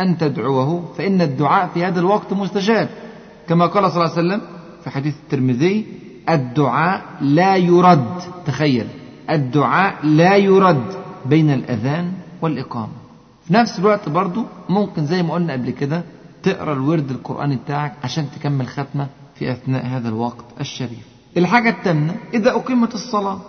أن 0.01 0.19
تدعوه 0.19 0.93
فإن 0.99 1.23
الدعاء 1.23 1.71
في 1.75 1.85
هذا 1.85 2.01
الوقت 2.01 2.33
مستجاب. 2.33 2.89
كما 3.49 3.67
قال 3.67 3.93
صلى 3.93 4.05
الله 4.05 4.17
عليه 4.17 4.27
وسلم 4.27 4.41
في 4.85 4.91
حديث 4.91 5.15
الترمذي 5.25 5.87
الدعاء 6.29 7.03
لا 7.21 7.57
يرد. 7.57 8.21
تخيل. 8.47 8.87
الدعاء 9.31 10.07
لا 10.07 10.37
يرد 10.37 10.97
بين 11.27 11.51
الأذان 11.51 12.13
والإقامة. 12.43 12.93
في 13.47 13.55
نفس 13.55 13.79
الوقت 13.79 14.09
برضو 14.09 14.45
ممكن 14.69 15.07
زي 15.07 15.23
ما 15.23 15.35
قلنا 15.35 15.53
قبل 15.53 15.71
كده 15.71 16.03
تقرأ 16.43 16.73
الورد 16.73 17.11
القرآني 17.11 17.57
بتاعك 17.57 17.93
عشان 18.05 18.27
تكمل 18.31 18.67
ختمة 18.67 19.07
في 19.35 19.53
أثناء 19.53 19.87
هذا 19.87 20.09
الوقت 20.09 20.45
الشريف. 20.61 21.07
الحاجة 21.37 21.71
الثامنة 21.71 22.17
إذا 22.35 22.51
أقيمت 22.51 22.95
الصلاة. 22.95 23.41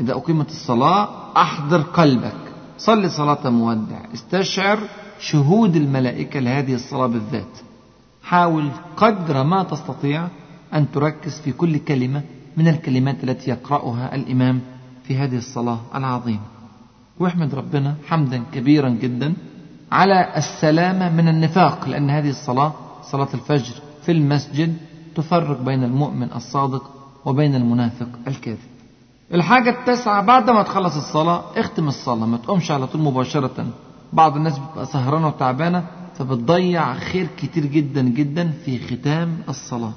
إذا 0.00 0.12
أقيمت 0.12 0.48
الصلاة 0.50 1.08
أحضر 1.36 1.80
قلبك. 1.80 2.53
صل 2.78 3.10
صلاة 3.10 3.50
مودع. 3.50 3.98
استشعر 4.14 4.78
شهود 5.20 5.76
الملائكة 5.76 6.40
لهذه 6.40 6.74
الصلاة 6.74 7.06
بالذات. 7.06 7.58
حاول 8.22 8.70
قدر 8.96 9.44
ما 9.44 9.62
تستطيع 9.62 10.28
أن 10.74 10.90
تركز 10.92 11.40
في 11.40 11.52
كل 11.52 11.78
كلمة 11.78 12.22
من 12.56 12.68
الكلمات 12.68 13.24
التي 13.24 13.50
يقرأها 13.50 14.14
الإمام 14.14 14.60
في 15.04 15.16
هذه 15.16 15.36
الصلاة 15.36 15.80
العظيمة. 15.94 16.46
واحمد 17.20 17.54
ربنا 17.54 17.94
حمدا 18.06 18.42
كبيرا 18.52 18.88
جدا 18.88 19.34
على 19.92 20.32
السلامة 20.36 21.10
من 21.10 21.28
النفاق 21.28 21.88
لأن 21.88 22.10
هذه 22.10 22.30
الصلاة 22.30 22.72
صلاة 23.02 23.28
الفجر 23.34 23.74
في 24.02 24.12
المسجد 24.12 24.76
تفرق 25.14 25.60
بين 25.62 25.84
المؤمن 25.84 26.32
الصادق 26.32 26.90
وبين 27.24 27.54
المنافق 27.54 28.08
الكاذب. 28.28 28.73
الحاجة 29.34 29.70
التاسعة 29.70 30.22
بعد 30.22 30.50
ما 30.50 30.62
تخلص 30.62 30.96
الصلاة 30.96 31.42
اختم 31.56 31.88
الصلاة 31.88 32.26
ما 32.26 32.36
تقومش 32.36 32.70
على 32.70 32.86
طول 32.86 33.00
مباشرة. 33.00 33.66
بعض 34.12 34.36
الناس 34.36 34.58
بتبقى 34.58 34.86
سهرانة 34.86 35.26
وتعبانة 35.26 35.84
فبتضيع 36.18 36.94
خير 36.94 37.26
كتير 37.36 37.66
جدا 37.66 38.02
جدا 38.02 38.52
في 38.64 38.78
ختام 38.78 39.38
الصلاة. 39.48 39.92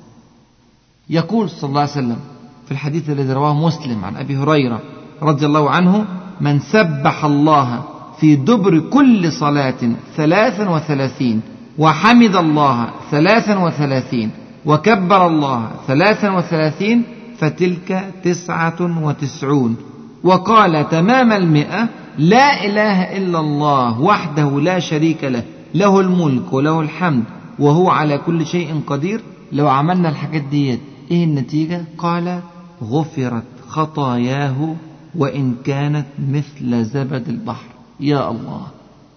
يقول 1.10 1.50
صلى 1.50 1.70
الله 1.70 1.82
عليه 1.82 1.92
وسلم 1.92 2.18
في 2.66 2.72
الحديث 2.72 3.10
الذي 3.10 3.34
رواه 3.34 3.54
مسلم 3.54 4.06
عن 4.06 4.16
أبي 4.16 4.38
هريرة 4.38 4.80
رضي 5.22 5.46
الله 5.46 5.70
عنه 5.70 6.06
من 6.42 6.60
سبح 6.60 7.26
الله 7.26 7.84
في 8.20 8.36
دبر 8.36 8.80
كل 8.80 9.32
صلاة 9.32 9.76
ثلاثا 10.16 10.70
وثلاثين 10.70 11.42
وحمد 11.78 12.36
الله 12.36 12.90
ثلاثا 13.12 13.58
وثلاثين 13.58 14.32
وكبر 14.66 15.28
الله 15.28 15.72
ثلاثا 15.88 16.30
وثلاثين 16.32 17.04
فتلك 17.40 18.14
تسعة 18.24 19.04
وتسعون. 19.04 19.76
وقال 20.24 20.90
تمام 20.90 21.32
المئة 21.32 21.90
لا 22.18 22.66
إله 22.66 23.18
إلا 23.18 23.40
الله 23.40 24.02
وحده 24.02 24.60
لا 24.60 24.80
شريك 24.80 25.24
له 25.24 25.44
له 25.74 26.00
الملك 26.00 26.54
وله 26.54 26.80
الحمد 26.82 27.24
وهو 27.60 27.90
على 27.90 28.18
كل 28.18 28.46
شيء 28.46 28.82
قدير. 28.88 29.22
لو 29.52 29.68
عملنا 29.68 30.10
الحاجات 30.10 30.42
ديت 30.42 30.80
إيه 31.12 31.24
النتيجة؟ 31.24 31.86
قال 31.98 32.40
غفرت 32.84 33.44
خطاياه 33.68 34.76
وإن 35.16 35.56
كانت 35.66 36.06
مثل 36.32 36.86
زبد 36.86 37.30
البحر. 37.30 37.66
يا 38.00 38.32
الله. 38.32 38.68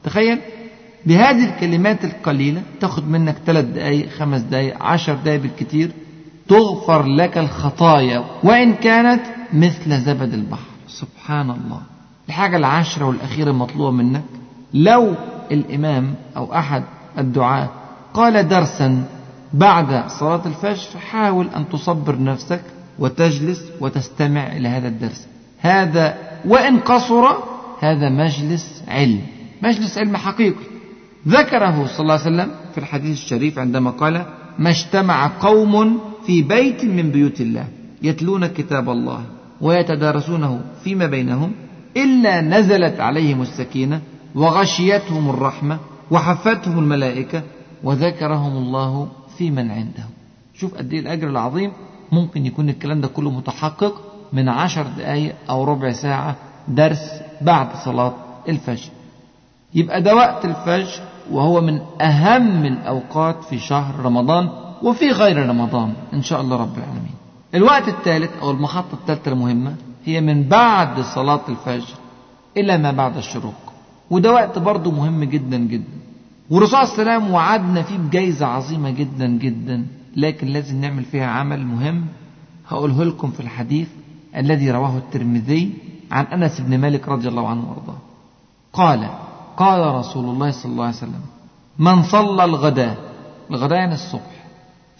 تخيل 0.05 0.39
بهذه 1.07 1.45
الكلمات 1.55 2.05
القليلة 2.05 2.63
تاخد 2.81 3.09
منك 3.09 3.37
ثلاث 3.47 3.65
دقايق 3.65 4.09
خمس 4.09 4.41
دقايق 4.41 4.83
عشر 4.83 5.15
دقايق 5.15 5.43
بالكثير 5.43 5.91
تغفر 6.51 7.03
لك 7.03 7.39
الخطايا 7.39 8.25
وإن 8.45 8.75
كانت 8.75 9.23
مثل 9.53 10.01
زبد 10.01 10.35
البحر. 10.35 10.71
سبحان 10.89 11.51
الله 11.51 11.81
الحاجة 12.29 12.57
العاشرة 12.57 13.05
والأخيرة 13.05 13.51
المطلوبة 13.51 13.91
منك. 13.91 14.23
لو 14.75 15.15
الإمام 15.53 16.15
أو 16.37 16.55
أحد 16.55 16.83
الدعاة 17.19 17.69
قال 18.15 18.49
درسا 18.49 19.05
بعد 19.53 20.11
صلاة 20.11 20.43
الفجر 20.47 20.99
حاول 21.11 21.49
أن 21.57 21.69
تصبر 21.69 22.23
نفسك 22.23 22.61
وتجلس 22.99 23.63
وتستمع 23.81 24.47
إلى 24.47 24.69
هذا 24.69 24.89
الدرس. 24.89 25.27
هذا 25.61 26.19
وإن 26.45 26.79
قصر 26.79 27.25
هذا 27.81 28.09
مجلس 28.09 28.83
علم. 28.89 29.23
مجلس 29.63 29.99
علم 29.99 30.17
حقيقي. 30.17 30.65
ذكره 31.29 31.87
صلى 31.87 32.01
الله 32.01 32.13
عليه 32.13 32.23
وسلم 32.23 32.51
في 32.73 32.79
الحديث 32.79 33.19
الشريف 33.19 33.59
عندما 33.59 33.91
قال 33.91 34.25
ما 34.59 34.71
اجتمع 34.71 35.31
قوم 35.41 36.01
في 36.31 36.43
بيت 36.43 36.85
من 36.85 37.11
بيوت 37.11 37.41
الله 37.41 37.67
يتلون 38.03 38.47
كتاب 38.47 38.91
الله 38.91 39.21
ويتدارسونه 39.61 40.61
فيما 40.85 41.07
بينهم 41.07 41.53
إلا 41.97 42.41
نزلت 42.41 43.01
عليهم 43.01 43.43
السكينة 43.43 44.01
وغشيتهم 44.35 45.31
الرحمة 45.31 45.79
وحفتهم 46.11 46.79
الملائكة 46.79 47.43
وذكرهم 47.85 48.57
الله 48.57 49.09
في 49.39 49.51
من 49.51 49.71
عنده 49.71 50.05
شوف 50.55 50.75
قد 50.75 50.93
إيه 50.93 51.01
الأجر 51.01 51.29
العظيم 51.29 51.73
ممكن 52.13 52.47
يكون 52.47 52.69
الكلام 52.69 53.01
ده 53.01 53.09
كله 53.09 53.31
متحقق 53.31 53.95
من 54.33 54.49
عشر 54.49 54.87
دقايق 54.99 55.35
أو 55.51 55.65
ربع 55.65 55.93
ساعة 55.93 56.37
درس 56.69 57.11
بعد 57.41 57.69
صلاة 57.85 58.15
الفجر. 58.49 58.91
يبقى 59.75 60.03
ده 60.03 60.15
وقت 60.17 60.45
الفجر 60.45 61.01
وهو 61.31 61.61
من 61.61 61.81
أهم 62.01 62.65
الأوقات 62.65 63.45
في 63.45 63.59
شهر 63.59 63.95
رمضان 64.05 64.49
وفي 64.83 65.11
غير 65.11 65.49
رمضان 65.49 65.93
إن 66.15 66.23
شاء 66.23 66.41
الله 66.41 66.57
رب 66.57 66.79
العالمين. 66.79 67.15
الوقت 67.55 67.89
الثالث 67.89 68.31
أو 68.43 68.51
المحطة 68.51 68.95
الثالثة 68.95 69.33
المهمة 69.33 69.75
هي 70.05 70.21
من 70.21 70.43
بعد 70.43 71.01
صلاة 71.01 71.41
الفجر 71.49 71.95
إلى 72.57 72.79
ما 72.79 72.91
بعد 72.93 73.17
الشروق. 73.17 73.55
وده 74.11 74.33
وقت 74.33 74.59
برضه 74.59 74.91
مهم 74.91 75.25
جدا 75.25 75.57
جدا. 75.59 76.01
والرسول 76.51 76.87
صلى 76.87 77.03
الله 77.03 77.13
عليه 77.13 77.19
وسلم 77.19 77.35
وعدنا 77.35 77.83
فيه 77.83 77.97
بجائزة 77.97 78.47
عظيمة 78.47 78.91
جدا 78.91 79.27
جدا 79.27 79.87
لكن 80.17 80.47
لازم 80.47 80.81
نعمل 80.81 81.05
فيها 81.05 81.27
عمل 81.27 81.67
مهم 81.67 82.07
هقوله 82.69 83.05
لكم 83.05 83.31
في 83.31 83.41
الحديث 83.41 83.89
الذي 84.37 84.71
رواه 84.71 84.97
الترمذي 84.97 85.73
عن 86.11 86.25
أنس 86.25 86.61
بن 86.61 86.79
مالك 86.79 87.09
رضي 87.09 87.29
الله 87.29 87.49
عنه 87.49 87.71
وأرضاه. 87.71 87.99
قال 88.73 89.09
قال 89.57 89.95
رسول 89.95 90.25
الله 90.25 90.51
صلى 90.51 90.73
الله 90.73 90.85
عليه 90.85 90.97
وسلم 90.97 91.21
من 91.79 92.03
صلى 92.03 92.45
الغداء 92.45 92.97
الغداء 93.51 93.79
يعني 93.79 93.95
الصبح 93.95 94.40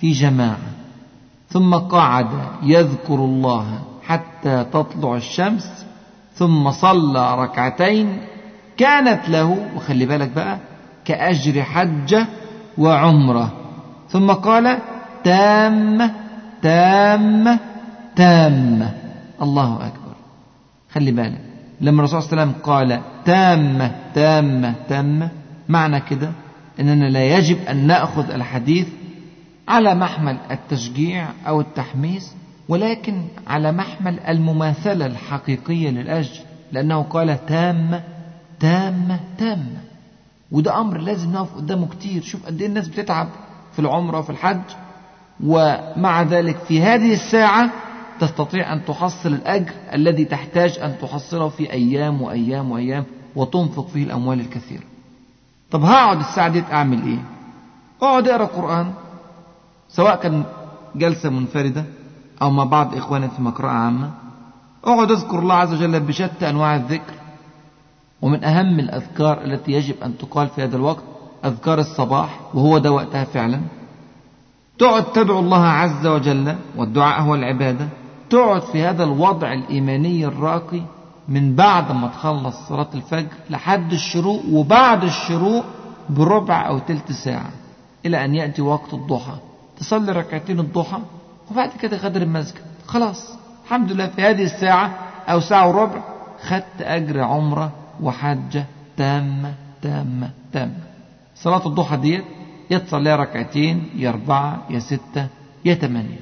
في 0.01 0.13
جماعة 0.13 0.59
ثم 1.49 1.75
قعد 1.75 2.27
يذكر 2.63 3.15
الله 3.15 3.81
حتى 4.07 4.65
تطلع 4.73 5.17
الشمس 5.17 5.87
ثم 6.35 6.71
صلى 6.71 7.35
ركعتين 7.43 8.19
كانت 8.77 9.29
له 9.29 9.59
وخلي 9.77 10.07
بالك 10.07 10.29
بقى 10.37 10.59
كأجر 11.05 11.63
حجة 11.63 12.27
وعمرة. 12.79 13.53
ثم 14.09 14.31
قال 14.33 14.79
تامة 15.25 16.11
تامة 16.63 17.59
تامة 18.17 18.93
الله 19.43 19.75
أكبر. 19.77 20.15
خلي 20.93 21.11
بالك 21.11 21.41
لما 21.81 21.99
الرسول 21.99 22.23
صلى 22.23 22.33
الله 22.33 22.43
عليه 22.43 22.53
وسلم 22.53 22.63
قال 22.65 23.01
تامة 23.25 23.93
تامة 24.15 24.75
تامة 24.89 25.29
معنى 25.69 26.01
كده 26.01 26.31
أننا 26.81 27.05
لا 27.05 27.37
يجب 27.39 27.59
أن 27.71 27.87
نأخذ 27.87 28.31
الحديث 28.31 28.89
على 29.71 29.95
محمل 29.95 30.37
التشجيع 30.51 31.29
أو 31.47 31.61
التحميس 31.61 32.35
ولكن 32.69 33.23
على 33.47 33.73
محمل 33.73 34.21
المماثلة 34.21 35.07
الحقيقية 35.07 35.91
للأجر 35.91 36.41
لأنه 36.73 37.03
قال 37.03 37.47
تامة 37.47 38.03
تامة 38.61 39.21
تامة 39.39 39.81
وده 40.53 40.81
أمر 40.81 40.99
لازم 40.99 41.33
نقف 41.33 41.55
قدامه 41.55 41.87
كتير. 41.89 42.23
شوف 42.23 42.47
قد 42.47 42.61
إيه 42.61 42.69
الناس 42.69 42.89
بتتعب 42.89 43.29
في 43.73 43.79
العمرة 43.79 44.19
وفي 44.19 44.31
الحج 44.31 44.61
ومع 45.45 46.23
ذلك 46.23 46.57
في 46.57 46.83
هذه 46.83 47.13
الساعة 47.13 47.71
تستطيع 48.21 48.73
أن 48.73 48.85
تحصل 48.85 49.29
الأجر 49.33 49.73
الذي 49.95 50.25
تحتاج 50.25 50.79
أن 50.79 50.95
تحصله 51.03 51.49
في 51.49 51.73
أيام 51.73 52.23
وأيام 52.23 52.71
وأيام 52.71 53.05
وتنفق 53.37 53.87
فيه 53.89 54.05
الأموال 54.05 54.41
الكثيرة. 54.41 54.83
طب 55.71 55.83
هقعد 55.85 56.19
الساعة 56.19 56.49
دي 56.49 56.63
أعمل 56.73 57.03
إيه؟ 57.07 57.19
أقعد 58.03 58.29
أقرأ 58.29 58.45
قرآن 58.47 58.93
سواء 59.93 60.17
كان 60.17 60.45
جلسة 60.97 61.31
منفردة 61.31 61.85
أو 62.43 62.51
مع 62.51 62.65
بعض 62.65 62.95
إخوانك 62.95 63.31
في 63.31 63.43
مقرأة 63.43 63.71
عامة 63.71 64.11
أقعد 64.85 65.11
أذكر 65.11 65.39
الله 65.39 65.55
عز 65.55 65.73
وجل 65.75 66.01
بشتى 66.01 66.51
أنواع 66.51 66.77
الذكر. 66.77 67.15
ومن 68.23 68.45
أهم 68.45 68.81
الأذكار 68.81 69.45
التي 69.45 69.73
يجب 69.73 69.95
أن 70.03 70.19
تقال 70.19 70.49
في 70.49 70.63
هذا 70.65 70.77
الوقت 70.77 71.03
أذكار 71.45 71.79
الصباح 71.79 72.41
وهو 72.55 72.79
ده 72.79 72.93
وقتها 72.93 73.25
فعلا. 73.25 73.61
تقعد 74.79 75.13
تدعو 75.13 75.39
الله 75.39 75.67
عز 75.67 76.07
وجل 76.07 76.57
والدعاء 76.77 77.23
هو 77.23 77.35
العبادة. 77.35 77.89
تقعد 78.31 78.63
في 78.63 78.83
هذا 78.83 79.05
الوضع 79.05 79.53
الإيماني 79.53 80.27
الراقي 80.27 80.81
من 81.29 81.55
بعد 81.55 81.93
ما 81.93 82.09
تخلص 82.09 82.57
صلاة 82.69 82.89
الفجر 82.95 83.29
لحد 83.51 83.93
الشروق 83.93 84.43
وبعد 84.53 85.05
الشروق 85.05 85.65
بربع 86.11 86.69
أو 86.69 86.79
تلت 86.79 87.13
ساعة 87.13 87.51
إلى 88.07 88.25
أن 88.25 88.35
يأتي 88.35 88.63
وقت 88.63 88.95
الضحى. 88.95 89.50
تصلي 89.81 90.13
ركعتين 90.13 90.61
الضحى 90.61 90.99
وبعد 91.51 91.71
كده 91.81 91.97
غادر 91.97 92.23
المسجد. 92.23 92.61
خلاص 92.87 93.33
الحمد 93.65 93.93
لله 93.93 94.07
في 94.07 94.23
هذه 94.23 94.43
الساعة 94.43 94.99
أو 95.29 95.41
ساعة 95.41 95.69
وربع 95.69 96.03
خدت 96.43 96.81
أجر 96.81 97.21
عمرة 97.21 97.73
وحجة 98.03 98.65
تامة 98.97 99.55
تامة 99.83 100.31
تامة. 100.53 100.77
صلاة 101.35 101.67
الضحى 101.67 101.97
ديت 101.97 102.25
يا 102.71 102.79
تصليها 102.79 103.17
ركعتين 103.17 103.91
يا 103.97 104.09
أربعة 104.09 104.63
يا 104.71 104.79
ستة 104.79 105.27
يا 105.65 105.75
ثمانية 105.75 106.19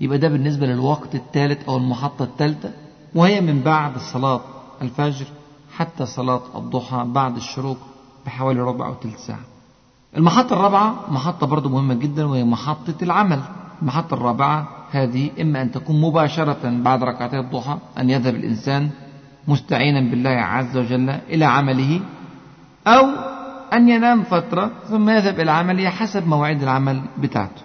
يبقى 0.00 0.18
ده 0.18 0.28
بالنسبة 0.28 0.66
للوقت 0.66 1.14
الثالث 1.14 1.68
أو 1.68 1.76
المحطة 1.76 2.22
الثالثة 2.24 2.70
وهي 3.14 3.40
من 3.40 3.60
بعد 3.60 3.98
صلاة 3.98 4.40
الفجر 4.82 5.26
حتى 5.76 6.06
صلاة 6.06 6.42
الضحى 6.54 7.04
بعد 7.06 7.36
الشروق 7.36 7.78
بحوالي 8.26 8.60
ربع 8.60 8.86
أو 8.86 8.94
ثلث 9.02 9.26
ساعة. 9.26 9.40
المحطة 10.16 10.52
الرابعة 10.52 11.04
محطة 11.10 11.46
برضو 11.46 11.68
مهمة 11.68 11.94
جدا 11.94 12.24
وهي 12.24 12.44
محطة 12.44 12.94
العمل. 13.02 13.40
المحطة 13.82 14.14
الرابعة 14.14 14.68
هذه 14.90 15.30
إما 15.40 15.62
أن 15.62 15.70
تكون 15.72 16.00
مباشرة 16.00 16.58
بعد 16.64 17.02
ركعتي 17.04 17.38
الضحى 17.38 17.78
أن 17.98 18.10
يذهب 18.10 18.34
الإنسان 18.34 18.90
مستعينا 19.48 20.00
بالله 20.10 20.30
عز 20.30 20.76
وجل 20.76 21.10
إلى 21.10 21.44
عمله 21.44 22.00
أو 22.86 23.06
أن 23.72 23.88
ينام 23.88 24.22
فترة 24.22 24.70
ثم 24.88 25.10
يذهب 25.10 25.40
إلى 25.40 25.50
عمله 25.50 25.88
حسب 25.90 26.28
مواعيد 26.28 26.62
العمل 26.62 27.02
بتاعته. 27.18 27.62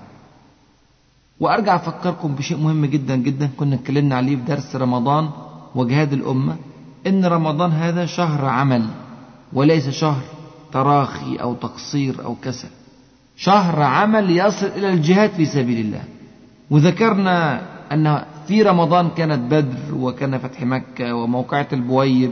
وأرجع 1.40 1.76
أفكركم 1.76 2.36
بشيء 2.36 2.58
مهم 2.58 2.86
جدا 2.86 3.16
جدا 3.16 3.50
كنا 3.58 3.76
اتكلمنا 3.76 4.16
عليه 4.16 4.36
في 4.36 4.42
درس 4.42 4.76
رمضان 4.76 5.30
وجهاد 5.76 6.14
الأمة 6.14 6.56
إن 7.08 7.26
رمضان 7.26 7.72
هذا 7.72 8.06
شهر 8.06 8.46
عمل 8.46 8.86
وليس 9.54 9.90
شهر 9.90 10.22
تراخي 10.74 11.36
أو 11.36 11.54
تقصير 11.54 12.26
أو 12.26 12.36
كسل. 12.36 12.68
شهر 13.38 13.82
عمل 13.82 14.38
يصل 14.38 14.66
إلى 14.66 14.90
الجهاد 14.90 15.30
في 15.30 15.46
سبيل 15.46 15.86
الله. 15.86 16.04
وذكرنا 16.70 17.62
أن 17.92 18.24
في 18.48 18.62
رمضان 18.62 19.10
كانت 19.10 19.52
بدر 19.52 19.96
وكان 19.96 20.38
فتح 20.38 20.64
مكة 20.64 21.16
وموقعة 21.16 21.68
البويب 21.74 22.32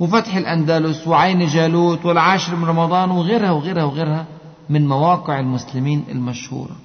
وفتح 0.00 0.36
الأندلس 0.36 1.06
وعين 1.06 1.46
جالوت 1.46 2.06
والعاشر 2.06 2.56
من 2.56 2.64
رمضان 2.64 3.10
وغيرها 3.10 3.50
وغيرها 3.50 3.84
وغيرها 3.84 4.26
من 4.70 4.88
مواقع 4.88 5.40
المسلمين 5.40 6.04
المشهورة. 6.10 6.76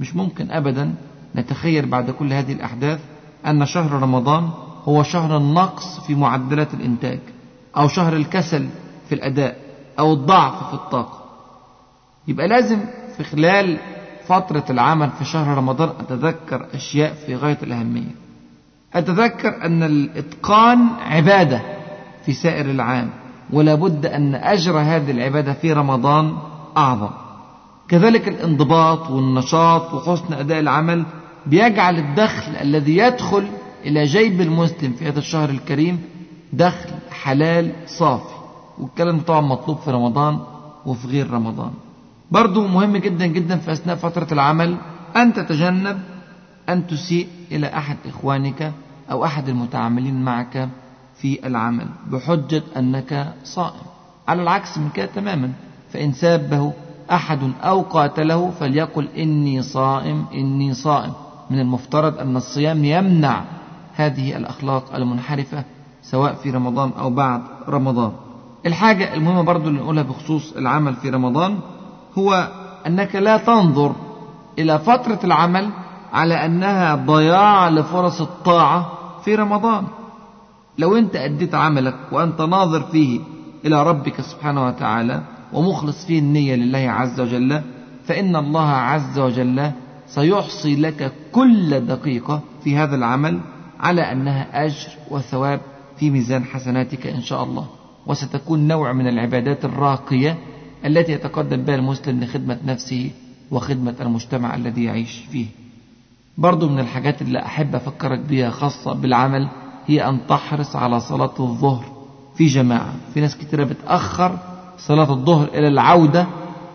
مش 0.00 0.16
ممكن 0.16 0.50
أبدا 0.50 0.94
نتخيل 1.36 1.86
بعد 1.86 2.10
كل 2.10 2.32
هذه 2.32 2.52
الأحداث 2.52 3.00
أن 3.46 3.66
شهر 3.66 3.92
رمضان 3.92 4.50
هو 4.84 5.02
شهر 5.02 5.36
النقص 5.36 6.00
في 6.06 6.14
معدلات 6.14 6.74
الإنتاج 6.74 7.18
أو 7.76 7.88
شهر 7.88 8.16
الكسل 8.16 8.68
في 9.08 9.14
الأداء. 9.14 9.59
أو 10.00 10.12
الضعف 10.12 10.68
في 10.68 10.74
الطاقة. 10.74 11.20
يبقى 12.28 12.48
لازم 12.48 12.80
في 13.16 13.24
خلال 13.24 13.78
فترة 14.26 14.64
العمل 14.70 15.10
في 15.18 15.24
شهر 15.24 15.56
رمضان 15.56 15.88
أتذكر 16.00 16.66
أشياء 16.74 17.14
في 17.26 17.36
غاية 17.36 17.58
الأهمية. 17.62 18.14
أتذكر 18.94 19.64
أن 19.64 19.82
الإتقان 19.82 20.78
عبادة 21.00 21.62
في 22.26 22.32
سائر 22.32 22.70
العام 22.70 23.10
ولا 23.52 23.74
بد 23.74 24.06
أن 24.06 24.34
أجر 24.34 24.78
هذه 24.78 25.10
العبادة 25.10 25.52
في 25.52 25.72
رمضان 25.72 26.36
أعظم. 26.76 27.10
كذلك 27.88 28.28
الانضباط 28.28 29.10
والنشاط 29.10 29.94
وحسن 29.94 30.34
أداء 30.34 30.60
العمل 30.60 31.04
بيجعل 31.46 31.98
الدخل 31.98 32.56
الذي 32.60 32.96
يدخل 32.96 33.46
إلى 33.84 34.04
جيب 34.04 34.40
المسلم 34.40 34.92
في 34.92 35.08
هذا 35.08 35.18
الشهر 35.18 35.50
الكريم 35.50 36.02
دخل 36.52 36.90
حلال 37.10 37.72
صافي. 37.86 38.39
والكلام 38.80 39.20
طبعا 39.20 39.40
مطلوب 39.40 39.78
في 39.78 39.90
رمضان 39.90 40.38
وفي 40.86 41.08
غير 41.08 41.30
رمضان. 41.30 41.70
برضو 42.30 42.66
مهم 42.66 42.96
جدا 42.96 43.26
جدا 43.26 43.56
في 43.56 43.72
أثناء 43.72 43.96
فترة 43.96 44.28
العمل 44.32 44.76
أن 45.16 45.32
تتجنب 45.32 45.98
أن 46.68 46.86
تسيء 46.86 47.28
إلى 47.52 47.66
أحد 47.66 47.96
إخوانك 48.06 48.72
أو 49.10 49.24
أحد 49.24 49.48
المتعاملين 49.48 50.22
معك 50.22 50.68
في 51.16 51.46
العمل 51.46 51.86
بحجة 52.10 52.62
أنك 52.76 53.34
صائم. 53.44 53.82
على 54.28 54.42
العكس 54.42 54.78
من 54.78 54.88
كده 54.90 55.06
تماما 55.06 55.52
فإن 55.92 56.12
سابه 56.12 56.72
أحد 57.10 57.52
أو 57.62 57.80
قاتله 57.80 58.50
فليقل 58.50 59.08
إني 59.08 59.62
صائم 59.62 60.24
إني 60.34 60.74
صائم. 60.74 61.12
من 61.50 61.60
المفترض 61.60 62.18
أن 62.18 62.36
الصيام 62.36 62.84
يمنع 62.84 63.44
هذه 63.94 64.36
الأخلاق 64.36 64.94
المنحرفة 64.94 65.64
سواء 66.02 66.34
في 66.34 66.50
رمضان 66.50 66.90
أو 66.98 67.10
بعد 67.10 67.42
رمضان. 67.68 68.12
الحاجة 68.66 69.14
المهمة 69.14 69.42
برضو 69.42 69.68
اللي 69.68 69.80
نقولها 69.80 70.02
بخصوص 70.02 70.52
العمل 70.52 70.94
في 70.94 71.10
رمضان 71.10 71.58
هو 72.18 72.48
أنك 72.86 73.16
لا 73.16 73.36
تنظر 73.36 73.94
إلى 74.58 74.78
فترة 74.78 75.18
العمل 75.24 75.70
على 76.12 76.34
أنها 76.46 76.94
ضياع 76.94 77.68
لفرص 77.68 78.20
الطاعة 78.20 78.92
في 79.24 79.34
رمضان. 79.34 79.84
لو 80.78 80.96
أنت 80.96 81.16
أديت 81.16 81.54
عملك 81.54 81.96
وأنت 82.12 82.40
ناظر 82.40 82.80
فيه 82.82 83.20
إلى 83.64 83.82
ربك 83.82 84.20
سبحانه 84.20 84.66
وتعالى 84.66 85.22
ومخلص 85.52 86.06
فيه 86.06 86.18
النية 86.18 86.54
لله 86.54 86.90
عز 86.90 87.20
وجل 87.20 87.62
فإن 88.06 88.36
الله 88.36 88.68
عز 88.70 89.18
وجل 89.18 89.70
سيحصي 90.06 90.76
لك 90.76 91.12
كل 91.32 91.80
دقيقة 91.80 92.40
في 92.64 92.76
هذا 92.76 92.96
العمل 92.96 93.40
على 93.80 94.12
أنها 94.12 94.64
أجر 94.66 94.88
وثواب 95.10 95.60
في 95.96 96.10
ميزان 96.10 96.44
حسناتك 96.44 97.06
إن 97.06 97.22
شاء 97.22 97.44
الله. 97.44 97.66
وستكون 98.06 98.68
نوع 98.68 98.92
من 98.92 99.08
العبادات 99.08 99.64
الراقية 99.64 100.38
التي 100.86 101.12
يتقدم 101.12 101.62
بها 101.62 101.74
المسلم 101.74 102.20
لخدمة 102.20 102.58
نفسه 102.66 103.10
وخدمة 103.50 103.94
المجتمع 104.00 104.54
الذي 104.54 104.84
يعيش 104.84 105.18
فيه. 105.32 105.46
برضو 106.38 106.68
من 106.68 106.78
الحاجات 106.78 107.22
اللي 107.22 107.38
أحب 107.38 107.74
أفكرك 107.74 108.18
بها 108.18 108.50
خاصة 108.50 108.92
بالعمل 108.92 109.48
هي 109.86 110.08
أن 110.08 110.18
تحرص 110.28 110.76
على 110.76 111.00
صلاة 111.00 111.34
الظهر. 111.40 111.84
في 112.36 112.46
جماعة 112.46 112.94
في 113.14 113.20
ناس 113.20 113.36
كتيرة 113.36 113.64
بتأخر 113.64 114.38
صلاة 114.78 115.10
الظهر 115.12 115.48
إلى 115.48 115.68
العودة 115.68 116.26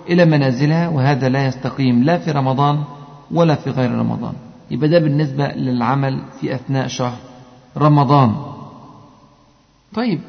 إلى 0.10 0.26
منازلها 0.26 0.90
وهذا 0.90 1.30
لا 1.30 1.46
يستقيم 1.46 2.04
لا 2.04 2.18
في 2.18 2.32
رمضان 2.32 2.84
ولا 3.32 3.56
في 3.56 3.70
غير 3.70 3.92
رمضان. 3.92 4.34
يبقى 4.72 4.90
ده 4.90 5.00
بالنسبة 5.00 5.48
للعمل 5.48 6.22
في 6.42 6.56
أثناء 6.56 6.88
شهر 6.88 7.18
رمضان. 7.78 8.36
طيب 9.96 10.20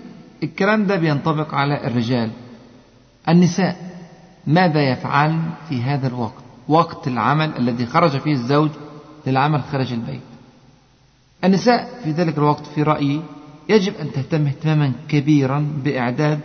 الكلام 0.42 0.86
ده 0.86 0.96
بينطبق 0.96 1.54
على 1.54 1.86
الرجال. 1.86 2.30
النساء 3.28 3.76
ماذا 4.46 4.90
يفعل 4.90 5.40
في 5.68 5.82
هذا 5.82 6.06
الوقت؟ 6.06 6.42
وقت 6.68 7.08
العمل 7.08 7.52
الذي 7.58 7.86
خرج 7.86 8.18
فيه 8.18 8.32
الزوج 8.32 8.70
للعمل 9.26 9.62
خارج 9.62 9.92
البيت. 9.92 10.20
النساء 11.44 12.00
في 12.04 12.10
ذلك 12.10 12.38
الوقت 12.38 12.66
في 12.66 12.82
رأيي 12.82 13.22
يجب 13.68 13.94
أن 14.00 14.12
تهتم 14.12 14.46
اهتماما 14.46 14.92
كبيرا 15.08 15.66
بإعداد 15.84 16.40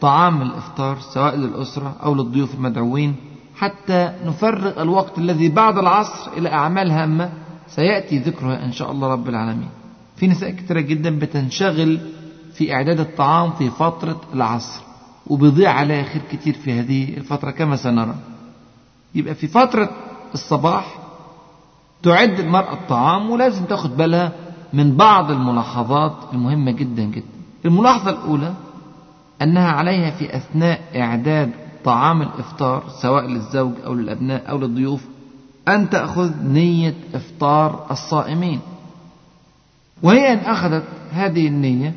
طعام 0.00 0.42
الإفطار 0.42 0.98
سواء 1.14 1.36
للأسرة 1.36 1.96
أو 2.02 2.14
للضيوف 2.14 2.54
المدعوين 2.54 3.16
حتى 3.56 4.12
نفرغ 4.24 4.82
الوقت 4.82 5.18
الذي 5.18 5.48
بعد 5.48 5.78
العصر 5.78 6.32
إلى 6.36 6.48
أعمال 6.48 6.90
هامة. 6.90 7.32
سيأتي 7.68 8.18
ذكرها 8.18 8.64
إن 8.64 8.72
شاء 8.72 8.90
الله 8.92 9.08
رب 9.08 9.28
العالمين. 9.28 9.68
في 10.16 10.26
نساء 10.26 10.50
كثيرة 10.50 10.80
جدا 10.80 11.18
بتنشغل 11.18 12.00
في 12.54 12.74
إعداد 12.74 13.00
الطعام 13.00 13.52
في 13.52 13.70
فترة 13.70 14.20
العصر 14.34 14.80
وبيضيع 15.26 15.72
عليها 15.72 16.02
خير 16.02 16.22
كتير 16.32 16.54
في 16.54 16.80
هذه 16.80 17.16
الفترة 17.16 17.50
كما 17.50 17.76
سنرى. 17.76 18.14
يبقى 19.14 19.34
في 19.34 19.46
فترة 19.46 19.90
الصباح 20.34 20.98
تعد 22.02 22.40
المرأة 22.40 22.72
الطعام 22.72 23.30
ولازم 23.30 23.64
تاخد 23.64 23.96
بالها 23.96 24.32
من 24.72 24.96
بعض 24.96 25.30
الملاحظات 25.30 26.16
المهمة 26.32 26.70
جدا 26.70 27.02
جدا. 27.02 27.26
الملاحظة 27.64 28.10
الأولى 28.10 28.54
أنها 29.42 29.68
عليها 29.70 30.10
في 30.10 30.36
أثناء 30.36 30.80
إعداد 30.96 31.50
طعام 31.84 32.22
الإفطار 32.22 32.84
سواء 33.02 33.26
للزوج 33.26 33.72
أو 33.86 33.94
للأبناء 33.94 34.50
أو 34.50 34.58
للضيوف 34.58 35.04
أن 35.68 35.90
تأخذ 35.90 36.32
نية 36.42 36.94
إفطار 37.14 37.86
الصائمين. 37.90 38.60
وهي 40.02 40.32
إن 40.32 40.38
أخذت 40.38 40.84
هذه 41.12 41.48
النية 41.48 41.94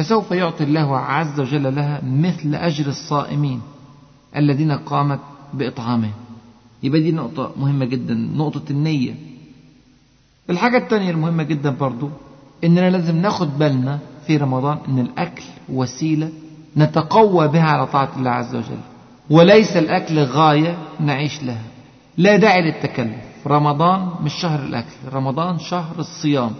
فسوف 0.00 0.30
يعطي 0.30 0.64
الله 0.64 0.98
عز 0.98 1.40
وجل 1.40 1.74
لها 1.74 2.00
مثل 2.04 2.54
أجر 2.54 2.86
الصائمين 2.86 3.60
الذين 4.36 4.72
قامت 4.72 5.18
بإطعامهم. 5.54 6.12
يبقى 6.82 7.00
دي 7.00 7.12
نقطة 7.12 7.52
مهمة 7.56 7.84
جدا 7.84 8.14
نقطة 8.14 8.62
النية. 8.70 9.14
الحاجة 10.50 10.76
الثانية 10.78 11.10
المهمة 11.10 11.42
جدا 11.42 11.70
برضو 11.70 12.08
إننا 12.64 12.90
لازم 12.90 13.16
ناخد 13.16 13.58
بالنا 13.58 13.98
في 14.26 14.36
رمضان 14.36 14.78
إن 14.88 14.98
الأكل 14.98 15.42
وسيلة 15.68 16.30
نتقوى 16.76 17.48
بها 17.48 17.62
على 17.64 17.86
طاعة 17.86 18.10
الله 18.16 18.30
عز 18.30 18.54
وجل 18.54 18.80
وليس 19.30 19.76
الأكل 19.76 20.18
غاية 20.18 20.78
نعيش 21.00 21.42
لها. 21.42 21.64
لا 22.16 22.36
داعي 22.36 22.62
للتكلف. 22.62 23.16
رمضان 23.46 24.08
مش 24.22 24.34
شهر 24.34 24.60
الأكل 24.60 24.94
رمضان 25.12 25.58
شهر 25.58 25.98
الصيام. 25.98 26.50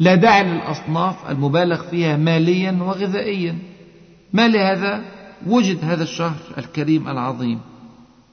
لا 0.00 0.14
داعي 0.14 0.44
للأصناف 0.44 1.30
المبالغ 1.30 1.82
فيها 1.82 2.16
ماليا 2.16 2.78
وغذائيا. 2.82 3.58
ما 4.32 4.48
لهذا؟ 4.48 5.04
وجد 5.46 5.84
هذا 5.84 6.02
الشهر 6.02 6.36
الكريم 6.58 7.08
العظيم. 7.08 7.60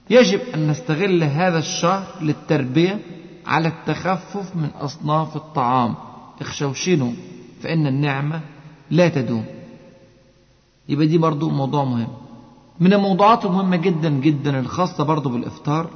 يجب 0.10 0.40
أن 0.56 0.68
نستغل 0.68 1.24
هذا 1.24 1.60
الشهر 1.60 2.08
للتربية 2.22 3.00
على 3.46 3.68
التخفف 3.68 4.56
من 4.56 4.70
أصناف 4.80 5.36
الطعام. 5.36 5.96
اخشوشنوا 6.42 7.12
فإن 7.62 7.88
النعمة 7.88 8.42
لا 8.92 9.08
تدوم. 9.08 9.46
يبقى 10.90 11.08
دي 11.08 11.18
برضو 11.18 11.50
موضوع 11.50 11.84
مهم. 11.84 12.08
من 12.80 12.94
الموضوعات 12.94 13.46
المهمة 13.46 13.76
جدا 13.76 14.10
جدا 14.10 14.60
الخاصة 14.60 15.04
برضو 15.04 15.30
بالإفطار 15.30 15.90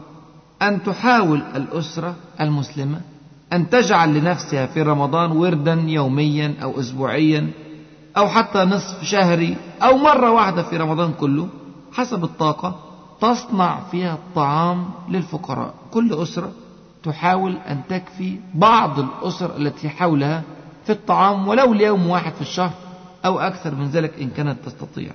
أن 0.62 0.84
تحاول 0.84 1.42
الأسرة 1.56 2.16
المسلمة 2.42 3.02
أن 3.54 3.70
تجعل 3.70 4.14
لنفسها 4.14 4.66
في 4.66 4.82
رمضان 4.82 5.32
وردا 5.32 5.84
يوميا 5.88 6.56
أو 6.64 6.80
أسبوعيا 6.80 7.50
أو 8.18 8.28
حتى 8.28 8.60
نصف 8.60 9.04
شهري 9.04 9.58
أو 9.82 9.98
مرة 9.98 10.32
واحدة 10.32 10.64
في 10.64 10.78
رمضان 10.78 11.14
كله 11.14 11.48
حسب 11.94 12.24
الطاقة 12.24 12.80
تصنع 13.22 13.80
فيها 13.92 14.14
الطعام 14.14 14.86
للفقراء. 15.10 15.74
كل 15.92 16.14
أسرة 16.14 16.52
تحاول 17.04 17.58
أن 17.68 17.82
تكفي 17.90 18.40
بعض 18.54 19.00
الأسر 19.00 19.58
التي 19.58 19.90
حولها 19.90 20.44
في 20.86 20.92
الطعام 20.92 21.48
ولو 21.48 21.74
ليوم 21.74 22.08
واحد 22.08 22.34
في 22.34 22.42
الشهر 22.42 22.74
أو 23.26 23.40
أكثر 23.40 23.76
من 23.76 23.90
ذلك 23.90 24.14
إن 24.22 24.30
كانت 24.30 24.58
تستطيع. 24.66 25.12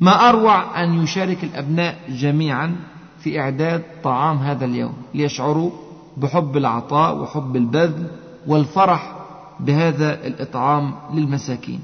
ما 0.00 0.28
أروع 0.28 0.82
أن 0.82 1.02
يشارك 1.02 1.44
الأبناء 1.44 1.98
جميعا 2.08 2.76
في 3.20 3.40
إعداد 3.40 3.82
طعام 4.04 4.36
هذا 4.36 4.64
اليوم 4.64 4.92
ليشعروا 5.14 5.70
بحب 6.16 6.56
العطاء 6.56 7.16
وحب 7.16 7.56
البذل 7.56 8.06
والفرح 8.46 9.16
بهذا 9.60 10.26
الإطعام 10.26 10.94
للمساكين. 11.14 11.80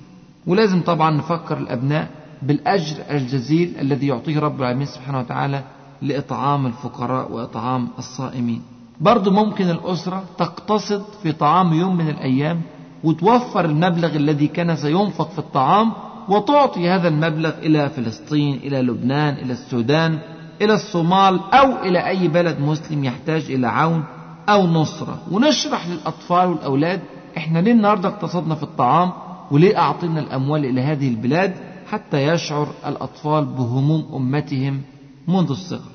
ولازم 0.46 0.82
طبعا 0.82 1.10
نفكر 1.10 1.58
الأبناء 1.58 2.10
بالأجر 2.42 2.96
الجزيل 3.10 3.74
الذي 3.80 4.06
يعطيه 4.06 4.40
رب 4.40 4.60
العالمين 4.60 4.86
سبحانه 4.86 5.18
وتعالى 5.18 5.62
لإطعام 6.02 6.66
الفقراء 6.66 7.32
وإطعام 7.32 7.88
الصائمين. 7.98 8.62
برضو 9.00 9.30
ممكن 9.30 9.70
الأسرة 9.70 10.24
تقتصد 10.38 11.02
في 11.22 11.32
طعام 11.32 11.72
يوم 11.72 11.96
من 11.96 12.08
الأيام 12.08 12.60
وتوفر 13.04 13.64
المبلغ 13.64 14.16
الذي 14.16 14.46
كان 14.46 14.76
سينفق 14.76 15.30
في 15.30 15.38
الطعام 15.38 15.92
وتعطي 16.28 16.88
هذا 16.88 17.08
المبلغ 17.08 17.58
إلى 17.58 17.88
فلسطين 17.88 18.54
إلى 18.54 18.82
لبنان 18.82 19.34
إلى 19.34 19.52
السودان 19.52 20.18
إلى 20.62 20.74
الصومال 20.74 21.40
أو 21.54 21.82
إلى 21.82 22.08
أي 22.08 22.28
بلد 22.28 22.60
مسلم 22.60 23.04
يحتاج 23.04 23.50
إلى 23.50 23.66
عون 23.66 24.04
أو 24.48 24.66
نصرة. 24.66 25.18
ونشرح 25.30 25.86
للأطفال 25.86 26.48
والأولاد 26.48 27.00
إحنا 27.36 27.58
ليه 27.58 27.72
النهاردة 27.72 28.08
اقتصدنا 28.08 28.54
في 28.54 28.62
الطعام 28.62 29.12
وليه 29.50 29.78
أعطينا 29.78 30.20
الأموال 30.20 30.64
إلى 30.64 30.80
هذه 30.80 31.08
البلاد 31.08 31.54
حتى 31.90 32.26
يشعر 32.26 32.68
الأطفال 32.86 33.44
بهموم 33.44 34.08
أمتهم 34.14 34.82
منذ 35.28 35.50
الصغر. 35.50 35.90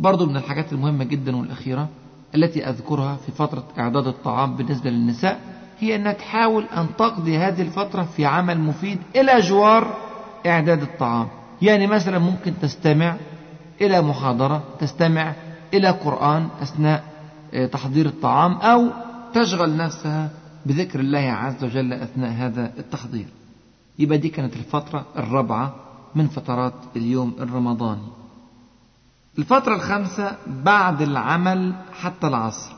برضو 0.00 0.26
من 0.26 0.36
الحاجات 0.36 0.72
المهمة 0.72 1.04
جدا 1.04 1.36
والأخيرة 1.36 1.88
التي 2.34 2.68
أذكرها 2.68 3.16
في 3.16 3.32
فترة 3.32 3.64
إعداد 3.78 4.06
الطعام 4.06 4.56
بالنسبة 4.56 4.90
للنساء 4.90 5.40
هي 5.78 5.96
أنها 5.96 6.12
تحاول 6.12 6.64
أن 6.76 6.86
تقضي 6.98 7.38
هذه 7.38 7.62
الفترة 7.62 8.02
في 8.02 8.26
عمل 8.26 8.60
مفيد 8.60 8.98
إلى 9.16 9.40
جوار 9.40 9.94
إعداد 10.46 10.82
الطعام. 10.82 11.28
يعني 11.62 11.86
مثلا 11.86 12.18
ممكن 12.18 12.52
تستمع 12.62 13.16
إلى 13.80 14.02
محاضرة 14.02 14.62
تستمع 14.80 15.32
إلى 15.74 15.88
قرآن 15.88 16.48
أثناء 16.62 17.04
تحضير 17.72 18.06
الطعام 18.06 18.52
أو 18.52 18.90
تشغل 19.34 19.76
نفسها 19.76 20.30
بذكر 20.66 21.00
الله 21.00 21.18
عز 21.18 21.64
وجل 21.64 21.92
أثناء 21.92 22.30
هذا 22.30 22.72
التحضير. 22.78 23.26
يبقى 23.98 24.18
دي 24.18 24.28
كانت 24.28 24.56
الفترة 24.56 25.06
الرابعة 25.16 25.74
من 26.14 26.28
فترات 26.28 26.74
اليوم 26.96 27.34
الرمضاني. 27.40 28.08
الفترة 29.38 29.74
الخامسة 29.74 30.36
بعد 30.46 31.02
العمل 31.02 31.74
حتى 31.92 32.26
العصر. 32.26 32.72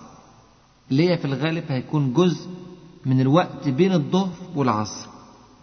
اللي 0.91 1.11
هي 1.11 1.19
في 1.19 1.25
الغالب 1.25 1.65
هيكون 1.69 2.13
جزء 2.13 2.49
من 3.07 3.21
الوقت 3.21 3.69
بين 3.69 3.93
الظهر 3.93 4.33
والعصر. 4.55 5.09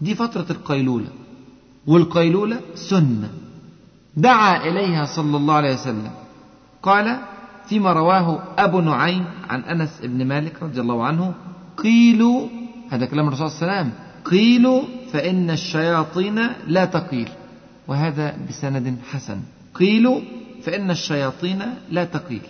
دي 0.01 0.16
فترة 0.16 0.45
القيلولة. 0.49 1.10
والقيلولة 1.88 2.62
سنة. 2.76 3.30
دعا 4.18 4.58
إليها 4.58 5.05
صلى 5.05 5.38
الله 5.38 5.53
عليه 5.53 5.74
وسلم. 5.74 6.12
قال 6.84 7.20
فيما 7.70 7.93
رواه 7.93 8.43
أبو 8.57 8.82
نعيم 8.82 9.26
عن 9.49 9.61
أنس 9.61 9.99
بن 10.03 10.26
مالك 10.26 10.63
رضي 10.63 10.82
الله 10.82 11.05
عنه 11.05 11.34
قيلوا 11.78 12.47
هذا 12.89 13.05
كلام 13.05 13.28
الرسول 13.28 13.51
صلى 13.51 13.61
الله 13.61 13.74
عليه 13.74 13.82
وسلم 13.82 13.93
قيلوا 14.26 14.82
فإن 15.11 15.49
الشياطين 15.49 16.39
لا 16.68 16.86
تقيل 16.86 17.30
وهذا 17.88 18.38
بسند 18.49 18.97
حسن 19.11 19.39
قيلوا 19.74 20.22
فإن 20.63 20.91
الشياطين 20.91 21.63
لا 21.91 22.05
تقيل. 22.05 22.41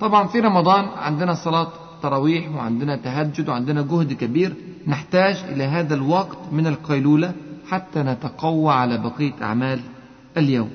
طبعا 0.00 0.26
في 0.26 0.40
رمضان 0.40 0.84
عندنا 0.84 1.34
صلاة 1.34 1.68
تراويح 2.02 2.50
وعندنا 2.50 2.96
تهجد 2.96 3.48
وعندنا 3.48 3.82
جهد 3.82 4.12
كبير 4.12 4.54
نحتاج 4.86 5.36
إلى 5.48 5.64
هذا 5.64 5.94
الوقت 5.94 6.38
من 6.52 6.66
القيلولة 6.66 7.32
حتى 7.68 8.02
نتقوى 8.02 8.72
على 8.72 8.98
بقية 8.98 9.32
أعمال 9.42 9.80
اليوم. 10.36 10.70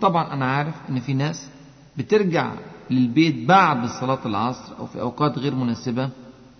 طبعا 0.00 0.32
أنا 0.34 0.46
عارف 0.46 0.74
أن 0.88 1.00
في 1.00 1.14
ناس 1.14 1.48
بترجع 1.96 2.52
للبيت 2.90 3.48
بعد 3.48 3.86
صلاة 3.86 4.18
العصر 4.26 4.78
أو 4.78 4.86
في 4.86 5.00
أوقات 5.00 5.38
غير 5.38 5.54
مناسبة 5.54 6.10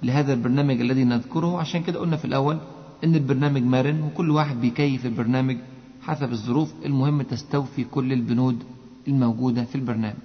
لهذا 0.02 0.32
البرنامج 0.32 0.80
الذي 0.80 1.04
نذكره. 1.04 1.58
عشان 1.58 1.82
كده 1.82 1.98
قلنا 2.00 2.16
في 2.16 2.24
الأول 2.24 2.58
أن 3.04 3.14
البرنامج 3.14 3.62
مرن 3.62 4.02
وكل 4.02 4.30
واحد 4.30 4.60
بيكيف 4.60 5.06
البرنامج 5.06 5.56
حسب 6.02 6.32
الظروف 6.32 6.72
المهم 6.84 7.22
تستوفي 7.22 7.84
كل 7.84 8.12
البنود 8.12 8.62
الموجودة 9.08 9.64
في 9.64 9.74
البرنامج. 9.74 10.16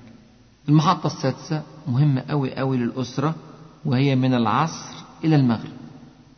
المحطة 0.69 1.07
السادسة 1.07 1.63
مهمة 1.87 2.21
أوي 2.21 2.49
أوي 2.49 2.77
للأسرة 2.77 3.35
وهي 3.85 4.15
من 4.15 4.33
العصر 4.33 4.95
إلى 5.23 5.35
المغرب. 5.35 5.71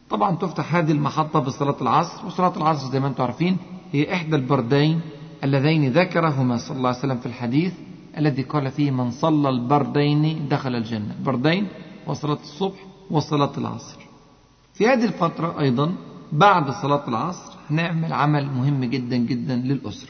طبعا 0.09 0.35
تفتح 0.35 0.75
هذه 0.75 0.91
المحطة 0.91 1.39
بصلاة 1.39 1.75
العصر 1.81 2.25
وصلاة 2.25 2.57
العصر 2.57 2.91
زي 2.91 2.99
ما 2.99 3.07
أنتم 3.07 3.23
عارفين 3.23 3.57
هي 3.91 4.13
إحدى 4.13 4.35
البردين 4.35 5.01
اللذين 5.43 5.91
ذكرهما 5.91 6.57
صلى 6.57 6.77
الله 6.77 6.89
عليه 6.89 6.99
وسلم 6.99 7.17
في 7.17 7.25
الحديث 7.25 7.73
الذي 8.17 8.41
قال 8.41 8.71
فيه 8.71 8.91
من 8.91 9.11
صلى 9.11 9.49
البردين 9.49 10.47
دخل 10.49 10.75
الجنة. 10.75 11.15
البردين 11.19 11.67
وصلاة 12.07 12.39
الصبح 12.43 12.85
وصلاة 13.11 13.51
العصر. 13.57 13.97
في 14.73 14.87
هذه 14.87 15.05
الفترة 15.05 15.59
أيضا 15.59 15.95
بعد 16.31 16.71
صلاة 16.71 17.07
العصر 17.07 17.53
هنعمل 17.69 18.13
عمل 18.13 18.45
مهم 18.45 18.83
جدا 18.85 19.17
جدا 19.17 19.55
للأسرة. 19.55 20.09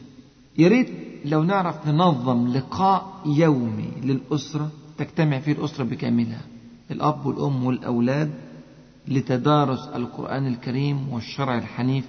يا 0.58 0.68
ريت 0.68 0.90
لو 1.26 1.44
نعرف 1.44 1.88
ننظم 1.88 2.48
لقاء 2.48 3.22
يومي 3.26 3.90
للأسرة 4.04 4.70
تجتمع 4.98 5.40
فيه 5.40 5.52
الأسرة 5.52 5.84
بكاملها. 5.84 6.42
الأب 6.92 7.26
والأم 7.26 7.64
والأولاد 7.64 8.32
لتدارس 9.08 9.88
القرآن 9.96 10.48
الكريم 10.48 11.10
والشرع 11.10 11.58
الحنيف 11.58 12.06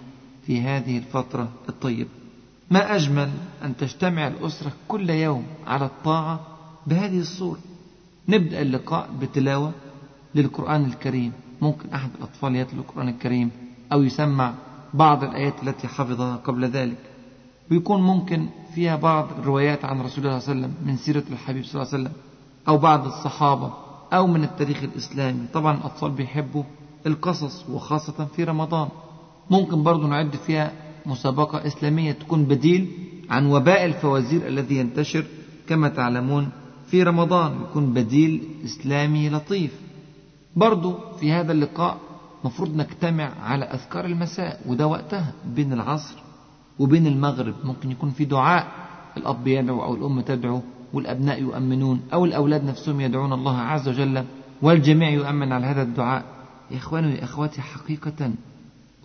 في 0.46 0.60
هذه 0.60 0.98
الفترة 0.98 1.48
الطيبة. 1.68 2.10
ما 2.70 2.96
أجمل 2.96 3.30
أن 3.64 3.76
تجتمع 3.76 4.26
الأسرة 4.26 4.72
كل 4.88 5.10
يوم 5.10 5.46
على 5.66 5.84
الطاعة 5.84 6.40
بهذه 6.86 7.20
الصورة. 7.20 7.58
نبدأ 8.28 8.62
اللقاء 8.62 9.08
بتلاوة 9.20 9.72
للقرآن 10.34 10.84
الكريم. 10.84 11.32
ممكن 11.62 11.90
أحد 11.90 12.10
الأطفال 12.18 12.56
يتلو 12.56 12.80
القرآن 12.80 13.08
الكريم 13.08 13.50
أو 13.92 14.02
يسمع 14.02 14.54
بعض 14.94 15.24
الآيات 15.24 15.62
التي 15.62 15.88
حفظها 15.88 16.36
قبل 16.36 16.64
ذلك. 16.64 16.98
ويكون 17.70 18.02
ممكن 18.02 18.48
فيها 18.74 18.96
بعض 18.96 19.28
الروايات 19.38 19.84
عن 19.84 20.00
رسول 20.00 20.26
الله 20.26 20.38
صلى 20.38 20.52
الله 20.52 20.64
عليه 20.64 20.74
وسلم 20.74 20.88
من 20.88 20.96
سيرة 20.96 21.24
الحبيب 21.30 21.64
صلى 21.64 21.82
الله 21.82 21.94
عليه 21.94 22.02
وسلم 22.04 22.12
أو 22.68 22.78
بعض 22.78 23.06
الصحابة 23.06 23.72
أو 24.12 24.26
من 24.26 24.44
التاريخ 24.44 24.82
الإسلامي. 24.82 25.46
طبعا 25.54 25.76
الأطفال 25.76 26.10
بيحبوا 26.10 26.62
القصص 27.06 27.68
وخاصة 27.68 28.24
في 28.36 28.44
رمضان. 28.44 28.88
ممكن 29.50 29.82
برضو 29.82 30.06
نعد 30.06 30.36
فيها 30.36 30.72
مسابقة 31.08 31.66
إسلامية 31.66 32.12
تكون 32.12 32.44
بديل 32.44 32.88
عن 33.30 33.46
وباء 33.46 33.84
الفوازير 33.84 34.46
الذي 34.46 34.76
ينتشر 34.76 35.24
كما 35.68 35.88
تعلمون 35.88 36.48
في 36.86 37.02
رمضان 37.02 37.52
يكون 37.62 37.92
بديل 37.92 38.48
إسلامي 38.64 39.28
لطيف. 39.28 39.72
برضو 40.56 40.94
في 41.20 41.32
هذا 41.32 41.52
اللقاء 41.52 41.98
مفروض 42.44 42.76
نجتمع 42.76 43.30
على 43.42 43.64
أذكار 43.64 44.04
المساء 44.04 44.60
وده 44.66 44.86
وقتها 44.86 45.32
بين 45.56 45.72
العصر 45.72 46.16
وبين 46.78 47.06
المغرب. 47.06 47.54
ممكن 47.64 47.90
يكون 47.90 48.10
في 48.10 48.24
دعاء 48.24 48.66
الأب 49.16 49.46
يدعو 49.46 49.82
أو 49.82 49.94
الأم 49.94 50.20
تدعو 50.20 50.62
والأبناء 50.92 51.42
يؤمنون 51.42 52.00
أو 52.12 52.24
الأولاد 52.24 52.64
نفسهم 52.64 53.00
يدعون 53.00 53.32
الله 53.32 53.58
عز 53.58 53.88
وجل 53.88 54.24
والجميع 54.62 55.10
يؤمن 55.10 55.52
على 55.52 55.66
هذا 55.66 55.82
الدعاء. 55.82 56.24
يا 56.70 56.76
إخواني 56.76 57.06
ويا 57.06 57.24
أخواتي 57.24 57.60
حقيقة 57.60 58.32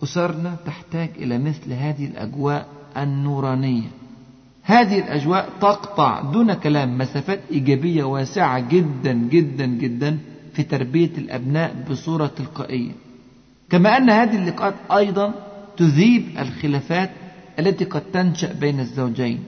أسرنا 0.02 0.56
تحتاج 0.66 1.10
إلى 1.16 1.38
مثل 1.38 1.72
هذه 1.72 2.04
الأجواء 2.06 2.66
النورانية. 2.96 3.88
هذه 4.62 4.98
الأجواء 4.98 5.48
تقطع 5.60 6.20
دون 6.20 6.54
كلام 6.54 6.98
مسافات 6.98 7.40
إيجابية 7.50 8.04
واسعة 8.04 8.68
جدا 8.68 9.12
جدا 9.12 9.66
جدا 9.66 10.18
في 10.52 10.62
تربية 10.62 11.10
الأبناء 11.18 11.84
بصورة 11.90 12.26
تلقائية. 12.26 12.92
كما 13.70 13.96
أن 13.96 14.10
هذه 14.10 14.36
اللقاءات 14.36 14.74
أيضا 14.92 15.34
تذيب 15.76 16.24
الخلافات 16.38 17.10
التي 17.58 17.84
قد 17.84 18.02
تنشأ 18.12 18.52
بين 18.52 18.80
الزوجين. 18.80 19.38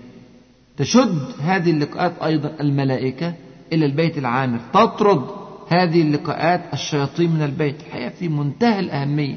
تشد 0.77 1.23
هذه 1.43 1.71
اللقاءات 1.71 2.13
أيضا 2.23 2.53
الملائكة 2.61 3.35
إلى 3.73 3.87
البيت 3.87 4.19
العامر. 4.19 4.59
تطرد 4.75 5.25
هذه 5.69 6.03
اللقاءات 6.03 6.61
الشياطين 6.73 7.31
من 7.31 7.43
البيت. 7.43 7.77
الحقيقة 7.81 8.09
في 8.09 8.29
منتهى 8.29 8.81
الأهمية. 8.81 9.37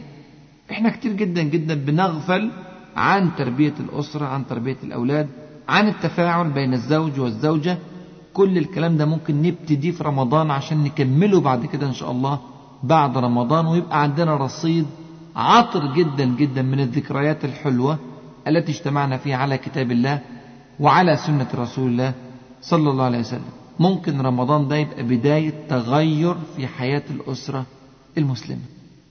إحنا 0.71 0.89
كتير 0.89 1.13
جدا 1.13 1.41
جدا 1.43 1.73
بنغفل 1.73 2.51
عن 2.95 3.29
تربية 3.37 3.73
الأسرة 3.79 4.25
عن 4.25 4.47
تربية 4.47 4.77
الأولاد 4.83 5.27
عن 5.69 5.87
التفاعل 5.87 6.49
بين 6.49 6.73
الزوج 6.73 7.19
والزوجة. 7.19 7.77
كل 8.33 8.57
الكلام 8.57 8.97
ده 8.97 9.05
ممكن 9.05 9.41
نبتدي 9.41 9.91
في 9.91 10.03
رمضان 10.03 10.51
عشان 10.51 10.83
نكمله 10.83 11.41
بعد 11.41 11.65
كده 11.65 11.87
إن 11.87 11.93
شاء 11.93 12.11
الله 12.11 12.39
بعد 12.83 13.17
رمضان 13.17 13.65
ويبقى 13.65 14.01
عندنا 14.01 14.35
رصيد 14.37 14.85
عطر 15.35 15.93
جدا 15.93 16.25
جدا 16.25 16.61
من 16.61 16.79
الذكريات 16.79 17.45
الحلوة 17.45 17.97
التي 18.47 18.71
اجتمعنا 18.71 19.17
فيها 19.17 19.37
على 19.37 19.57
كتاب 19.57 19.91
الله 19.91 20.19
وعلى 20.79 21.17
سنة 21.17 21.47
رسول 21.55 21.87
الله 21.91 22.13
صلى 22.61 22.89
الله 22.91 23.03
عليه 23.03 23.19
وسلم. 23.19 23.49
ممكن 23.79 24.21
رمضان 24.21 24.67
ده 24.67 24.75
يبقى 24.75 25.03
بداية 25.03 25.53
تغير 25.69 26.35
في 26.55 26.67
حياة 26.67 27.03
الأسرة 27.09 27.65
المسلمة. 28.17 28.61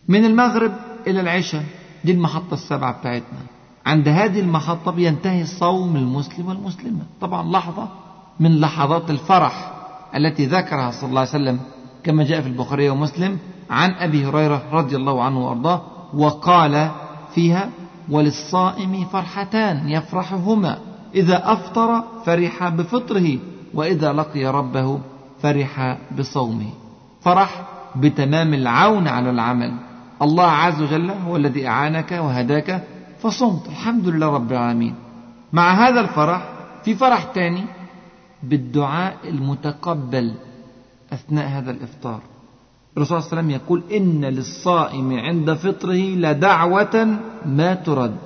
من 0.09 0.25
المغرب 0.25 0.73
إلى 1.07 1.21
العشاء. 1.21 1.65
دي 2.05 2.13
المحطة 2.13 2.55
السابعة 2.55 3.01
بتاعتنا. 3.01 3.39
عند 3.87 4.09
هذه 4.09 4.41
المحطة 4.41 4.91
بينتهي 4.91 5.45
صوم 5.47 5.97
المسلم 5.97 6.49
والمسلمة. 6.49 7.03
طبعا 7.21 7.51
لحظة 7.53 7.89
من 8.41 8.61
لحظات 8.61 9.11
الفرح 9.11 9.73
التي 10.17 10.47
ذكرها 10.47 10.91
صلى 10.91 11.09
الله 11.09 11.21
عليه 11.21 11.31
وسلم 11.31 11.61
كما 12.05 12.25
جاء 12.25 12.41
في 12.41 12.49
البخاري 12.49 12.91
ومسلم 12.91 13.39
عن 13.71 13.91
أبي 13.91 14.27
هريرة 14.27 14.63
رضي 14.73 14.97
الله 14.97 15.23
عنه 15.23 15.47
وأرضاه 15.47 15.83
وقال 16.15 16.91
فيها 17.35 17.71
وللصائم 18.11 19.05
فرحتان 19.05 19.89
يفرحهما 19.89 20.79
إذا 21.15 21.53
أفطر 21.53 22.03
فرح 22.25 22.69
بفطره 22.69 23.39
وإذا 23.75 24.13
لقي 24.13 24.47
ربه 24.47 25.01
فرح 25.43 25.99
بصومه. 26.19 26.71
فرح 27.21 27.63
بتمام 27.97 28.55
العون 28.55 29.09
على 29.09 29.31
العمل. 29.31 29.75
الله 30.23 30.51
عز 30.51 30.83
وجل 30.83 31.11
هو 31.11 31.37
الذي 31.37 31.67
أعانك 31.67 32.13
وهداك 32.13 32.85
فصمت. 33.21 33.67
الحمد 33.67 34.09
لله 34.09 34.27
رب 34.27 34.53
العالمين. 34.53 34.95
مع 35.53 35.89
هذا 35.89 36.01
الفرح 36.01 36.49
في 36.85 36.95
فرح 36.95 37.23
تاني 37.23 37.65
بالدعاء 38.43 39.17
المتقبل 39.25 40.35
أثناء 41.13 41.49
هذا 41.49 41.71
الإفطار. 41.71 42.21
الرسول 42.97 43.23
صلى 43.23 43.27
الله 43.27 43.39
عليه 43.39 43.39
وسلم 43.39 43.51
يقول 43.51 43.83
إن 43.93 44.25
للصائم 44.25 45.13
عند 45.13 45.53
فطره 45.53 45.95
لدعوة 45.95 47.19
ما 47.47 47.75
ترد. 47.75 48.17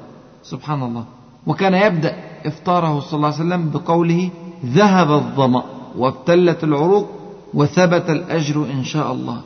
سبحان 0.43 0.82
الله. 0.82 1.05
وكان 1.47 1.74
يبدأ 1.74 2.16
إفطاره 2.47 3.01
صلى 3.01 3.16
الله 3.16 3.32
عليه 3.32 3.36
وسلم 3.36 3.70
بقوله 3.70 4.30
ذهب 4.66 5.11
الظمأ 5.12 5.64
وابتلت 5.99 6.64
العروق 6.64 7.09
وثبت 7.55 8.11
الأجر 8.11 8.64
إن 8.72 8.84
شاء 8.84 9.12
الله. 9.12 9.40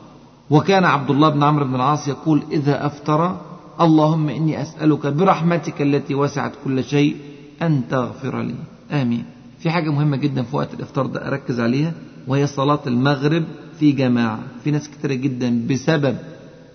وكان 0.49 0.85
عبد 0.85 1.09
الله 1.09 1.29
بن 1.29 1.43
عمرو 1.43 1.65
بن 1.65 1.75
العاص 1.75 2.07
يقول 2.07 2.43
إذا 2.51 2.85
أفطر 2.85 3.37
اللهم 3.81 4.29
إني 4.29 4.61
أسألك 4.61 5.07
برحمتك 5.07 5.81
التي 5.81 6.15
وسعت 6.15 6.51
كل 6.63 6.83
شيء 6.83 7.15
أن 7.61 7.81
تغفر 7.89 8.41
لي. 8.41 8.55
آمين. 8.91 9.25
في 9.59 9.69
حاجة 9.69 9.89
مهمة 9.89 10.17
جدا 10.17 10.43
في 10.43 10.55
وقت 10.55 10.73
الإفطار 10.73 11.05
ده 11.05 11.27
أركز 11.27 11.59
عليها 11.59 11.93
وهي 12.27 12.47
صلاة 12.47 12.79
المغرب 12.87 13.43
في 13.79 13.91
جماعة. 13.91 14.39
في 14.63 14.71
ناس 14.71 14.89
كتيرة 14.89 15.13
جدا 15.13 15.67
بسبب 15.67 16.17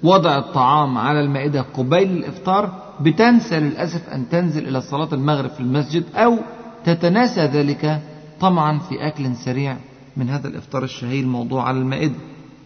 وضع 0.02 0.38
الطعام 0.38 0.98
على 0.98 1.20
المائدة 1.20 1.62
قبيل 1.62 2.10
الإفطار 2.10 2.70
بتنسى 3.00 3.60
للأسف 3.60 4.08
أن 4.08 4.28
تنزل 4.28 4.68
إلى 4.68 4.80
صلاة 4.80 5.08
المغرب 5.12 5.50
في 5.50 5.60
المسجد 5.60 6.04
أو 6.14 6.38
تتناسى 6.84 7.40
ذلك 7.46 8.02
طمعا 8.40 8.78
في 8.78 9.06
أكل 9.06 9.36
سريع. 9.36 9.76
من 10.16 10.30
هذا 10.30 10.48
الإفطار 10.48 10.84
الشهي 10.84 11.20
الموضوع 11.20 11.68
على 11.68 11.78
المائدة. 11.78 12.14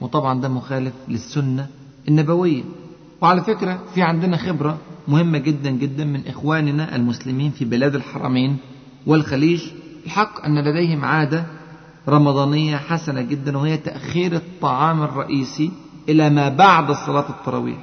وطبعا 0.01 0.41
ده 0.41 0.49
مخالف 0.49 0.93
للسنة 1.09 1.67
النبوية. 2.09 2.63
وعلى 3.21 3.41
فكرة 3.43 3.81
في 3.95 4.03
عندنا 4.03 4.37
خبرة 4.37 4.79
مهمة 5.09 5.39
جدا 5.39 5.71
جدا 5.71 6.05
من 6.05 6.27
إخواننا 6.27 6.97
المسلمين 6.97 7.51
في 7.51 7.65
بلاد 7.65 7.95
الحرمين 7.95 8.57
والخليج. 9.07 9.63
الحق 10.07 10.45
أن 10.45 10.59
لديهم 10.59 11.05
عادة 11.05 11.47
رمضانية 12.09 12.77
حسنة 12.77 13.21
جدا 13.23 13.59
وهي 13.59 13.77
تأخير 13.77 14.37
الطعام 14.37 15.03
الرئيسي 15.03 15.71
إلى 16.09 16.31
ما 16.31 16.49
بعد 16.49 16.93
صلاة 16.93 17.31
التراويح. 17.31 17.79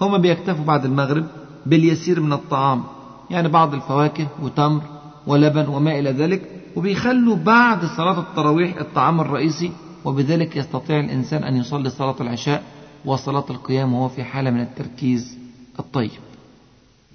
هم 0.00 0.18
بيكتفوا 0.18 0.64
بعد 0.64 0.84
المغرب 0.84 1.26
باليسير 1.66 2.20
من 2.20 2.32
الطعام 2.32 2.82
يعني 3.30 3.48
بعض 3.48 3.74
الفواكه 3.74 4.26
وتمر 4.42 4.82
ولبن 5.26 5.68
وما 5.68 5.98
إلى 5.98 6.10
ذلك 6.10 6.50
وبيخلوا 6.76 7.36
بعد 7.36 7.84
صلاة 7.84 8.20
التراويح 8.20 8.76
الطعام 8.76 9.20
الرئيسي 9.20 9.72
وبذلك 10.04 10.56
يستطيع 10.56 11.00
الإنسان 11.00 11.44
أن 11.44 11.56
يصلي 11.56 11.90
صلاة 11.90 12.16
العشاء 12.20 12.62
وصلاة 13.04 13.44
القيام 13.50 13.94
وهو 13.94 14.08
في 14.08 14.24
حالة 14.24 14.50
من 14.50 14.60
التركيز 14.60 15.38
الطيب. 15.78 16.10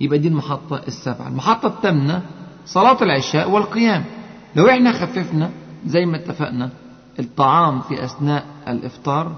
يبقى 0.02 0.20
دي 0.20 0.28
المحطة 0.28 0.82
السابعة. 0.88 1.28
المحطة 1.28 1.68
الثامنة 1.68 2.22
صلاة 2.66 3.04
العشاء 3.04 3.50
والقيام. 3.52 4.04
لو 4.56 4.70
إحنا 4.70 4.92
خففنا 4.92 5.50
زي 5.86 6.06
ما 6.06 6.18
اتفقنا 6.18 6.70
الطعام 7.20 7.82
في 7.82 8.04
أثناء 8.06 8.46
الإفطار 8.68 9.36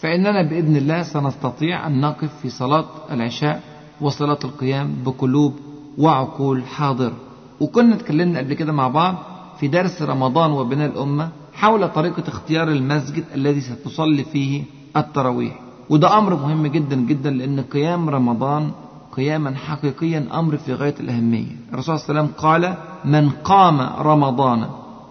فإننا 0.00 0.42
بإذن 0.42 0.76
الله 0.76 1.02
سنستطيع 1.02 1.86
أن 1.86 2.00
نقف 2.00 2.30
في 2.42 2.48
صلاة 2.50 2.84
العشاء 3.10 3.62
وصلاة 4.00 4.38
القيام 4.44 4.96
بقلوب 5.04 5.54
وعقول 5.98 6.64
حاضر. 6.66 7.12
وكنا 7.60 7.94
اتكلمنا 7.94 8.38
قبل 8.38 8.54
كده 8.54 8.72
مع 8.72 8.88
بعض 8.88 9.14
في 9.60 9.68
درس 9.68 10.02
رمضان 10.02 10.50
وبناء 10.50 10.88
الأمة 10.88 11.30
حول 11.62 11.88
طريقة 11.88 12.22
اختيار 12.28 12.68
المسجد 12.68 13.24
الذي 13.34 13.60
ستصلي 13.60 14.24
فيه 14.24 14.62
التراويح. 14.96 15.60
وده 15.90 16.18
أمر 16.18 16.34
مهم 16.34 16.66
جدا 16.66 16.96
جدا 16.96 17.30
لأن 17.30 17.60
قيام 17.60 18.10
رمضان 18.10 18.70
قياما 19.16 19.54
حقيقيا 19.54 20.26
أمر 20.34 20.56
في 20.56 20.74
غاية 20.74 20.94
الأهمية. 21.00 21.56
الرسول 21.72 21.98
صلى 21.98 22.10
الله 22.10 22.20
عليه 22.20 22.30
وسلم 22.30 22.42
قال 22.42 22.74
من 23.04 23.30
قام 23.30 23.80
رمضان 23.80 24.66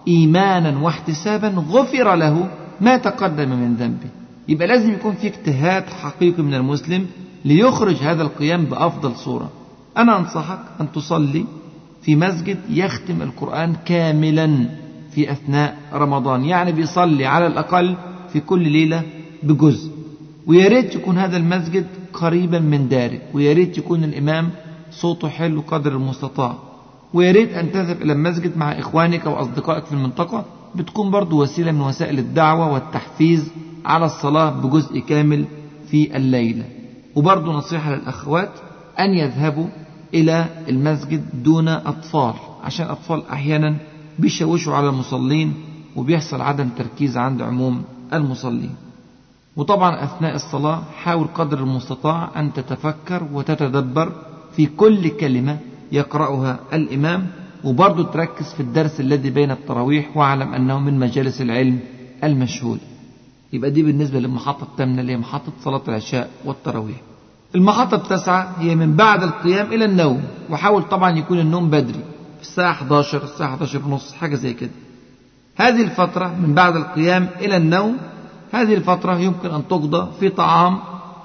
إيمانا 0.08 0.78
واحتسابا 0.78 1.48
غفر 1.48 2.14
له 2.14 2.48
ما 2.80 2.96
تقدم 2.96 3.48
من 3.48 3.74
ذنبه. 3.74 4.10
يبقى 4.48 4.66
لازم 4.66 4.92
يكون 4.92 5.12
في 5.12 5.26
اجتهاد 5.26 5.84
حقيقي 5.84 6.42
من 6.42 6.54
المسلم 6.54 7.06
ليخرج 7.44 7.96
هذا 7.96 8.22
القيام 8.22 8.64
بأفضل 8.64 9.16
صورة. 9.16 9.50
أنا 9.96 10.18
أنصحك 10.18 10.60
أن 10.80 10.92
تصلي 10.92 11.44
في 12.02 12.16
مسجد 12.16 12.58
يختم 12.70 13.22
القرآن 13.22 13.74
كاملا. 13.84 14.68
في 15.14 15.32
أثناء 15.32 15.76
رمضان. 15.92 16.44
يعني 16.44 16.72
بيصلي 16.72 17.26
على 17.26 17.46
الأقل 17.46 17.96
في 18.32 18.40
كل 18.40 18.68
ليلة 18.68 19.02
بجزء. 19.42 19.90
ويا 20.46 20.68
ريت 20.68 20.94
يكون 20.94 21.18
هذا 21.18 21.36
المسجد 21.36 21.86
قريبا 22.12 22.58
من 22.58 22.88
دارك. 22.88 23.22
ويا 23.34 23.52
ريت 23.52 23.78
يكون 23.78 24.04
الإمام 24.04 24.50
صوته 24.90 25.28
حلو 25.28 25.60
قدر 25.68 25.92
المستطاع. 25.92 26.54
ويا 27.14 27.32
ريت 27.32 27.52
أن 27.52 27.72
تذهب 27.72 28.02
إلى 28.02 28.12
المسجد 28.12 28.56
مع 28.56 28.72
إخوانك 28.72 29.26
وأصدقائك 29.26 29.84
في 29.84 29.92
المنطقة. 29.92 30.44
بتكون 30.74 31.10
برضو 31.10 31.42
وسيلة 31.42 31.72
من 31.72 31.80
وسائل 31.80 32.18
الدعوة 32.18 32.72
والتحفيز 32.72 33.52
على 33.84 34.06
الصلاة 34.06 34.50
بجزء 34.50 34.98
كامل 34.98 35.44
في 35.90 36.16
الليلة. 36.16 36.64
وبرضو 37.16 37.52
نصيحة 37.52 37.94
للأخوات 37.94 38.50
أن 39.00 39.10
يذهبوا 39.10 39.66
إلى 40.14 40.46
المسجد 40.68 41.24
دون 41.44 41.68
أطفال. 41.68 42.34
عشان 42.64 42.86
الأطفال 42.86 43.22
أحيانا 43.32 43.76
بيشوشوا 44.18 44.74
على 44.74 44.88
المصلين 44.88 45.54
وبيحصل 45.96 46.40
عدم 46.40 46.68
تركيز 46.78 47.16
عند 47.16 47.42
عموم 47.42 47.82
المصلين. 48.12 48.74
وطبعا 49.56 50.04
أثناء 50.04 50.34
الصلاة 50.34 50.82
حاول 51.02 51.26
قدر 51.34 51.58
المستطاع 51.58 52.30
أن 52.36 52.52
تتفكر 52.52 53.22
وتتدبر 53.32 54.12
في 54.56 54.66
كل 54.66 55.08
كلمة 55.08 55.58
يقرأها 55.92 56.58
الإمام 56.72 57.26
وبرضه 57.64 58.02
تركز 58.02 58.52
في 58.54 58.60
الدرس 58.60 59.00
الذي 59.00 59.30
بين 59.30 59.50
التراويح 59.50 60.16
واعلم 60.16 60.54
أنه 60.54 60.78
من 60.80 60.98
مجالس 60.98 61.40
العلم 61.40 61.78
المشهود 62.24 62.78
يبقى 63.52 63.70
دي 63.70 63.82
بالنسبة 63.82 64.18
للمحطة 64.20 64.64
الثامنة 64.64 65.00
اللي 65.00 65.12
هي 65.12 65.16
محطة 65.16 65.52
صلاة 65.64 65.82
العشاء 65.88 66.30
والتراويح. 66.44 66.96
المحطة 67.54 67.94
التاسعة 67.94 68.54
هي 68.58 68.74
من 68.74 68.96
بعد 68.96 69.22
القيام 69.22 69.66
إلى 69.72 69.84
النوم 69.84 70.22
وحاول 70.50 70.82
طبعا 70.82 71.10
يكون 71.18 71.38
النوم 71.40 71.70
بدري. 71.70 72.00
الساعة 72.42 72.72
11 72.72 73.22
الساعة 73.22 73.48
11 73.48 73.82
ونص 73.86 74.12
حاجة 74.12 74.34
زي 74.34 74.54
كده. 74.54 74.70
هذه 75.56 75.82
الفترة 75.82 76.34
من 76.42 76.54
بعد 76.54 76.76
القيام 76.76 77.28
إلى 77.40 77.56
النوم 77.56 77.96
هذه 78.52 78.74
الفترة 78.74 79.18
يمكن 79.18 79.50
أن 79.50 79.68
تقضى 79.68 80.08
في 80.20 80.28
طعام 80.28 80.78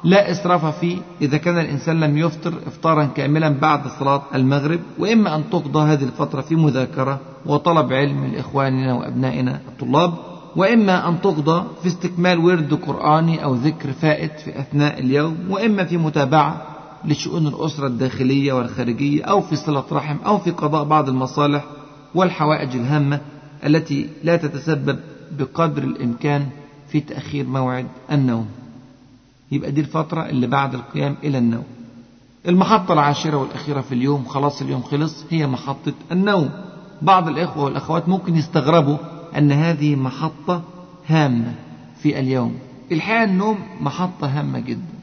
لا 0.03 0.31
إسراف 0.31 0.79
فيه 0.79 0.97
إذا 1.21 1.37
كان 1.37 1.59
الإنسان 1.59 1.99
لم 1.99 2.17
يفطر 2.17 2.53
إفطارا 2.67 3.05
كاملا 3.05 3.49
بعد 3.49 3.87
صلاة 3.99 4.21
المغرب 4.35 4.79
وإما 4.99 5.35
أن 5.35 5.49
تقضى 5.49 5.79
هذه 5.79 6.03
الفترة 6.03 6.41
في 6.41 6.55
مذاكرة 6.55 7.19
وطلب 7.45 7.93
علم 7.93 8.25
لإخواننا 8.25 8.93
وأبنائنا 8.93 9.61
الطلاب 9.67 10.13
وإما 10.55 11.09
أن 11.09 11.21
تقضى 11.21 11.63
في 11.81 11.87
استكمال 11.87 12.39
ورد 12.39 12.73
قرآني 12.73 13.43
أو 13.43 13.53
ذكر 13.53 13.91
فائت 13.91 14.39
في 14.39 14.59
أثناء 14.59 14.99
اليوم 14.99 15.37
وإما 15.49 15.83
في 15.83 15.97
متابعة 15.97 16.76
لشؤون 17.05 17.47
الأسرة 17.47 17.87
الداخلية 17.87 18.53
والخارجية 18.53 19.23
أو 19.23 19.41
في 19.41 19.55
صلة 19.55 19.83
رحم 19.91 20.17
أو 20.25 20.37
في 20.37 20.51
قضاء 20.51 20.83
بعض 20.83 21.09
المصالح 21.09 21.65
والحوائج 22.15 22.75
الهامة 22.75 23.19
التي 23.65 24.09
لا 24.23 24.35
تتسبب 24.37 24.99
بقدر 25.39 25.83
الإمكان 25.83 26.47
في 26.89 26.99
تأخير 26.99 27.45
موعد 27.47 27.87
النوم. 28.11 28.47
يبقى 29.51 29.71
دي 29.71 29.81
الفترة 29.81 30.29
اللي 30.29 30.47
بعد 30.47 30.73
القيام 30.75 31.15
إلى 31.23 31.37
النوم. 31.37 31.63
المحطة 32.47 32.93
العاشرة 32.93 33.37
والأخيرة 33.37 33.81
في 33.81 33.91
اليوم 33.95 34.25
خلاص 34.25 34.61
اليوم 34.61 34.81
خلص 34.81 35.25
هي 35.29 35.47
محطة 35.47 35.93
النوم. 36.11 36.49
بعض 37.01 37.27
الإخوة 37.27 37.63
والأخوات 37.63 38.09
ممكن 38.09 38.35
يستغربوا 38.35 38.97
أن 39.37 39.51
هذه 39.51 39.95
محطة 39.95 40.61
هامة 41.07 41.53
في 42.01 42.19
اليوم. 42.19 42.55
الحقيقة 42.91 43.23
النوم 43.23 43.57
محطة 43.81 44.27
هامة 44.39 44.59
جدا. 44.59 44.97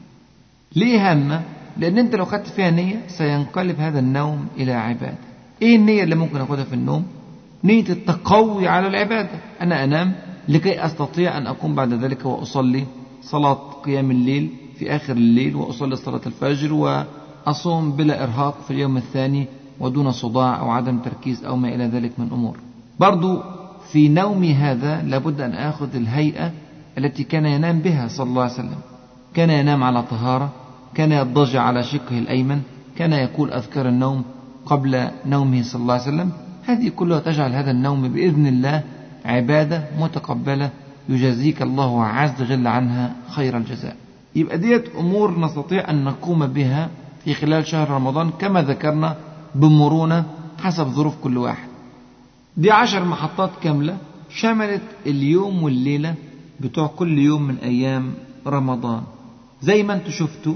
ليه 0.76 1.10
هامة؟ 1.10 1.42
لأن 1.76 1.98
أنت 1.98 2.14
لو 2.14 2.24
خدت 2.24 2.46
فيها 2.46 2.70
نية 2.70 3.02
سينقلب 3.08 3.80
هذا 3.80 3.98
النوم 3.98 4.46
إلى 4.56 4.72
عبادة. 4.72 5.18
إيه 5.62 5.76
النية 5.76 6.02
اللي 6.02 6.14
ممكن 6.14 6.40
أخدها 6.40 6.64
في 6.64 6.74
النوم؟ 6.74 7.04
نية 7.64 7.88
التقوي 7.88 8.68
على 8.68 8.86
العبادة. 8.86 9.30
أنا 9.60 9.84
أنام 9.84 10.12
لكي 10.48 10.84
أستطيع 10.84 11.38
أن 11.38 11.46
أقوم 11.46 11.74
بعد 11.74 11.92
ذلك 11.92 12.26
وأصلي 12.26 12.84
صلاة 13.22 13.58
قيام 13.84 14.10
الليل 14.10 14.50
في 14.78 14.96
آخر 14.96 15.12
الليل 15.12 15.56
وأصلي 15.56 15.96
صلاة 15.96 16.20
الفجر 16.26 16.72
وأصوم 16.72 17.92
بلا 17.92 18.22
إرهاق 18.24 18.60
في 18.60 18.70
اليوم 18.70 18.96
الثاني 18.96 19.46
ودون 19.80 20.12
صداع 20.12 20.60
أو 20.60 20.70
عدم 20.70 20.98
تركيز 20.98 21.44
أو 21.44 21.56
ما 21.56 21.68
إلى 21.74 21.84
ذلك 21.84 22.12
من 22.18 22.28
أمور. 22.32 22.56
برضو 23.00 23.42
في 23.92 24.08
نومي 24.08 24.54
هذا 24.54 25.02
لابد 25.02 25.40
أن 25.40 25.52
آخذ 25.52 25.96
الهيئة 25.96 26.52
التي 26.98 27.24
كان 27.24 27.46
ينام 27.46 27.78
بها 27.78 28.08
صلى 28.08 28.26
الله 28.26 28.42
عليه 28.42 28.52
وسلم. 28.52 28.78
كان 29.34 29.50
ينام 29.50 29.82
على 29.82 30.02
طهارة 30.02 30.52
كان 30.94 31.12
يضجع 31.12 31.62
على 31.62 31.82
شقه 31.82 32.18
الأيمن 32.18 32.60
كان 32.96 33.12
يقول 33.12 33.52
أذكار 33.52 33.88
النوم 33.88 34.24
قبل 34.66 35.08
نومه 35.26 35.62
صلى 35.62 35.82
الله 35.82 35.94
عليه 35.94 36.02
وسلم. 36.02 36.30
هذه 36.64 36.88
كلها 36.88 37.20
تجعل 37.20 37.52
هذا 37.52 37.70
النوم 37.70 38.08
بإذن 38.08 38.46
الله 38.46 38.82
عبادة 39.24 39.84
متقبلة 40.00 40.70
يجازيك 41.08 41.62
الله 41.62 42.04
عز 42.04 42.42
وجل 42.42 42.66
عنها 42.66 43.12
خير 43.30 43.56
الجزاء. 43.56 43.96
يبقى 44.36 44.58
ديت 44.58 44.84
أمور 44.98 45.40
نستطيع 45.40 45.90
أن 45.90 46.04
نقوم 46.04 46.46
بها 46.46 46.90
في 47.24 47.34
خلال 47.34 47.66
شهر 47.66 47.90
رمضان 47.90 48.30
كما 48.30 48.62
ذكرنا 48.62 49.16
بمرونة 49.54 50.24
حسب 50.62 50.86
ظروف 50.86 51.14
كل 51.22 51.38
واحد. 51.38 51.68
دي 52.56 52.70
عشر 52.70 53.04
محطات 53.04 53.50
كاملة 53.62 53.96
شملت 54.28 54.82
اليوم 55.06 55.62
والليلة 55.62 56.14
بتوع 56.60 56.86
كل 56.86 57.18
يوم 57.18 57.42
من 57.42 57.56
أيام 57.56 58.14
رمضان. 58.46 59.02
زي 59.62 59.82
ما 59.82 59.94
أنتم 59.94 60.10
شفتوا 60.10 60.54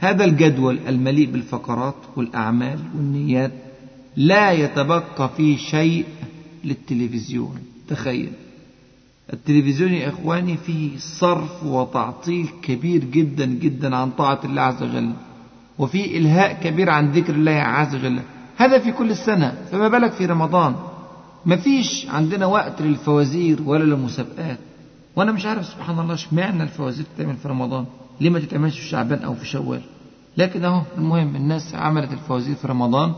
هذا 0.00 0.24
الجدول 0.24 0.78
المليء 0.88 1.30
بالفقرات 1.30 1.94
والأعمال 2.16 2.78
والنيات 2.96 3.52
لا 4.16 4.52
يتبقى 4.52 5.30
فيه 5.36 5.56
شيء 5.56 6.04
للتلفزيون. 6.64 7.56
تخيل. 7.88 8.32
التلفزيون 9.32 9.92
يا 9.92 10.08
إخواني 10.08 10.56
فيه 10.56 10.90
صرف 10.98 11.64
وتعطيل 11.64 12.48
كبير 12.62 13.04
جدا 13.04 13.46
جدا 13.46 13.96
عن 13.96 14.10
طاعة 14.10 14.40
الله 14.44 14.62
عز 14.62 14.82
وجل 14.82 15.12
وفيه 15.78 16.18
إلهاء 16.18 16.52
كبير 16.62 16.90
عن 16.90 17.12
ذكر 17.12 17.34
الله 17.34 17.52
عز 17.52 17.94
وجل. 17.94 18.20
هذا 18.56 18.78
في 18.78 18.92
كل 18.92 19.10
السنة 19.10 19.54
فما 19.72 19.88
بالك 19.88 20.12
في 20.12 20.26
رمضان؟ 20.26 20.74
مفيش 21.46 22.06
عندنا 22.06 22.46
وقت 22.46 22.82
للفوازير 22.82 23.62
ولا 23.62 23.84
للمسابقات. 23.84 24.58
وأنا 25.16 25.32
مش 25.32 25.46
عارف 25.46 25.66
سبحان 25.66 25.98
الله 25.98 26.14
اشمعنى 26.14 26.62
الفوازير 26.62 27.04
تتعمل 27.16 27.36
في 27.36 27.48
رمضان. 27.48 27.84
ليه 28.20 28.30
ما 28.30 28.38
تتعملش 28.38 28.78
في 28.78 28.86
شعبان 28.86 29.18
أو 29.22 29.34
في 29.34 29.46
شوال. 29.46 29.80
لكن 30.36 30.64
أهو 30.64 30.82
المهم 30.98 31.36
الناس 31.36 31.74
عملت 31.74 32.12
الفوازير 32.12 32.54
في 32.54 32.68
رمضان 32.68 33.12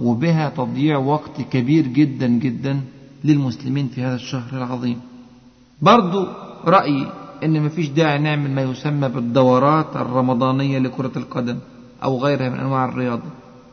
وبها 0.00 0.48
تضييع 0.48 0.98
وقت 0.98 1.40
كبير 1.50 1.86
جدا 1.86 2.26
جدا 2.26 2.80
للمسلمين 3.24 3.88
في 3.88 4.02
هذا 4.02 4.14
الشهر 4.14 4.48
العظيم. 4.52 5.00
برضو 5.82 6.26
رأيي 6.64 7.06
إن 7.44 7.62
مفيش 7.62 7.88
داعي 7.88 8.18
نعمل 8.18 8.50
ما 8.50 8.62
يسمى 8.62 9.08
بالدورات 9.08 9.96
الرمضانية 9.96 10.78
لكرة 10.78 11.12
القدم 11.16 11.58
أو 12.04 12.18
غيرها 12.18 12.48
من 12.48 12.58
أنواع 12.58 12.84
الرياضة. 12.84 13.22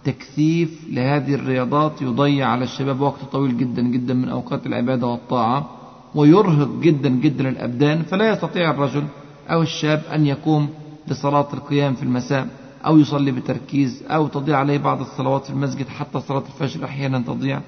تكثيف 0.03 0.87
لهذه 0.91 1.35
الرياضات 1.35 2.01
يضيع 2.01 2.47
على 2.47 2.63
الشباب 2.63 3.01
وقت 3.01 3.19
طويل 3.31 3.57
جدا 3.57 3.81
جدا 3.81 4.13
من 4.13 4.29
أوقات 4.29 4.65
العبادة 4.65 5.07
والطاعة 5.07 5.69
ويرهق 6.15 6.69
جدا 6.81 7.09
جدا 7.09 7.49
الأبدان 7.49 8.03
فلا 8.03 8.29
يستطيع 8.29 8.71
الرجل 8.71 9.03
أو 9.49 9.61
الشاب 9.61 10.01
أن 10.13 10.25
يقوم 10.25 10.69
لصلاة 11.07 11.47
القيام 11.53 11.93
في 11.93 12.03
المساء 12.03 12.47
أو 12.85 12.97
يصلي 12.97 13.31
بتركيز 13.31 14.03
أو 14.07 14.27
تضيع 14.27 14.57
عليه 14.57 14.77
بعض 14.77 14.99
الصلوات 15.01 15.43
في 15.43 15.49
المسجد 15.49 15.87
حتى 15.87 16.19
صلاة 16.19 16.43
الفجر 16.53 16.85
أحيانا 16.85 17.19
تضيع 17.19 17.59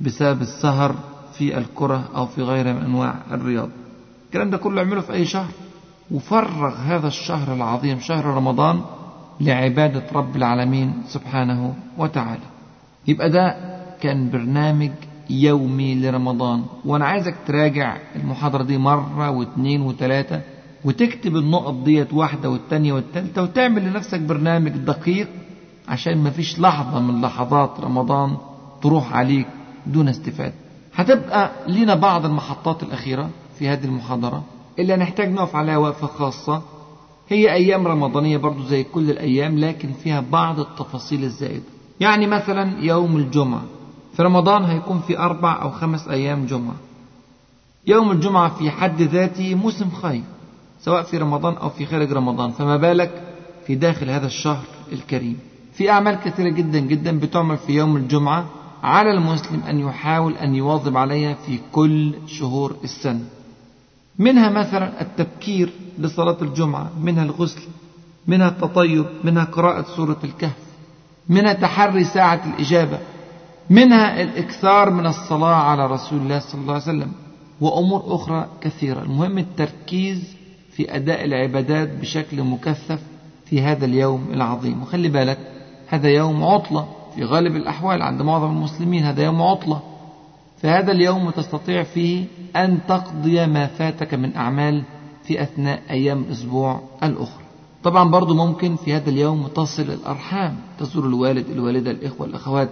بسبب 0.00 0.42
السهر 0.42 0.94
في 1.38 1.58
الكرة 1.58 2.08
أو 2.16 2.26
في 2.26 2.42
غيرها 2.42 2.72
من 2.72 2.80
أنواع 2.84 3.14
الرياضة 3.30 3.70
الكلام 4.26 4.50
ده 4.50 4.56
كله 4.56 4.80
اعمله 4.82 5.00
في 5.00 5.12
أي 5.12 5.24
شهر. 5.24 5.50
وفرغ 6.10 6.74
هذا 6.76 7.06
الشهر 7.08 7.54
العظيم 7.54 8.00
شهر 8.00 8.24
رمضان 8.24 8.80
لعبادة 9.40 10.02
رب 10.12 10.36
العالمين 10.36 10.92
سبحانه 11.08 11.74
وتعالى. 11.98 12.42
يبقى 13.06 13.30
ده 13.30 13.56
كان 14.00 14.30
برنامج 14.30 14.90
يومي 15.30 15.94
لرمضان. 15.94 16.64
وأنا 16.84 17.06
عايزك 17.06 17.34
تراجع 17.46 17.96
المحاضرة 18.16 18.62
دي 18.62 18.78
مرة 18.78 19.30
واثنين 19.30 19.80
وثلاثة. 19.82 20.40
وتكتب 20.84 21.36
النقط 21.36 21.74
ديت 21.74 22.12
واحدة 22.12 22.50
والتانية 22.50 22.92
والتالتة 22.92 23.42
وتعمل 23.42 23.84
لنفسك 23.84 24.20
برنامج 24.20 24.70
دقيق 24.70 25.28
عشان 25.88 26.18
ما 26.18 26.30
فيش 26.30 26.58
لحظة 26.60 27.00
من 27.00 27.20
لحظات 27.20 27.80
رمضان 27.80 28.36
تروح 28.82 29.12
عليك 29.16 29.46
دون 29.86 30.08
استفادة. 30.08 30.54
هتبقى 30.94 31.50
لنا 31.68 31.94
بعض 31.94 32.24
المحطات 32.26 32.82
الأخيرة 32.82 33.30
في 33.58 33.68
هذه 33.68 33.84
المحاضرة 33.84 34.44
اللي 34.78 34.94
هنحتاج 34.94 35.32
نقف 35.32 35.56
عليها 35.56 35.76
وقفة 35.76 36.06
خاصة. 36.06 36.62
هي 37.28 37.52
أيام 37.52 37.86
رمضانية 37.86 38.36
برضو 38.36 38.62
زي 38.64 38.84
كل 38.84 39.10
الأيام 39.10 39.58
لكن 39.58 39.92
فيها 39.92 40.20
بعض 40.32 40.60
التفاصيل 40.60 41.24
الزائدة. 41.24 41.62
يعني 42.00 42.26
مثلا 42.26 42.78
يوم 42.84 43.16
الجمعة. 43.16 43.62
في 44.16 44.22
رمضان 44.22 44.64
هيكون 44.64 45.00
في 45.00 45.18
أربع 45.18 45.62
أو 45.62 45.70
خمس 45.70 46.08
أيام 46.08 46.46
جمعة. 46.46 46.76
يوم 47.86 48.10
الجمعة 48.10 48.48
في 48.54 48.70
حد 48.70 49.02
ذاته 49.02 49.54
موسم 49.54 49.90
خير 49.90 50.22
سواء 50.84 51.02
في 51.02 51.18
رمضان 51.18 51.54
أو 51.54 51.68
في 51.68 51.86
خارج 51.86 52.12
رمضان. 52.12 52.50
فما 52.50 52.76
بالك 52.76 53.22
في 53.66 53.74
داخل 53.74 54.10
هذا 54.10 54.26
الشهر 54.26 54.64
الكريم. 54.92 55.38
في 55.72 55.90
أعمال 55.90 56.14
كثيرة 56.14 56.48
جدا 56.48 56.78
جدا 56.78 57.18
بتعمل 57.18 57.56
في 57.56 57.72
يوم 57.72 57.96
الجمعة 57.96 58.46
على 58.82 59.10
المسلم 59.10 59.60
أن 59.68 59.78
يحاول 59.78 60.34
أن 60.36 60.54
يواظب 60.54 60.96
عليها 60.96 61.34
في 61.34 61.58
كل 61.72 62.14
شهور 62.26 62.76
السنة. 62.84 63.24
منها 64.18 64.50
مثلا 64.50 65.00
التبكير 65.00 65.72
لصلاة 65.98 66.36
الجمعة 66.42 66.90
منها 67.02 67.24
الغسل 67.24 67.62
منها 68.26 68.48
التطيب 68.48 69.06
منها 69.24 69.44
قراءة 69.44 69.86
سورة 69.96 70.16
الكهف 70.24 70.56
منها 71.28 71.52
تحري 71.52 72.04
ساعة 72.04 72.42
الإجابة 72.46 72.98
منها 73.70 74.22
الإكثار 74.22 74.90
من 74.90 75.06
الصلاة 75.06 75.54
على 75.54 75.86
رسول 75.86 76.18
الله 76.18 76.38
صلى 76.38 76.60
الله 76.60 76.72
عليه 76.72 76.82
وسلم 76.82 77.12
وأمور 77.60 78.02
أخرى 78.06 78.46
كثيرة. 78.60 79.02
المهم 79.02 79.38
التركيز 79.38 80.34
في 80.76 80.96
أداء 80.96 81.24
العبادات 81.24 81.88
بشكل 82.00 82.42
مكثف 82.42 83.00
في 83.46 83.62
هذا 83.62 83.84
اليوم 83.84 84.26
العظيم. 84.32 84.82
وخلي 84.82 85.08
بالك 85.08 85.38
هذا 85.88 86.08
يوم 86.08 86.44
عطلة 86.44 86.88
في 87.14 87.24
غالب 87.24 87.56
الأحوال 87.56 88.02
عند 88.02 88.22
معظم 88.22 88.50
المسلمين 88.50 89.04
هذا 89.04 89.24
يوم 89.24 89.42
عطلة. 89.42 89.80
فهذا 90.62 90.92
اليوم 90.92 91.30
تستطيع 91.30 91.82
فيه 91.82 92.24
أن 92.56 92.78
تقضي 92.88 93.46
ما 93.46 93.66
فاتك 93.66 94.14
من 94.14 94.36
أعمال 94.36 94.82
في 95.24 95.42
أثناء 95.42 95.82
أيام 95.90 96.22
الأسبوع 96.22 96.80
الأخرى. 97.02 97.44
طبعا 97.84 98.10
برضو 98.10 98.34
ممكن 98.34 98.76
في 98.76 98.94
هذا 98.94 99.10
اليوم 99.10 99.46
تصل 99.46 99.82
الأرحام 99.82 100.56
تزور 100.78 101.06
الوالد 101.06 101.50
الوالدة 101.50 101.90
الإخوة 101.90 102.26
الأخوات 102.26 102.68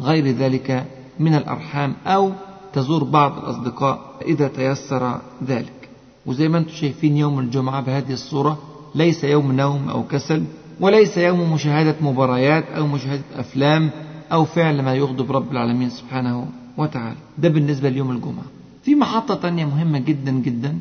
غير 0.00 0.26
ذلك 0.26 0.86
من 1.18 1.34
الأرحام 1.34 1.94
أو 2.06 2.32
تزور 2.72 3.04
بعض 3.04 3.38
الأصدقاء 3.38 4.00
إذا 4.26 4.48
تيسر 4.48 5.20
ذلك. 5.44 5.79
وزي 6.26 6.48
ما 6.48 6.58
أنتم 6.58 6.72
شايفين 6.72 7.16
يوم 7.16 7.38
الجمعة 7.38 7.80
بهذه 7.80 8.12
الصورة 8.12 8.58
ليس 8.94 9.24
يوم 9.24 9.52
نوم 9.52 9.88
أو 9.88 10.02
كسل 10.02 10.44
وليس 10.80 11.18
يوم 11.18 11.52
مشاهدة 11.52 11.96
مباريات 12.00 12.64
أو 12.64 12.86
مشاهدة 12.86 13.22
أفلام 13.36 13.90
أو 14.32 14.44
فعل 14.44 14.82
ما 14.82 14.94
يغضب 14.94 15.32
رب 15.32 15.52
العالمين 15.52 15.90
سبحانه 15.90 16.46
وتعالى. 16.76 17.16
ده 17.38 17.48
بالنسبة 17.48 17.88
ليوم 17.88 18.10
الجمعة. 18.10 18.44
في 18.82 18.94
محطة 18.94 19.34
تانية 19.34 19.64
مهمة 19.64 19.98
جدا 19.98 20.32
جدا 20.32 20.78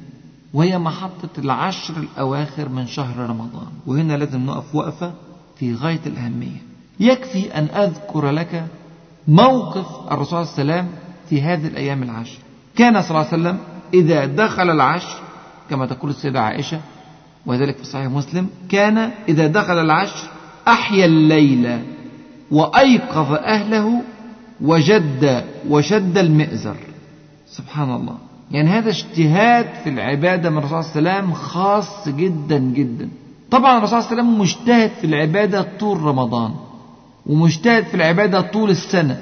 وهي 0.54 0.78
محطة 0.78 1.30
العشر 1.38 1.98
الأواخر 1.98 2.70
من 2.70 2.88
شهر 2.88 3.30
رمضان. 3.30 3.68
وهنا 3.88 4.18
لازم 4.18 4.46
نقف 4.46 4.76
وقفة 4.76 5.14
في 5.56 5.76
غاية 5.76 6.00
الأهمية. 6.06 6.62
يكفي 7.00 7.58
أن 7.58 7.64
أذكر 7.64 8.30
لك 8.30 8.66
موقف 9.28 10.12
الرسول 10.12 10.48
صلى 10.48 10.62
الله 10.62 10.74
عليه 10.74 10.84
وسلم 10.84 11.00
في 11.30 11.42
هذه 11.42 11.68
الأيام 11.68 12.04
العشر. 12.04 12.38
كان 12.76 13.02
صلى 13.02 13.10
الله 13.12 13.28
عليه 13.32 13.42
وسلم 13.42 13.58
إذا 13.94 14.26
دخل 14.26 14.70
العشر 14.70 15.20
كما 15.70 15.86
تقول 15.86 16.12
السيدة 16.12 16.42
عائشة 16.42 16.80
وذلك 17.46 17.78
في 17.78 17.86
صحيح 17.86 18.06
مسلم 18.06 18.48
كان 18.70 19.12
إذا 19.30 19.48
دخل 19.48 19.74
العشر 19.82 20.30
أحيا 20.68 21.06
الليل 21.06 21.80
وأيقظ 22.52 23.34
أهله 23.34 24.02
وجد 24.62 25.44
وشد 25.70 26.18
المئزر. 26.18 26.76
سبحان 27.48 27.96
الله. 27.96 28.18
يعني 28.52 28.70
هذا 28.70 28.90
اجتهاد 28.90 29.66
في 29.84 29.90
العبادة 29.90 30.50
من 30.50 30.58
الرسول 30.58 30.84
صلى 30.84 31.00
الله 31.00 31.12
عليه 31.12 31.20
وسلم 31.20 31.34
خاص 31.34 32.10
جدا 32.10 32.58
جدا. 32.58 33.10
طبعا 33.52 33.78
الرسول 33.78 34.04
صلى 34.04 34.12
الله 34.12 34.22
عليه 34.22 34.32
وسلم 34.32 34.42
مجتهد 34.42 34.92
في 35.02 35.08
العبادة 35.08 35.68
طول 35.80 36.02
رمضان 36.02 36.52
ومجتهد 37.26 37.84
في 37.84 37.94
العبادة 37.94 38.42
طول 38.42 38.70
السنة. 38.70 39.22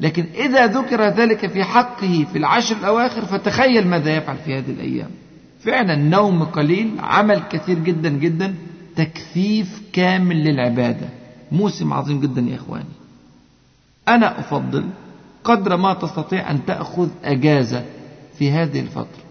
لكن 0.00 0.26
إذا 0.34 0.66
ذكر 0.66 1.02
ذلك 1.02 1.46
في 1.46 1.64
حقه 1.64 2.26
في 2.32 2.38
العشر 2.38 2.76
الأواخر 2.76 3.24
فتخيل 3.24 3.88
ماذا 3.88 4.16
يفعل 4.16 4.36
في 4.36 4.58
هذه 4.58 4.70
الأيام. 4.70 5.10
فعلا 5.64 5.96
نوم 5.96 6.44
قليل 6.44 6.90
عمل 7.00 7.42
كثير 7.50 7.78
جدا 7.78 8.08
جدا 8.08 8.54
تكثيف 8.96 9.82
كامل 9.92 10.44
للعبادة. 10.44 11.08
موسم 11.52 11.92
عظيم 11.92 12.20
جدا 12.20 12.40
يا 12.40 12.54
إخواني. 12.56 12.84
أنا 14.08 14.40
أفضل 14.40 14.84
قدر 15.44 15.76
ما 15.76 15.94
تستطيع 15.94 16.50
أن 16.50 16.64
تأخذ 16.66 17.08
أجازة 17.24 17.84
في 18.38 18.50
هذه 18.50 18.80
الفترة. 18.80 19.22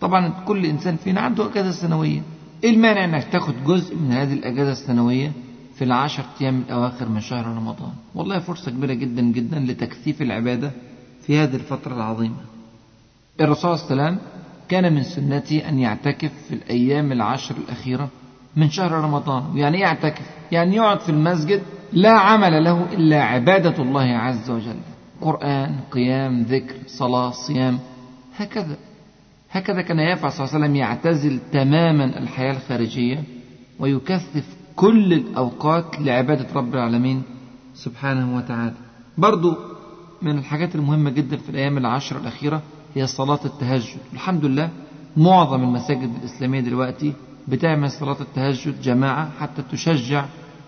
طبعا 0.00 0.28
كل 0.28 0.66
إنسان 0.66 0.96
فينا 0.96 1.20
عنده 1.20 1.50
أجازة 1.50 1.70
سنوية. 1.70 2.22
إيه 2.64 2.70
المانع 2.70 3.04
أنك 3.04 3.24
تاخذ 3.32 3.54
جزء 3.66 3.96
من 3.96 4.12
هذه 4.12 4.32
الأجازة 4.32 4.72
السنوية 4.72 5.32
في 5.74 5.84
العشر 5.84 6.24
أيام 6.40 6.62
الأواخر 6.68 7.08
من 7.08 7.20
شهر 7.20 7.46
رمضان؟ 7.46 7.92
والله 8.14 8.38
فرصة 8.38 8.70
كبيرة 8.70 8.94
جدا 8.94 9.22
جدا 9.22 9.58
لتكثيف 9.58 10.22
العبادة 10.22 10.70
في 11.26 11.38
هذه 11.38 11.54
الفترة 11.54 11.94
العظيمة. 11.94 12.40
الرسول 13.40 13.78
صلى 13.78 13.90
الله 13.90 14.04
عليه 14.04 14.16
وسلم 14.16 14.35
كان 14.68 14.94
من 14.94 15.02
سنته 15.02 15.68
أن 15.68 15.78
يعتكف 15.78 16.32
في 16.48 16.54
الأيام 16.54 17.12
العشر 17.12 17.56
الأخيرة 17.56 18.08
من 18.56 18.70
شهر 18.70 18.92
رمضان 18.92 19.56
يعني 19.56 19.80
يعتكف 19.80 20.30
يعني 20.52 20.76
يقعد 20.76 21.00
في 21.00 21.08
المسجد 21.08 21.62
لا 21.92 22.10
عمل 22.10 22.64
له 22.64 22.92
إلا 22.92 23.22
عبادة 23.22 23.82
الله 23.82 24.02
عز 24.02 24.50
وجل 24.50 24.76
قرآن 25.20 25.80
قيام 25.90 26.42
ذكر 26.42 26.74
صلاة 26.86 27.30
صيام 27.30 27.78
هكذا. 28.36 28.76
هكذا 29.50 29.82
كان 29.82 29.98
يفعل 29.98 30.32
صلى 30.32 30.44
الله 30.44 30.54
عليه 30.54 30.64
وسلم 30.64 30.76
يعتزل 30.76 31.40
تماما 31.52 32.04
الحياة 32.04 32.52
الخارجية 32.52 33.24
ويكثف 33.78 34.56
كل 34.76 35.12
الأوقات 35.12 36.00
لعبادة 36.00 36.46
رب 36.54 36.74
العالمين 36.74 37.22
سبحانه 37.74 38.36
وتعالى. 38.36 38.74
برضو 39.18 39.56
من 40.22 40.38
الحاجات 40.38 40.74
المهمة 40.74 41.10
جدا 41.10 41.36
في 41.36 41.50
الأيام 41.50 41.78
العشر 41.78 42.16
الأخيرة 42.16 42.62
هي 42.96 43.06
صلاة 43.06 43.40
التهجد. 43.44 43.98
الحمد 44.12 44.44
لله 44.44 44.70
معظم 45.16 45.62
المساجد 45.62 46.10
الإسلامية 46.20 46.60
دلوقتي 46.60 47.12
بتعمل 47.48 47.90
صلاة 47.90 48.16
التهجد 48.20 48.82
جماعة 48.82 49.30
حتى 49.40 49.62
تشجع 49.72 50.24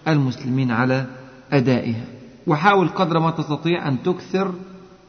المسلمين 0.08 0.70
على 0.70 1.06
أدائها. 1.52 2.04
وحاول 2.46 2.88
قدر 2.88 3.18
ما 3.18 3.30
تستطيع 3.30 3.88
أن 3.88 4.02
تكثر 4.02 4.52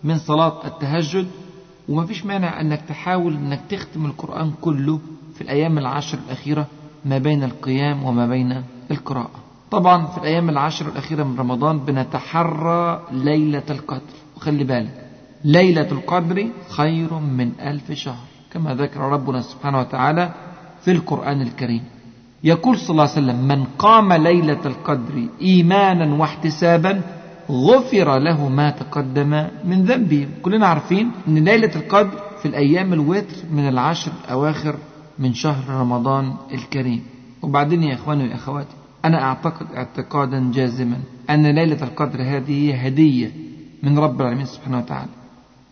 من 0.04 0.18
صلاة 0.18 0.68
التهجد 0.68 1.28
وما 1.90 2.06
فيش 2.06 2.26
مانع 2.26 2.62
أنك 2.62 2.82
تحاول 2.88 3.34
أنك 3.34 3.62
تختم 3.70 4.06
القرآن 4.06 4.52
كله 4.62 5.00
في 5.36 5.42
الأيام 5.42 5.78
العشر 5.78 6.18
الأخيرة 6.28 6.68
ما 7.06 7.18
بين 7.18 7.44
القيام 7.44 8.04
وما 8.04 8.28
بين 8.28 8.64
القراءة. 8.92 9.40
طبعا 9.72 10.06
في 10.06 10.18
الأيام 10.18 10.50
العشر 10.50 10.88
الأخيرة 10.88 11.24
من 11.24 11.40
رمضان 11.40 11.80
بنتحرى 11.80 13.02
ليلة 13.12 13.64
القدر 13.70 14.02
وخلي 14.38 14.64
بالك 14.64 15.09
ليلة 15.44 15.92
القدر 15.92 16.48
خير 16.70 17.14
من 17.14 17.52
ألف 17.62 17.92
شهر. 17.92 18.26
كما 18.54 18.76
ذكر 18.76 19.00
ربنا 19.00 19.42
سبحانه 19.42 19.80
وتعالى 19.80 20.32
في 20.82 20.92
القرآن 20.92 21.42
الكريم. 21.42 21.84
يقول 22.44 22.78
صلى 22.78 22.90
الله 22.90 23.04
عليه 23.04 23.12
وسلم 23.12 23.48
من 23.48 23.64
قام 23.64 24.14
ليلة 24.14 24.60
القدر 24.66 25.28
إيمانا 25.42 26.16
واحتسابا 26.16 27.02
غفر 27.52 28.20
له 28.20 28.50
ما 28.50 28.70
تقدم 28.70 29.48
من 29.66 29.84
ذنبه. 29.84 30.28
كلنا 30.42 30.68
عارفين 30.68 31.12
أن 31.28 31.36
ليلة 31.36 31.76
القدر 31.76 32.20
في 32.42 32.48
الأيام 32.48 32.94
الوتر 32.94 33.36
من 33.52 33.68
العشر 33.68 34.12
الأواخر 34.26 34.76
من 35.20 35.34
شهر 35.34 35.70
رمضان 35.70 36.34
الكريم. 36.54 37.04
وبعدين 37.42 37.84
يا 37.84 37.94
إخواني 37.94 38.24
ويا 38.24 38.36
أخواتي 38.36 38.76
أنا 39.06 39.24
أعتقد 39.24 39.68
اعتقادا 39.76 40.52
جازما 40.54 40.98
أن 41.30 41.48
ليلة 41.48 41.84
القدر 41.84 42.22
هذه 42.22 42.86
هدية 42.86 43.32
من 43.84 44.00
رب 44.00 44.22
العالمين 44.22 44.46
سبحانه 44.46 44.78
وتعالى. 44.78 45.19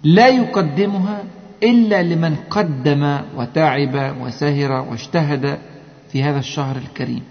لا 0.03 0.27
يقدمها 0.27 1.23
إلا 1.63 2.03
لمن 2.03 2.35
قدم 2.49 3.17
وتعب 3.37 4.15
وسهر 4.21 4.71
واجتهد 4.71 5.57
في 6.11 6.23
هذا 6.23 6.39
الشهر 6.39 6.75
الكريم. 6.75 7.21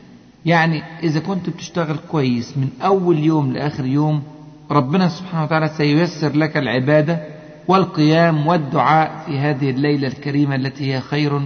يعني 0.46 0.82
إذا 1.02 1.20
كنت 1.20 1.50
بتشتغل 1.50 1.96
كويس 2.10 2.56
من 2.56 2.68
أول 2.82 3.18
يوم 3.18 3.52
لآخر 3.52 3.84
يوم 3.84 4.22
ربنا 4.70 5.08
سبحانه 5.08 5.44
وتعالى 5.44 5.68
سييسر 5.68 6.36
لك 6.36 6.56
العبادة 6.56 7.20
والقيام 7.68 8.46
والدعاء 8.46 9.22
في 9.26 9.38
هذه 9.38 9.70
الليلة 9.70 10.08
الكريمة 10.08 10.54
التي 10.54 10.94
هي 10.94 11.00
خير 11.00 11.40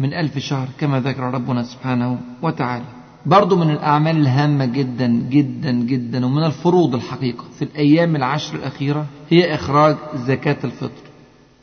من 0.00 0.14
ألف 0.14 0.38
شهر 0.38 0.68
كما 0.80 1.00
ذكر 1.00 1.22
ربنا 1.22 1.62
سبحانه 1.62 2.18
وتعالى. 2.42 2.84
برضو 3.26 3.56
من 3.56 3.70
الأعمال 3.70 4.16
الهامة 4.16 4.64
جدا 4.64 5.06
جدا 5.06 5.70
جدا 5.70 6.26
ومن 6.26 6.44
الفروض 6.44 6.94
الحقيقة 6.94 7.44
في 7.58 7.62
الأيام 7.62 8.16
العشر 8.16 8.56
الأخيرة 8.56 9.06
هي 9.28 9.54
إخراج 9.54 9.96
زكاة 10.14 10.56
الفطر. 10.64 11.02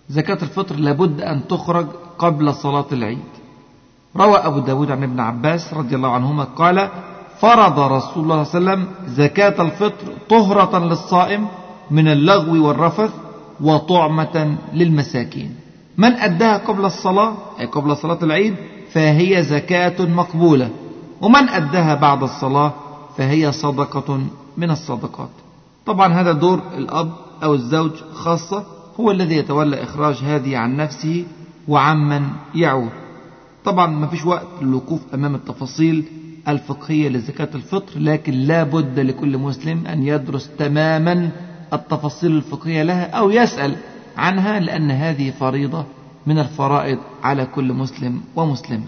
زكاة 0.10 0.38
الفطر 0.42 0.76
لابد 0.76 1.22
أن 1.22 1.48
تخرج 1.48 1.88
قبل 2.20 2.54
صلاة 2.54 2.86
العيد. 2.92 3.20
روى 4.18 4.38
أبو 4.38 4.60
داود 4.60 4.92
عن 4.92 5.04
ابن 5.04 5.20
عباس 5.20 5.74
رضي 5.74 5.96
الله 5.96 6.12
عنهما 6.12 6.44
قال 6.44 6.90
فرض 7.40 7.80
رسول 7.80 8.24
الله 8.24 8.44
صلى 8.44 8.60
الله 8.60 8.72
عليه 8.72 8.82
وسلم 8.82 8.88
زكاة 9.08 9.62
الفطر 9.62 10.08
طهرة 10.30 10.80
للصائم 10.80 11.48
من 11.92 12.08
اللغو 12.08 12.68
والرفث 12.68 13.12
وطعمة 13.62 14.58
للمساكين. 14.74 15.56
من 15.98 16.14
أداها 16.14 16.58
قبل 16.58 16.86
الصلاة 16.86 17.34
أي 17.60 17.66
قبل 17.66 17.98
صلاة 17.98 18.20
العيد 18.24 18.56
فهي 18.92 19.44
زكاة 19.44 20.06
مقبولة. 20.06 20.70
ومن 21.22 21.50
أداها 21.50 21.96
بعد 21.96 22.24
الصلاة 22.24 22.74
فهي 23.18 23.52
صدقة 23.52 24.20
من 24.58 24.72
الصدقات. 24.72 25.30
طبعا 25.86 26.14
هذا 26.14 26.32
دور 26.32 26.62
الأب 26.78 27.12
أو 27.44 27.54
الزوج 27.54 27.92
خاصة 28.14 28.66
هو 29.00 29.12
الذي 29.12 29.36
يتولى 29.36 29.84
إخراج 29.84 30.16
هذه 30.16 30.58
عن 30.58 30.76
نفسه 30.78 31.26
وعمن 31.68 32.24
يعود. 32.56 32.90
طبعا 33.66 33.88
ما 33.88 34.08
فيش 34.08 34.26
وقت 34.26 34.48
للوقوف 34.62 35.02
أمام 35.14 35.36
التفاصيل 35.36 36.04
الفقهية 36.48 37.10
لزكاة 37.10 37.50
الفطر 37.56 38.00
لكن 38.00 38.34
لا 38.34 38.64
بد 38.64 39.00
لكل 39.00 39.38
مسلم 39.38 39.88
أن 39.88 40.04
يدرس 40.04 40.50
تماما 40.58 41.30
التفاصيل 41.74 42.32
الفقهية 42.32 42.84
لها 42.84 43.10
أو 43.12 43.30
يسأل 43.30 43.76
عنها 44.18 44.60
لأن 44.60 44.92
هذه 44.92 45.32
فريضة 45.40 45.86
من 46.28 46.40
الفرائض 46.40 46.98
على 47.24 47.46
كل 47.46 47.74
مسلم 47.74 48.22
ومسلمة. 48.36 48.86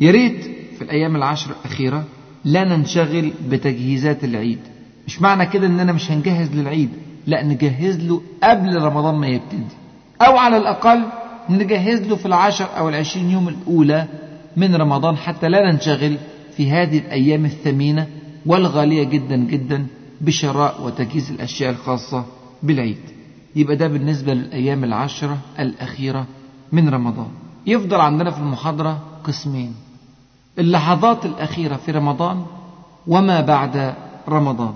يريد 0.00 0.40
في 0.78 0.82
الأيام 0.82 1.16
العشر 1.16 1.50
الأخيرة 1.50 2.04
لا 2.44 2.64
ننشغل 2.64 3.32
بتجهيزات 3.50 4.24
العيد. 4.24 4.58
مش 5.06 5.22
معنى 5.22 5.46
كده 5.46 5.66
أننا 5.66 5.92
مش 5.92 6.10
هنجهز 6.10 6.54
للعيد. 6.54 6.88
لا 7.26 7.42
نجهز 7.42 8.00
له 8.00 8.22
قبل 8.42 8.82
رمضان 8.82 9.14
ما 9.14 9.26
يبتدي. 9.26 9.74
أو 10.20 10.36
على 10.36 10.56
الأقل 10.56 11.02
نجهز 11.50 12.00
له 12.00 12.16
في 12.16 12.26
العشر 12.26 12.66
أو 12.78 12.88
العشرين 12.88 13.30
يوم 13.30 13.48
الأولى 13.48 14.06
من 14.56 14.74
رمضان 14.74 15.16
حتى 15.16 15.48
لا 15.48 15.72
ننشغل 15.72 16.16
في 16.56 16.70
هذه 16.70 16.98
الأيام 16.98 17.44
الثمينة 17.44 18.06
والغالية 18.46 19.04
جدا 19.04 19.36
جدا 19.36 19.86
بشراء 20.20 20.82
وتجهيز 20.82 21.30
الأشياء 21.30 21.70
الخاصة 21.70 22.24
بالعيد. 22.62 22.98
يبقى 23.56 23.76
ده 23.76 23.88
بالنسبة 23.88 24.34
للأيام 24.34 24.84
العشرة 24.84 25.38
الأخيرة 25.58 26.26
من 26.72 26.88
رمضان. 26.88 27.28
يفضل 27.66 28.00
عندنا 28.00 28.30
في 28.30 28.38
المحاضرة 28.38 28.98
قسمين. 29.24 29.74
اللحظات 30.58 31.26
الأخيرة 31.26 31.76
في 31.76 31.92
رمضان 31.92 32.44
وما 33.06 33.40
بعد 33.40 33.94
رمضان. 34.28 34.74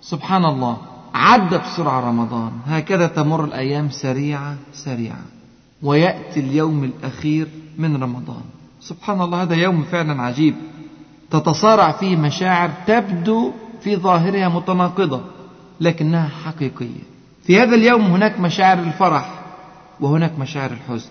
سبحان 0.00 0.44
الله. 0.44 0.76
عدى 1.16 1.58
بسرعة 1.58 2.00
رمضان. 2.00 2.52
هكذا 2.66 3.06
تمر 3.06 3.44
الأيام 3.44 3.90
سريعة 3.90 4.56
سريعة. 4.72 5.24
ويأتي 5.82 6.40
اليوم 6.40 6.84
الأخير 6.84 7.48
من 7.78 8.02
رمضان. 8.02 8.42
سبحان 8.80 9.20
الله 9.20 9.42
هذا 9.42 9.54
يوم 9.54 9.82
فعلا 9.82 10.22
عجيب. 10.22 10.54
تتصارع 11.30 11.92
فيه 11.92 12.16
مشاعر 12.16 12.70
تبدو 12.86 13.52
في 13.80 13.96
ظاهرها 13.96 14.48
متناقضة 14.48 15.20
لكنها 15.80 16.28
حقيقية. 16.28 17.02
في 17.44 17.60
هذا 17.60 17.74
اليوم 17.74 18.02
هناك 18.02 18.40
مشاعر 18.40 18.78
الفرح 18.78 19.40
وهناك 20.00 20.38
مشاعر 20.38 20.70
الحزن. 20.70 21.10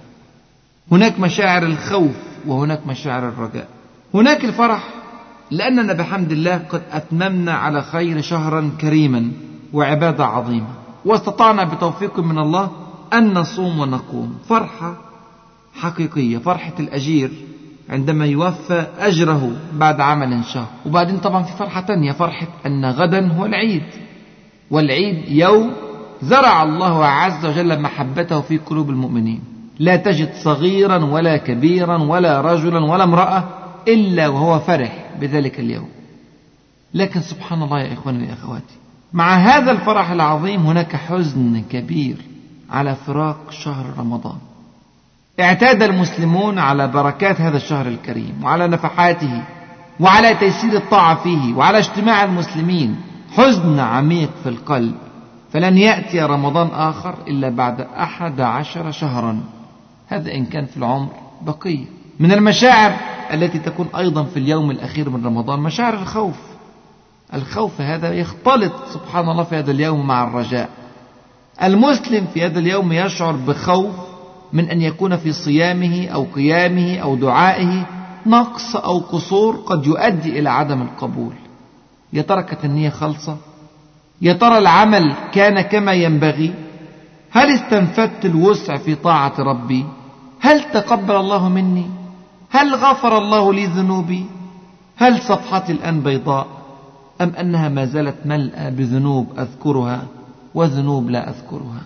هناك 0.91 1.19
مشاعر 1.19 1.63
الخوف 1.63 2.15
وهناك 2.47 2.87
مشاعر 2.87 3.29
الرجاء. 3.29 3.67
هناك 4.13 4.45
الفرح 4.45 4.89
لأننا 5.51 5.93
بحمد 5.93 6.31
الله 6.31 6.57
قد 6.57 6.81
أتممنا 6.91 7.53
على 7.53 7.81
خير 7.81 8.21
شهرا 8.21 8.71
كريما. 8.81 9.31
وعبادة 9.75 10.25
عظيمة. 10.25 10.67
واستطعنا 11.05 11.63
بتوفيق 11.63 12.19
من 12.19 12.39
الله 12.39 12.71
أن 13.13 13.33
نصوم 13.33 13.79
ونقوم. 13.79 14.35
فرحة 14.49 14.95
حقيقية 15.73 16.37
فرحة 16.37 16.73
الأجير 16.79 17.31
عندما 17.89 18.25
يوفى 18.25 18.87
أجره 18.99 19.51
بعد 19.73 20.01
عمل 20.01 20.45
شهر 20.45 20.67
وبعدين 20.85 21.17
طبعا 21.17 21.43
في 21.43 21.57
فرحة 21.57 21.81
تانية 21.81 22.11
فرحة 22.11 22.47
أن 22.65 22.85
غدا 22.85 23.31
هو 23.31 23.45
العيد. 23.45 23.83
والعيد 24.71 25.29
يوم 25.29 25.73
زرع 26.21 26.63
الله 26.63 27.05
عز 27.05 27.45
وجل 27.45 27.81
محبته 27.81 28.41
في 28.41 28.57
قلوب 28.57 28.89
المؤمنين. 28.89 29.43
لا 29.79 29.95
تجد 29.95 30.33
صغيرا 30.33 31.05
ولا 31.05 31.37
كبيرا 31.37 31.97
ولا 31.97 32.41
رجلا 32.41 32.85
ولا 32.85 33.03
امرأة 33.03 33.43
إلا 33.87 34.27
وهو 34.27 34.59
فرح 34.59 35.11
بذلك 35.21 35.59
اليوم. 35.59 35.89
لكن 36.93 37.21
سبحان 37.21 37.63
الله 37.63 37.79
يا 37.79 37.93
إخواني 37.93 38.27
يا 38.27 38.33
أخواتي 38.33 38.75
مع 39.15 39.35
هذا 39.35 39.71
الفرح 39.71 40.11
العظيم 40.11 40.65
هناك 40.65 40.95
حزن 40.95 41.63
كبير 41.71 42.17
على 42.71 42.95
فراق 42.95 43.51
شهر 43.51 43.85
رمضان. 43.97 44.37
اعتاد 45.39 45.83
المسلمون 45.83 46.59
على 46.59 46.87
بركات 46.87 47.41
هذا 47.41 47.57
الشهر 47.57 47.87
الكريم 47.87 48.43
وعلى 48.43 48.67
نفحاته 48.67 49.41
وعلى 49.99 50.35
تيسير 50.35 50.77
الطاعة 50.77 51.15
فيه 51.23 51.53
وعلى 51.53 51.77
اجتماع 51.77 52.23
المسلمين. 52.23 52.95
حزن 53.31 53.79
عميق 53.79 54.29
في 54.43 54.49
القلب. 54.49 54.95
فلن 55.53 55.77
يأتي 55.77 56.21
رمضان 56.21 56.67
آخر 56.67 57.15
إلا 57.27 57.49
بعد 57.49 57.81
أحد 57.81 58.41
عشر 58.41 58.91
شهرا. 58.91 59.43
هذا 60.07 60.33
إن 60.33 60.45
كان 60.45 60.65
في 60.65 60.77
العمر 60.77 61.09
بقية. 61.41 61.85
من 62.19 62.31
المشاعر 62.31 62.93
التي 63.33 63.59
تكون 63.59 63.87
أيضا 63.97 64.23
في 64.23 64.37
اليوم 64.37 64.71
الأخير 64.71 65.09
من 65.09 65.25
رمضان 65.25 65.59
مشاعر 65.59 65.93
الخوف. 65.93 66.54
الخوف 67.35 67.81
هذا 67.81 68.13
يختلط 68.13 68.73
سبحان 68.93 69.29
الله 69.29 69.43
في 69.43 69.55
هذا 69.55 69.71
اليوم 69.71 70.07
مع 70.07 70.23
الرجاء. 70.23 70.69
المسلم 71.63 72.27
في 72.33 72.45
هذا 72.45 72.59
اليوم 72.59 72.91
يشعر 72.91 73.31
بخوف 73.31 73.95
من 74.53 74.69
أن 74.69 74.81
يكون 74.81 75.17
في 75.17 75.31
صيامه 75.31 76.07
أو 76.07 76.27
قيامه 76.35 76.97
أو 76.97 77.15
دعائه 77.15 77.85
نقص 78.25 78.75
أو 78.75 78.97
قصور 78.97 79.55
قد 79.55 79.85
يؤدي 79.85 80.39
إلى 80.39 80.49
عدم 80.49 80.81
القبول. 80.81 81.33
يا 82.13 82.21
ترى 82.21 82.43
كانت 82.43 82.65
النية 82.65 82.89
خالصة؟ 82.89 83.37
يا 84.21 84.33
ترى 84.33 84.57
العمل 84.57 85.13
كان 85.31 85.61
كما 85.61 85.91
ينبغي؟ 85.91 86.53
هل 87.31 87.49
استنفدت 87.49 88.25
الوسع 88.25 88.77
في 88.77 88.95
طاعة 88.95 89.33
ربي؟ 89.39 89.85
هل 90.39 90.63
تقبل 90.71 91.15
الله 91.15 91.49
مني؟ 91.49 91.85
هل 92.49 92.75
غفر 92.75 93.17
الله 93.17 93.53
لي 93.53 93.65
ذنوبي؟ 93.65 94.25
هل 94.97 95.21
صفحتي 95.21 95.71
الآن 95.71 96.01
بيضاء؟ 96.01 96.47
أم 97.21 97.29
أنها 97.29 97.69
ما 97.69 97.85
زالت 97.85 98.15
ملأى 98.25 98.71
بذنوب 98.71 99.39
أذكرها 99.39 100.07
وذنوب 100.53 101.09
لا 101.09 101.29
أذكرها؟ 101.29 101.81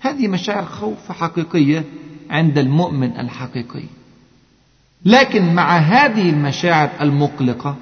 هذه 0.00 0.28
مشاعر 0.28 0.64
خوف 0.64 1.12
حقيقية 1.12 1.84
عند 2.30 2.58
المؤمن 2.58 3.20
الحقيقي. 3.20 3.84
لكن 5.04 5.54
مع 5.54 5.76
هذه 5.76 6.30
المشاعر 6.30 6.90
المقلقة 7.00 7.76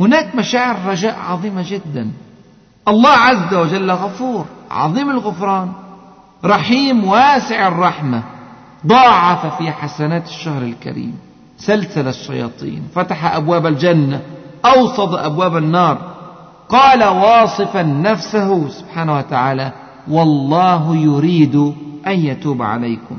هناك 0.00 0.34
مشاعر 0.34 0.90
رجاء 0.90 1.18
عظيمة 1.18 1.64
جدا. 1.70 2.10
الله 2.88 3.10
عز 3.10 3.54
وجل 3.54 3.90
غفور 3.90 4.46
عظيم 4.70 5.10
الغفران 5.10 5.72
رحيم 6.44 7.04
واسع 7.04 7.68
الرحمة. 7.68 8.22
ضاعف 8.86 9.58
في 9.58 9.70
حسنات 9.70 10.26
الشهر 10.28 10.62
الكريم. 10.62 11.18
سلسل 11.58 12.08
الشياطين. 12.08 12.82
فتح 12.94 13.34
أبواب 13.34 13.66
الجنة. 13.66 14.22
أوصد 14.76 15.14
أبواب 15.14 15.56
النار. 15.56 15.98
قال 16.68 17.04
واصفا 17.04 17.82
نفسه 17.82 18.68
سبحانه 18.68 19.18
وتعالى 19.18 19.72
والله 20.08 20.96
يريد 20.96 21.56
أن 22.06 22.18
يتوب 22.20 22.62
عليكم. 22.62 23.18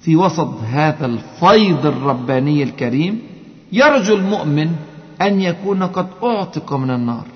في 0.00 0.16
وسط 0.16 0.54
هذا 0.70 1.06
الفيض 1.06 1.86
الرباني 1.86 2.62
الكريم 2.62 3.22
يرجو 3.72 4.14
المؤمن 4.14 4.70
أن 5.22 5.40
يكون 5.40 5.82
قد 5.82 6.06
أعتق 6.24 6.72
من 6.72 6.90
النار 6.90 7.26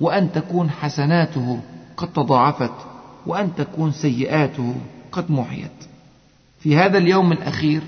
وأن 0.00 0.32
تكون 0.32 0.70
حسناته 0.70 1.60
قد 1.96 2.08
تضاعفت 2.12 2.72
وأن 3.26 3.54
تكون 3.54 3.92
سيئاته 3.92 4.74
قد 5.12 5.30
محيت. 5.30 5.78
في 6.60 6.76
هذا 6.76 6.98
اليوم 6.98 7.32
الأخير 7.32 7.82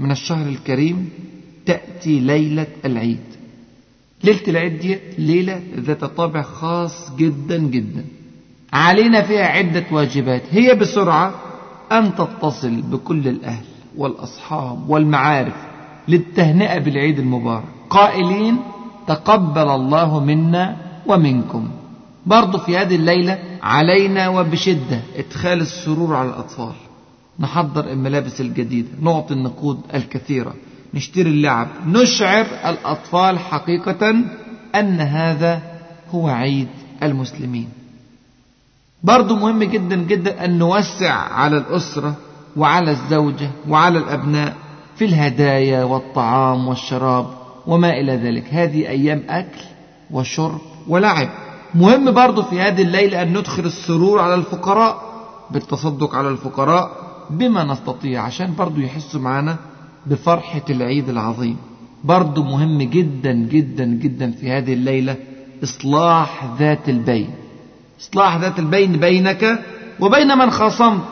من 0.00 0.10
الشهر 0.10 0.46
الكريم 0.46 1.10
تأتي 1.66 2.20
ليلة 2.20 2.66
العيد. 2.84 3.25
ليلة 4.24 4.40
العيد 4.48 4.78
دي 4.78 4.98
ليلة 5.18 5.60
ذات 5.76 6.04
طابع 6.04 6.42
خاص 6.42 7.16
جدا 7.16 7.58
جدا. 7.58 8.04
علينا 8.72 9.22
فيها 9.22 9.46
عدة 9.46 9.84
واجبات. 9.90 10.42
هي 10.50 10.74
بسرعة 10.74 11.34
أن 11.92 12.14
تتصل 12.14 12.82
بكل 12.82 13.28
الأهل 13.28 13.64
والأصحاب 13.96 14.90
والمعارف 14.90 15.54
للتهنئة 16.08 16.78
بالعيد 16.78 17.18
المبارك. 17.18 17.64
قائلين 17.90 18.56
تقبل 19.06 19.68
الله 19.68 20.24
منا 20.24 20.76
ومنكم. 21.06 21.68
برضو 22.26 22.58
في 22.58 22.76
هذه 22.76 22.94
الليلة 22.94 23.38
علينا 23.62 24.28
وبشدة 24.28 25.00
إدخال 25.16 25.60
السرور 25.60 26.16
على 26.16 26.28
الأطفال. 26.28 26.72
نحضر 27.40 27.90
الملابس 27.90 28.40
الجديدة 28.40 28.88
نعطي 29.00 29.34
النقود 29.34 29.80
الكثيرة. 29.94 30.54
نشتري 30.96 31.30
اللعب. 31.30 31.68
نشعر 31.86 32.46
الأطفال 32.66 33.38
حقيقة 33.38 34.10
أن 34.74 35.00
هذا 35.00 35.62
هو 36.10 36.28
عيد 36.28 36.68
المسلمين. 37.02 37.68
برضو 39.02 39.36
مهم 39.36 39.62
جدا 39.62 39.96
جدا 39.96 40.44
أن 40.44 40.58
نوسع 40.58 41.12
على 41.12 41.56
الأسرة 41.56 42.14
وعلى 42.56 42.90
الزوجة 42.90 43.50
وعلى 43.68 43.98
الأبناء 43.98 44.56
في 44.96 45.04
الهدايا 45.04 45.84
والطعام 45.84 46.68
والشراب 46.68 47.26
وما 47.66 47.90
إلى 47.90 48.16
ذلك. 48.16 48.44
هذه 48.50 48.88
أيام 48.88 49.22
أكل 49.28 49.64
وشرب 50.10 50.60
ولعب. 50.88 51.28
مهم 51.74 52.12
برضو 52.12 52.42
في 52.42 52.60
هذه 52.60 52.82
الليلة 52.82 53.22
أن 53.22 53.38
ندخل 53.38 53.64
السرور 53.64 54.20
على 54.20 54.34
الفقراء 54.34 55.02
بالتصدق 55.50 56.14
على 56.14 56.28
الفقراء 56.28 56.90
بما 57.30 57.64
نستطيع 57.64 58.22
عشان 58.22 58.54
برضو 58.54 58.80
يحسوا 58.80 59.20
معنا 59.20 59.56
بفرحة 60.06 60.62
العيد 60.70 61.08
العظيم. 61.08 61.56
برضو 62.04 62.42
مهم 62.42 62.82
جدا 62.82 63.32
جدا 63.32 63.84
جدا 63.84 64.30
في 64.30 64.50
هذه 64.50 64.72
الليلة 64.72 65.16
إصلاح 65.62 66.54
ذات 66.58 66.88
البين. 66.88 67.30
إصلاح 68.00 68.36
ذات 68.36 68.58
البين 68.58 68.92
بينك 68.92 69.58
وبين 70.00 70.38
من 70.38 70.50
خاصمت 70.50 71.04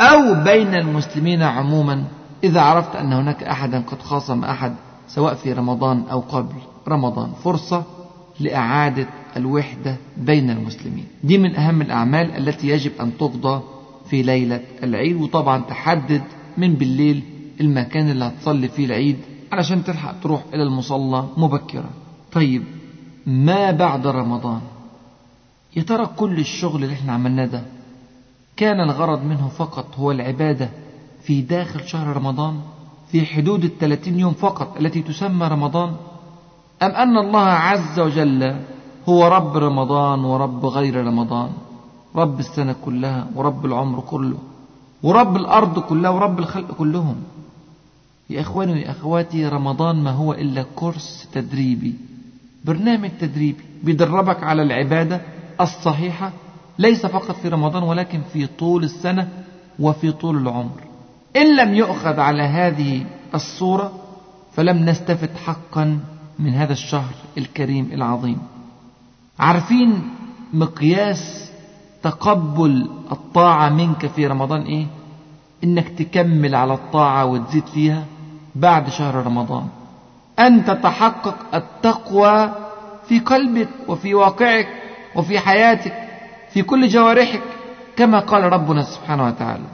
أو 0.00 0.44
بين 0.44 0.74
المسلمين 0.74 1.42
عموما. 1.42 2.04
إذا 2.44 2.60
عرفت 2.60 2.96
أن 2.96 3.12
هناك 3.12 3.42
أحدا 3.42 3.80
قد 3.80 4.02
خاصم 4.02 4.44
أحد 4.44 4.74
سواء 5.08 5.34
في 5.34 5.52
رمضان 5.52 6.04
أو 6.10 6.20
قبل 6.20 6.54
رمضان 6.88 7.30
فرصة 7.44 7.84
لإعادة 8.40 9.06
الوحدة 9.36 9.96
بين 10.16 10.50
المسلمين. 10.50 11.04
دي 11.24 11.38
من 11.38 11.56
أهم 11.56 11.82
الأعمال 11.82 12.48
التي 12.48 12.68
يجب 12.68 12.92
أن 13.00 13.16
تقضى 13.18 13.62
في 14.10 14.22
ليلة 14.22 14.60
العيد 14.82 15.16
وطبعا 15.16 15.62
تحدد 15.68 16.22
من 16.58 16.74
بالليل 16.74 17.22
المكان 17.60 18.10
اللي 18.10 18.24
هتصلي 18.24 18.68
فيه 18.68 18.84
العيد 18.86 19.16
علشان 19.52 19.84
تلحق 19.84 20.20
تروح 20.22 20.42
إلى 20.54 20.62
المصلى 20.62 21.24
مبكرا. 21.36 21.90
طيب 22.32 22.64
ما 23.26 23.70
بعد 23.70 24.06
رمضان؟ 24.06 24.60
يا 25.76 25.82
ترى 25.82 26.06
كل 26.16 26.38
الشغل 26.38 26.84
اللي 26.84 26.94
إحنا 26.94 27.12
عملناه 27.12 27.46
ده 27.46 27.62
كان 28.56 28.80
الغرض 28.80 29.24
منه 29.24 29.48
فقط 29.48 29.86
هو 29.98 30.10
العبادة 30.10 30.70
في 31.22 31.42
داخل 31.42 31.88
شهر 31.88 32.16
رمضان؟ 32.16 32.60
في 33.12 33.26
حدود 33.26 33.64
الثلاثين 33.64 34.18
يوم 34.18 34.32
فقط 34.32 34.76
التي 34.80 35.02
تسمى 35.02 35.46
رمضان؟ 35.46 35.88
أم 36.82 36.90
أن 36.90 37.18
الله 37.18 37.40
عز 37.46 38.00
وجل 38.00 38.56
هو 39.08 39.26
رب 39.26 39.56
رمضان 39.56 40.24
ورب 40.24 40.66
غير 40.66 41.06
رمضان؟ 41.06 41.50
رب 42.16 42.38
السنة 42.40 42.74
كلها 42.84 43.26
ورب 43.34 43.66
العمر 43.66 44.00
كله 44.00 44.36
ورب 45.02 45.36
الأرض 45.36 45.78
كلها 45.78 46.10
ورب 46.10 46.38
الخلق 46.38 46.72
كلهم. 46.72 47.16
يا 48.30 48.40
إخواني 48.40 48.72
ويا 48.72 48.90
أخواتي 48.90 49.48
رمضان 49.48 49.96
ما 49.96 50.10
هو 50.10 50.32
إلا 50.32 50.62
كورس 50.76 51.28
تدريبي 51.32 51.94
برنامج 52.64 53.10
تدريبي 53.20 53.62
بيدربك 53.82 54.42
على 54.44 54.62
العبادة 54.62 55.20
الصحيحة 55.60 56.32
ليس 56.78 57.06
فقط 57.06 57.36
في 57.36 57.48
رمضان 57.48 57.82
ولكن 57.82 58.20
في 58.32 58.46
طول 58.46 58.84
السنة 58.84 59.28
وفي 59.78 60.12
طول 60.12 60.36
العمر. 60.36 60.80
إن 61.36 61.56
لم 61.56 61.74
يؤخذ 61.74 62.20
على 62.20 62.42
هذه 62.42 63.06
الصورة 63.34 63.92
فلم 64.52 64.84
نستفد 64.84 65.30
حقا 65.36 66.00
من 66.38 66.54
هذا 66.54 66.72
الشهر 66.72 67.14
الكريم 67.38 67.90
العظيم. 67.92 68.38
عارفين 69.38 70.02
مقياس 70.52 71.50
تقبل 72.02 72.90
الطاعة 73.12 73.68
منك 73.68 74.06
في 74.06 74.26
رمضان 74.26 74.62
إيه؟ 74.62 74.86
إنك 75.64 75.88
تكمل 75.88 76.54
على 76.54 76.74
الطاعة 76.74 77.24
وتزيد 77.26 77.66
فيها. 77.66 78.04
بعد 78.54 78.88
شهر 78.88 79.14
رمضان. 79.14 79.66
أن 80.38 80.64
تتحقق 80.64 81.54
التقوى 81.54 82.54
في 83.08 83.18
قلبك 83.18 83.68
وفي 83.88 84.14
واقعك 84.14 84.68
وفي 85.16 85.38
حياتك 85.38 85.94
في 86.52 86.62
كل 86.62 86.88
جوارحك 86.88 87.42
كما 87.96 88.18
قال 88.18 88.42
ربنا 88.42 88.82
سبحانه 88.82 89.26
وتعالى. 89.26 89.64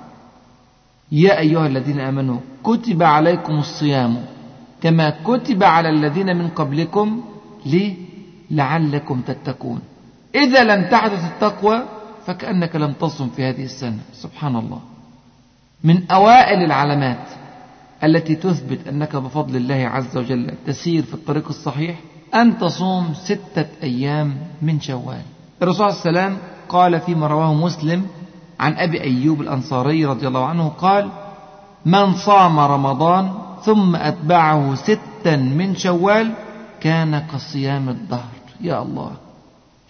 يا 1.13 1.39
أيها 1.39 1.67
الذين 1.67 2.01
آمنوا 2.01 2.39
كتب 2.65 3.03
عليكم 3.03 3.53
الصيام 3.53 4.25
كما 4.83 5.11
كتب 5.25 5.63
على 5.63 5.89
الذين 5.89 6.37
من 6.37 6.49
قبلكم 6.49 7.23
ليه؟ 7.67 7.95
لعلكم 8.51 9.21
تتقون. 9.21 9.81
إذا 10.35 10.65
لم 10.65 10.91
تحدث 10.91 11.25
التقوى 11.25 11.83
فكأنك 12.27 12.77
لم 12.77 12.93
تصم 12.93 13.29
في 13.29 13.45
هذه 13.45 13.65
السنة. 13.65 13.99
سبحان 14.13 14.57
الله. 14.57 14.81
من 15.85 16.11
أوائل 16.11 16.65
العلامات 16.65 17.29
التي 18.05 18.35
تثبت 18.35 18.89
أنك 18.89 19.17
بفضل 19.17 19.57
الله 19.57 19.75
عز 19.75 20.17
وجل 20.17 20.55
تسير 20.67 21.03
في 21.03 21.15
الطريق 21.15 21.49
الصحيح 21.49 21.99
أن 22.35 22.59
تصوم 22.59 23.15
ستة 23.15 23.67
أيام 23.83 24.37
من 24.63 24.81
شوال. 24.81 25.23
الرسول 25.63 25.93
صلى 25.93 26.11
الله 26.11 26.21
عليه 26.21 26.31
وسلم 26.31 26.39
قال 26.69 27.01
فيما 27.01 27.27
رواه 27.27 27.55
مسلم 27.55 28.07
عن 28.61 28.73
أبي 28.73 29.01
أيوب 29.01 29.41
الأنصاري 29.41 30.05
رضي 30.05 30.29
الله 30.29 30.45
عنه 30.45 30.69
قال 30.69 31.09
من 31.87 32.15
صام 32.15 32.59
رمضان 32.61 33.33
ثم 33.63 33.97
أتبعه 33.97 34.75
ستا 34.75 35.37
من 35.37 35.77
شوال 35.77 36.33
كان 36.81 37.19
كصيام 37.19 37.89
الدهر. 37.89 38.37
يا 38.61 38.83
الله 38.83 39.11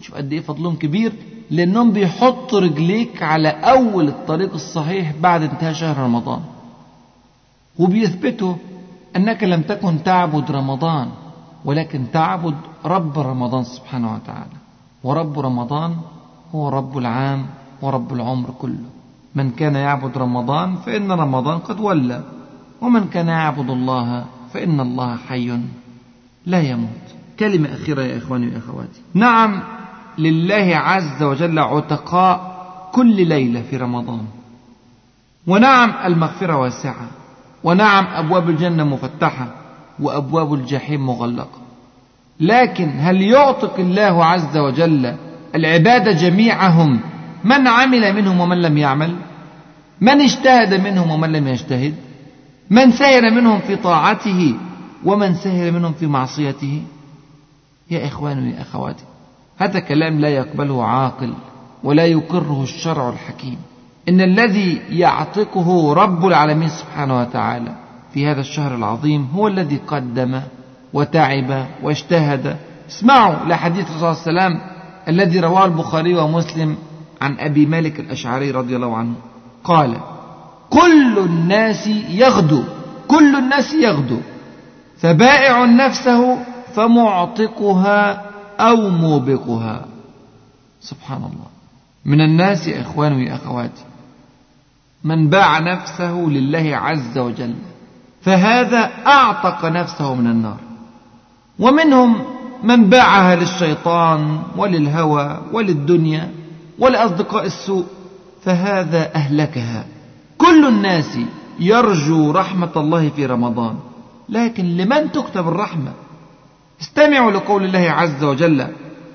شوف 0.01 0.15
قد 0.15 0.33
إيه 0.33 0.41
فضلهم 0.41 0.75
كبير 0.75 1.13
لأنهم 1.51 1.91
بيحطوا 1.91 2.59
رجليك 2.59 3.23
على 3.23 3.49
أول 3.49 4.07
الطريق 4.07 4.53
الصحيح 4.53 5.13
بعد 5.21 5.43
انتهاء 5.43 5.73
شهر 5.73 5.97
رمضان. 5.97 6.41
وبيثبتوا 7.79 8.55
أنك 9.15 9.43
لم 9.43 9.61
تكن 9.61 10.03
تعبد 10.03 10.51
رمضان 10.51 11.09
ولكن 11.65 12.11
تعبد 12.13 12.55
رب 12.85 13.19
رمضان 13.19 13.63
سبحانه 13.63 14.13
وتعالى. 14.15 14.57
ورب 15.03 15.39
رمضان 15.39 15.95
هو 16.55 16.69
رب 16.69 16.97
العام 16.97 17.45
ورب 17.81 18.13
العمر 18.13 18.49
كله. 18.59 18.89
من 19.35 19.51
كان 19.51 19.75
يعبد 19.75 20.17
رمضان 20.17 20.75
فإن 20.75 21.11
رمضان 21.11 21.57
قد 21.59 21.79
ولى 21.79 22.23
ومن 22.81 23.07
كان 23.07 23.27
يعبد 23.27 23.69
الله 23.69 24.25
فإن 24.53 24.79
الله 24.79 25.15
حي 25.15 25.59
لا 26.45 26.61
يموت. 26.61 27.07
كلمة 27.39 27.73
أخيرة 27.73 28.01
يا 28.01 28.17
إخواني 28.17 28.55
وأخواتي 28.55 29.01
نعم 29.13 29.63
لله 30.17 30.77
عز 30.77 31.23
وجل 31.23 31.59
عتقاء 31.59 32.57
كل 32.91 33.27
ليلة 33.27 33.61
في 33.61 33.77
رمضان. 33.77 34.25
ونعم 35.47 35.93
المغفرة 36.05 36.57
واسعة. 36.57 37.07
ونعم 37.63 38.05
أبواب 38.05 38.49
الجنة 38.49 38.83
مفتحة 38.83 39.47
وأبواب 39.99 40.53
الجحيم 40.53 41.05
مغلقة. 41.05 41.59
لكن 42.39 42.91
هل 42.99 43.21
يعتق 43.21 43.79
الله 43.79 44.25
عز 44.25 44.57
وجل 44.57 45.15
العباد 45.55 46.17
جميعهم 46.17 46.99
من 47.43 47.67
عمل 47.67 48.15
منهم 48.15 48.39
ومن 48.39 48.61
لم 48.61 48.77
يعمل؟ 48.77 49.15
من 50.01 50.21
اجتهد 50.21 50.73
منهم 50.73 51.11
ومن 51.11 51.31
لم 51.31 51.47
يجتهد؟ 51.47 51.95
من 52.69 52.91
سهر 52.91 53.31
منهم 53.31 53.59
في 53.59 53.75
طاعته 53.75 54.55
ومن 55.05 55.35
سهر 55.35 55.71
منهم 55.71 55.93
في 55.93 56.07
معصيته؟ 56.07 56.81
يا 57.91 58.07
إخواني 58.07 58.51
يا 58.51 58.61
أخواتي 58.61 59.03
هذا 59.57 59.79
كلام 59.79 60.19
لا 60.19 60.29
يقبله 60.29 60.85
عاقل 60.85 61.33
ولا 61.83 62.05
يقره 62.05 62.63
الشرع 62.63 63.09
الحكيم. 63.09 63.57
إن 64.09 64.21
الذي 64.21 64.81
يعتقه 64.89 65.93
رب 65.93 66.25
العالمين 66.25 66.69
سبحانه 66.69 67.19
وتعالى 67.19 67.75
في 68.13 68.27
هذا 68.27 68.41
الشهر 68.41 68.75
العظيم 68.75 69.27
هو 69.35 69.47
الذي 69.47 69.77
قدم 69.87 70.41
وتعب 70.93 71.65
واجتهد. 71.83 72.57
اسمعوا 72.89 73.45
لحديث 73.45 73.89
الرسول 73.89 74.15
صلى 74.15 74.31
الله 74.31 74.41
عليه 74.41 74.55
وسلم 74.55 74.61
الذي 75.07 75.39
رواه 75.39 75.65
البخاري 75.65 76.15
ومسلم 76.15 76.75
عن 77.21 77.39
أبي 77.39 77.65
مالك 77.65 77.99
الأشعري 77.99 78.51
رضي 78.51 78.75
الله 78.75 78.97
عنه. 78.97 79.13
قال 79.63 79.97
كل 80.69 81.19
الناس 81.19 81.87
يغدو 82.09 82.63
كل 83.07 83.35
الناس 83.35 83.73
يغدو 83.73 84.19
فبائع 84.97 85.65
نفسه 85.65 86.37
فمعتقها 86.73 88.21
أو 88.59 88.89
موبقها. 88.89 89.85
سبحان 90.81 91.17
الله. 91.17 91.47
من 92.05 92.21
الناس 92.21 92.67
يا 92.67 92.81
إخواني 92.81 93.25
يا 93.25 93.35
أخواتي 93.35 93.83
من 95.03 95.29
باع 95.29 95.59
نفسه 95.59 96.11
لله 96.11 96.77
عز 96.77 97.17
وجل 97.17 97.53
فهذا 98.21 98.91
أعتق 99.07 99.65
نفسه 99.65 100.15
من 100.15 100.27
النار. 100.27 100.57
ومنهم 101.59 102.21
من 102.63 102.89
باعها 102.89 103.35
للشيطان 103.35 104.39
وللهوى 104.57 105.41
وللدنيا 105.53 106.31
ولأصدقاء 106.79 107.45
السوء 107.45 107.85
فهذا 108.43 109.15
أهلكها. 109.15 109.85
كل 110.37 110.67
الناس 110.67 111.17
يرجو 111.59 112.31
رحمة 112.31 112.71
الله 112.75 113.09
في 113.09 113.25
رمضان 113.25 113.75
لكن 114.29 114.77
لمن 114.77 115.11
تكتب 115.11 115.47
الرحمة؟ 115.47 115.91
استمعوا 116.81 117.31
لقول 117.31 117.63
الله 117.65 117.89
عز 117.91 118.23
وجل 118.23 118.67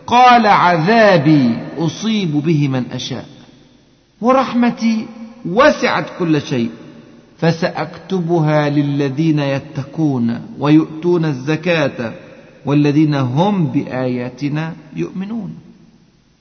قال 0.06 0.46
عذابي 0.46 1.58
أصيب 1.78 2.32
به 2.32 2.68
من 2.68 2.84
أشاء 2.92 3.26
ورحمتي 4.20 5.06
وسعت 5.46 6.06
كل 6.18 6.40
شيء. 6.40 6.70
فسأكتبها 7.38 8.68
للذين 8.68 9.38
يتقون 9.38 10.40
ويؤتون 10.58 11.24
الزكاة 11.24 12.12
والذين 12.66 13.14
هم 13.14 13.66
بآياتنا 13.66 14.72
يؤمنون. 14.96 15.54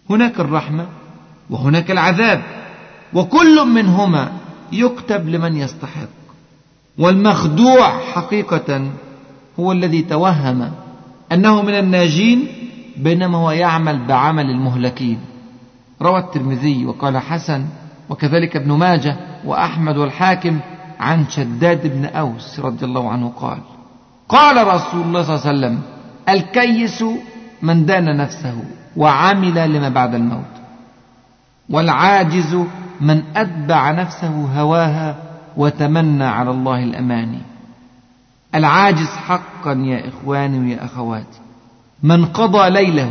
هناك 0.10 0.40
الرحمة 0.40 0.88
وهناك 1.50 1.92
العذاب 1.92 2.42
وكل 3.14 3.68
منهما 3.68 4.32
يكتب 4.72 5.30
لمن 5.30 5.56
يستحق. 5.56 6.10
والمخدوع 6.98 8.00
حقيقة 8.00 8.92
هو 9.60 9.72
الذي 9.72 10.02
توهم 10.02 10.72
أنه 11.32 11.62
من 11.62 11.74
الناجين 11.74 12.48
بينما 12.98 13.38
هو 13.38 13.52
يعمل 13.52 14.06
بعمل 14.06 14.46
المهلكين. 14.46 15.20
روى 16.02 16.20
الترمذي 16.20 16.86
وقال 16.86 17.18
حسن 17.18 17.66
وكذلك 18.12 18.56
ابن 18.56 18.72
ماجه 18.72 19.16
وأحمد 19.46 19.98
والحاكم 19.98 20.60
عن 21.00 21.26
شداد 21.30 21.88
بن 21.88 22.06
أوس 22.06 22.60
رضي 22.60 22.86
الله 22.86 23.10
عنه 23.10 23.32
قال 23.38 23.58
قال 24.30 24.68
رسول 24.68 25.02
الله 25.02 25.24
صلى 25.24 25.36
الله 25.36 25.48
عليه 25.48 25.58
وسلم 25.58 25.82
الكيس 26.30 27.04
من 27.62 27.86
دان 27.86 28.18
نفسه 28.18 28.64
وعمل 28.98 29.74
لما 29.74 29.90
بعد 29.90 30.16
الموت 30.16 30.54
والعاجز 31.70 32.58
من 33.02 33.24
أتبع 33.36 33.92
نفسه 33.92 34.62
هواها 34.62 35.16
وتمنى 35.58 36.24
على 36.24 36.52
الله 36.52 36.84
الأماني. 36.84 37.42
العاجز 38.56 39.08
حقا 39.08 39.74
يا 39.74 40.08
إخواني 40.08 40.60
ويا 40.60 40.86
أخواتي 40.86 41.40
من 42.04 42.26
قضى 42.26 42.70
ليله 42.70 43.10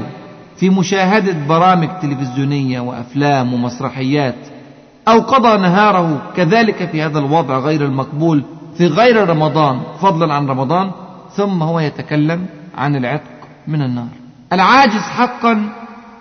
في 0.57 0.71
مشاهدة 0.71 1.47
برامج 1.49 1.89
تلفزيونية 2.03 2.81
وأفلام 2.81 3.55
ومسرحيات 3.55 4.60
أو 5.09 5.21
قضى 5.21 5.59
نهاره 5.59 6.23
كذلك 6.37 6.89
في 6.89 7.03
هذا 7.03 7.19
الوضع 7.19 7.59
غير 7.59 7.85
المقبول 7.85 8.45
في 8.79 8.87
غير 8.87 9.29
رمضان 9.29 9.81
فضلا 10.01 10.35
عن 10.35 10.47
رمضان 10.47 10.91
ثم 11.37 11.63
هو 11.63 11.81
يتكلم 11.81 12.47
عن 12.79 12.97
العتق 12.97 13.31
من 13.69 13.83
النار. 13.83 14.09
العاجز 14.53 15.03
حقا 15.03 15.69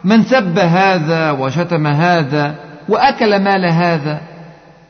من 0.03 0.23
سب 0.23 0.59
هذا 0.59 1.31
وشتم 1.31 1.87
هذا 1.87 2.55
وأكل 2.89 3.43
مال 3.43 3.65
هذا 3.65 4.21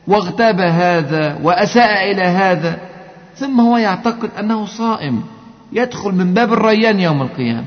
واغتاب 0.08 0.60
هذا 0.60 1.38
وأساء 1.42 2.12
إلى 2.12 2.22
هذا 2.22 2.78
ثم 3.36 3.60
هو 3.60 3.76
يعتقد 3.76 4.30
أنه 4.38 4.66
صائم 4.66 5.22
يدخل 5.72 6.12
من 6.12 6.34
باب 6.34 6.52
الريان 6.52 7.00
يوم 7.00 7.22
القيامة. 7.22 7.64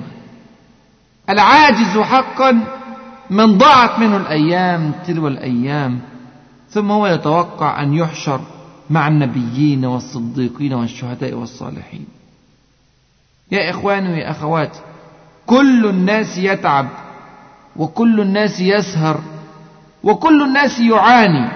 العاجز 1.29 1.97
حقا 1.97 2.59
من 3.29 3.57
ضاعت 3.57 3.99
منه 3.99 4.17
الأيام 4.17 4.91
تلو 5.07 5.27
الأيام 5.27 5.99
ثم 6.73 6.91
هو 6.91 7.07
يتوقع 7.07 7.83
أن 7.83 7.93
يحشر 7.93 8.41
مع 8.89 9.07
النبيين 9.07 9.85
والصديقين 9.85 10.73
والشهداء 10.73 11.33
والصالحين. 11.33 12.05
يا 13.51 13.69
إخواني 13.69 14.09
ويا 14.09 14.31
أخواتي 14.31 14.79
كل 15.45 15.85
الناس 15.85 16.37
يتعب 16.37 16.87
وكل 17.75 18.21
الناس 18.21 18.59
يسهر 18.59 19.21
وكل 20.03 20.43
الناس 20.43 20.79
يعاني 20.79 21.49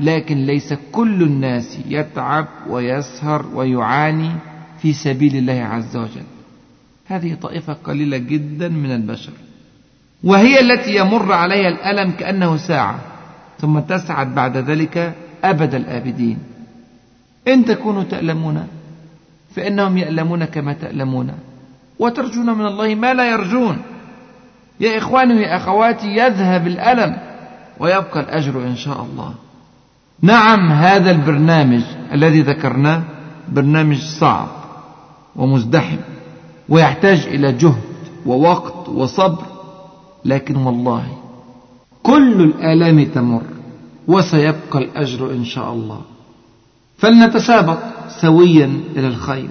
لكن 0.00 0.46
ليس 0.46 0.74
كل 0.92 1.22
الناس 1.22 1.78
يتعب 1.88 2.46
ويسهر 2.68 3.46
ويعاني 3.54 4.32
في 4.82 4.92
سبيل 4.92 5.36
الله 5.36 5.62
عز 5.64 5.96
وجل. 5.96 6.24
هذه 7.06 7.34
طائفة 7.34 7.72
قليلة 7.72 8.16
جدا 8.16 8.68
من 8.68 8.90
البشر 8.94 9.32
وهي 10.24 10.60
التي 10.60 10.96
يمر 10.96 11.32
عليها 11.32 11.68
الألم 11.68 12.10
كأنه 12.10 12.56
ساعة. 12.56 13.15
ثم 13.60 13.78
تسعد 13.78 14.34
بعد 14.34 14.56
ذلك 14.56 15.14
أبد 15.44 15.74
الآبدين. 15.74 16.38
إن 17.48 17.64
تكونوا 17.64 18.02
تألمون 18.02 18.66
فإنهم 19.56 19.98
يألمون 19.98 20.44
كما 20.44 20.72
تألمون. 20.72 21.32
وترجون 21.98 22.58
من 22.58 22.66
الله 22.66 22.94
ما 22.94 23.14
لا 23.14 23.30
يرجون. 23.30 23.76
يا 24.80 24.98
إخواني 24.98 25.34
ويا 25.34 25.56
أخواتي 25.56 26.06
يذهب 26.06 26.66
الألم 26.66 27.16
ويبقى 27.80 28.20
الأجر 28.20 28.64
إن 28.64 28.76
شاء 28.76 29.02
الله. 29.02 29.34
نعم 30.22 30.72
هذا 30.72 31.10
البرنامج 31.10 31.82
الذي 32.12 32.40
ذكرناه 32.40 33.02
برنامج 33.48 33.98
صعب 33.98 34.48
ومزدحم 35.36 35.96
ويحتاج 36.68 37.26
إلى 37.26 37.52
جهد 37.52 37.82
ووقت 38.26 38.88
وصبر 38.88 39.44
لكن 40.24 40.56
والله 40.56 41.06
كل 42.06 42.40
الآلام 42.40 43.04
تمر 43.04 43.42
وسيبقى 44.08 44.78
الأجر 44.78 45.30
إن 45.30 45.44
شاء 45.44 45.72
الله. 45.72 46.00
فلنتسابق 46.98 47.78
سويا 48.08 48.80
إلى 48.96 49.08
الخير. 49.08 49.48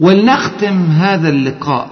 ولنختم 0.00 0.76
هذا 0.86 1.28
اللقاء 1.28 1.90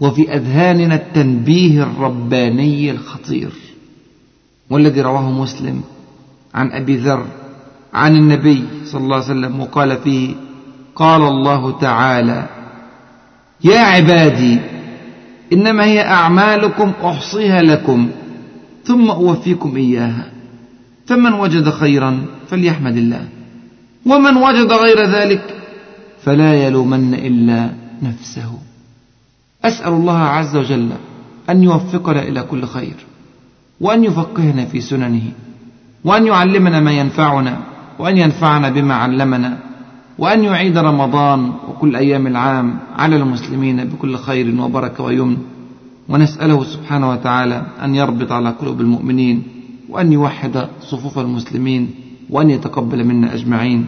وفي 0.00 0.34
أذهاننا 0.34 0.94
التنبيه 0.94 1.82
الرباني 1.82 2.90
الخطير 2.90 3.50
والذي 4.70 5.00
رواه 5.00 5.30
مسلم 5.30 5.80
عن 6.54 6.70
أبي 6.72 6.96
ذر 6.96 7.26
عن 7.94 8.16
النبي 8.16 8.64
صلى 8.84 9.00
الله 9.00 9.16
عليه 9.16 9.24
وسلم 9.24 9.60
وقال 9.60 9.96
فيه 9.96 10.34
قال 10.94 11.22
الله 11.22 11.78
تعالى 11.80 12.46
يا 13.64 13.80
عبادي 13.80 14.58
إنما 15.52 15.84
هي 15.84 16.02
أعمالكم 16.02 16.92
أحصيها 17.04 17.62
لكم. 17.62 18.08
ثم 18.88 19.10
أوفيكم 19.10 19.76
إياها 19.76 20.26
فمن 21.06 21.32
وجد 21.32 21.68
خيرا 21.68 22.24
فليحمد 22.48 22.96
الله. 22.96 23.24
ومن 24.06 24.36
وجد 24.36 24.72
غير 24.72 24.98
ذلك 25.04 25.44
فلا 26.24 26.66
يلومن 26.66 27.14
إلا 27.14 27.70
نفسه. 28.02 28.52
أسأل 29.64 29.92
الله 29.92 30.18
عز 30.18 30.56
وجل 30.56 30.88
أن 31.50 31.62
يوفقنا 31.62 32.22
إلى 32.22 32.42
كل 32.42 32.64
خير 32.66 32.96
وأن 33.80 34.04
يفقهنا 34.04 34.64
في 34.64 34.80
سننه 34.80 35.32
وأن 36.04 36.26
يعلمنا 36.26 36.80
ما 36.80 36.92
ينفعنا 36.92 37.58
وأن 37.98 38.16
ينفعنا 38.16 38.68
بما 38.70 38.94
علمنا 38.94 39.58
وأن 40.18 40.44
يعيد 40.44 40.78
رمضان 40.78 41.52
وكل 41.68 41.96
أيام 41.96 42.26
العام 42.26 42.78
على 42.96 43.16
المسلمين 43.16 43.84
بكل 43.84 44.16
خير 44.16 44.60
وبركة 44.60 45.04
ويمن. 45.04 45.36
ونسأله 46.08 46.64
سبحانه 46.64 47.10
وتعالى 47.10 47.66
أن 47.84 47.94
يربط 47.94 48.32
على 48.32 48.50
قلوب 48.50 48.80
المؤمنين 48.80 49.42
وأن 49.88 50.12
يوحد 50.12 50.68
صفوف 50.80 51.18
المسلمين 51.18 51.90
وأن 52.30 52.50
يتقبل 52.50 53.04
منا 53.04 53.34
أجمعين 53.34 53.86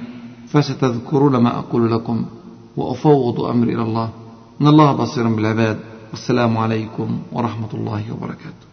فستذكرون 0.49 1.37
ما 1.37 1.59
أقول 1.59 1.93
لكم 1.93 2.25
وأفوض 2.77 3.41
أمري 3.41 3.75
إلى 3.75 3.83
الله. 3.83 4.11
إن 4.61 4.67
الله 4.67 4.93
بصير 4.93 5.29
بالعباد. 5.29 5.79
والسلام 6.11 6.59
عليكم 6.59 7.19
ورحمة 7.33 7.73
الله 7.75 8.13
وبركاته. 8.13 8.70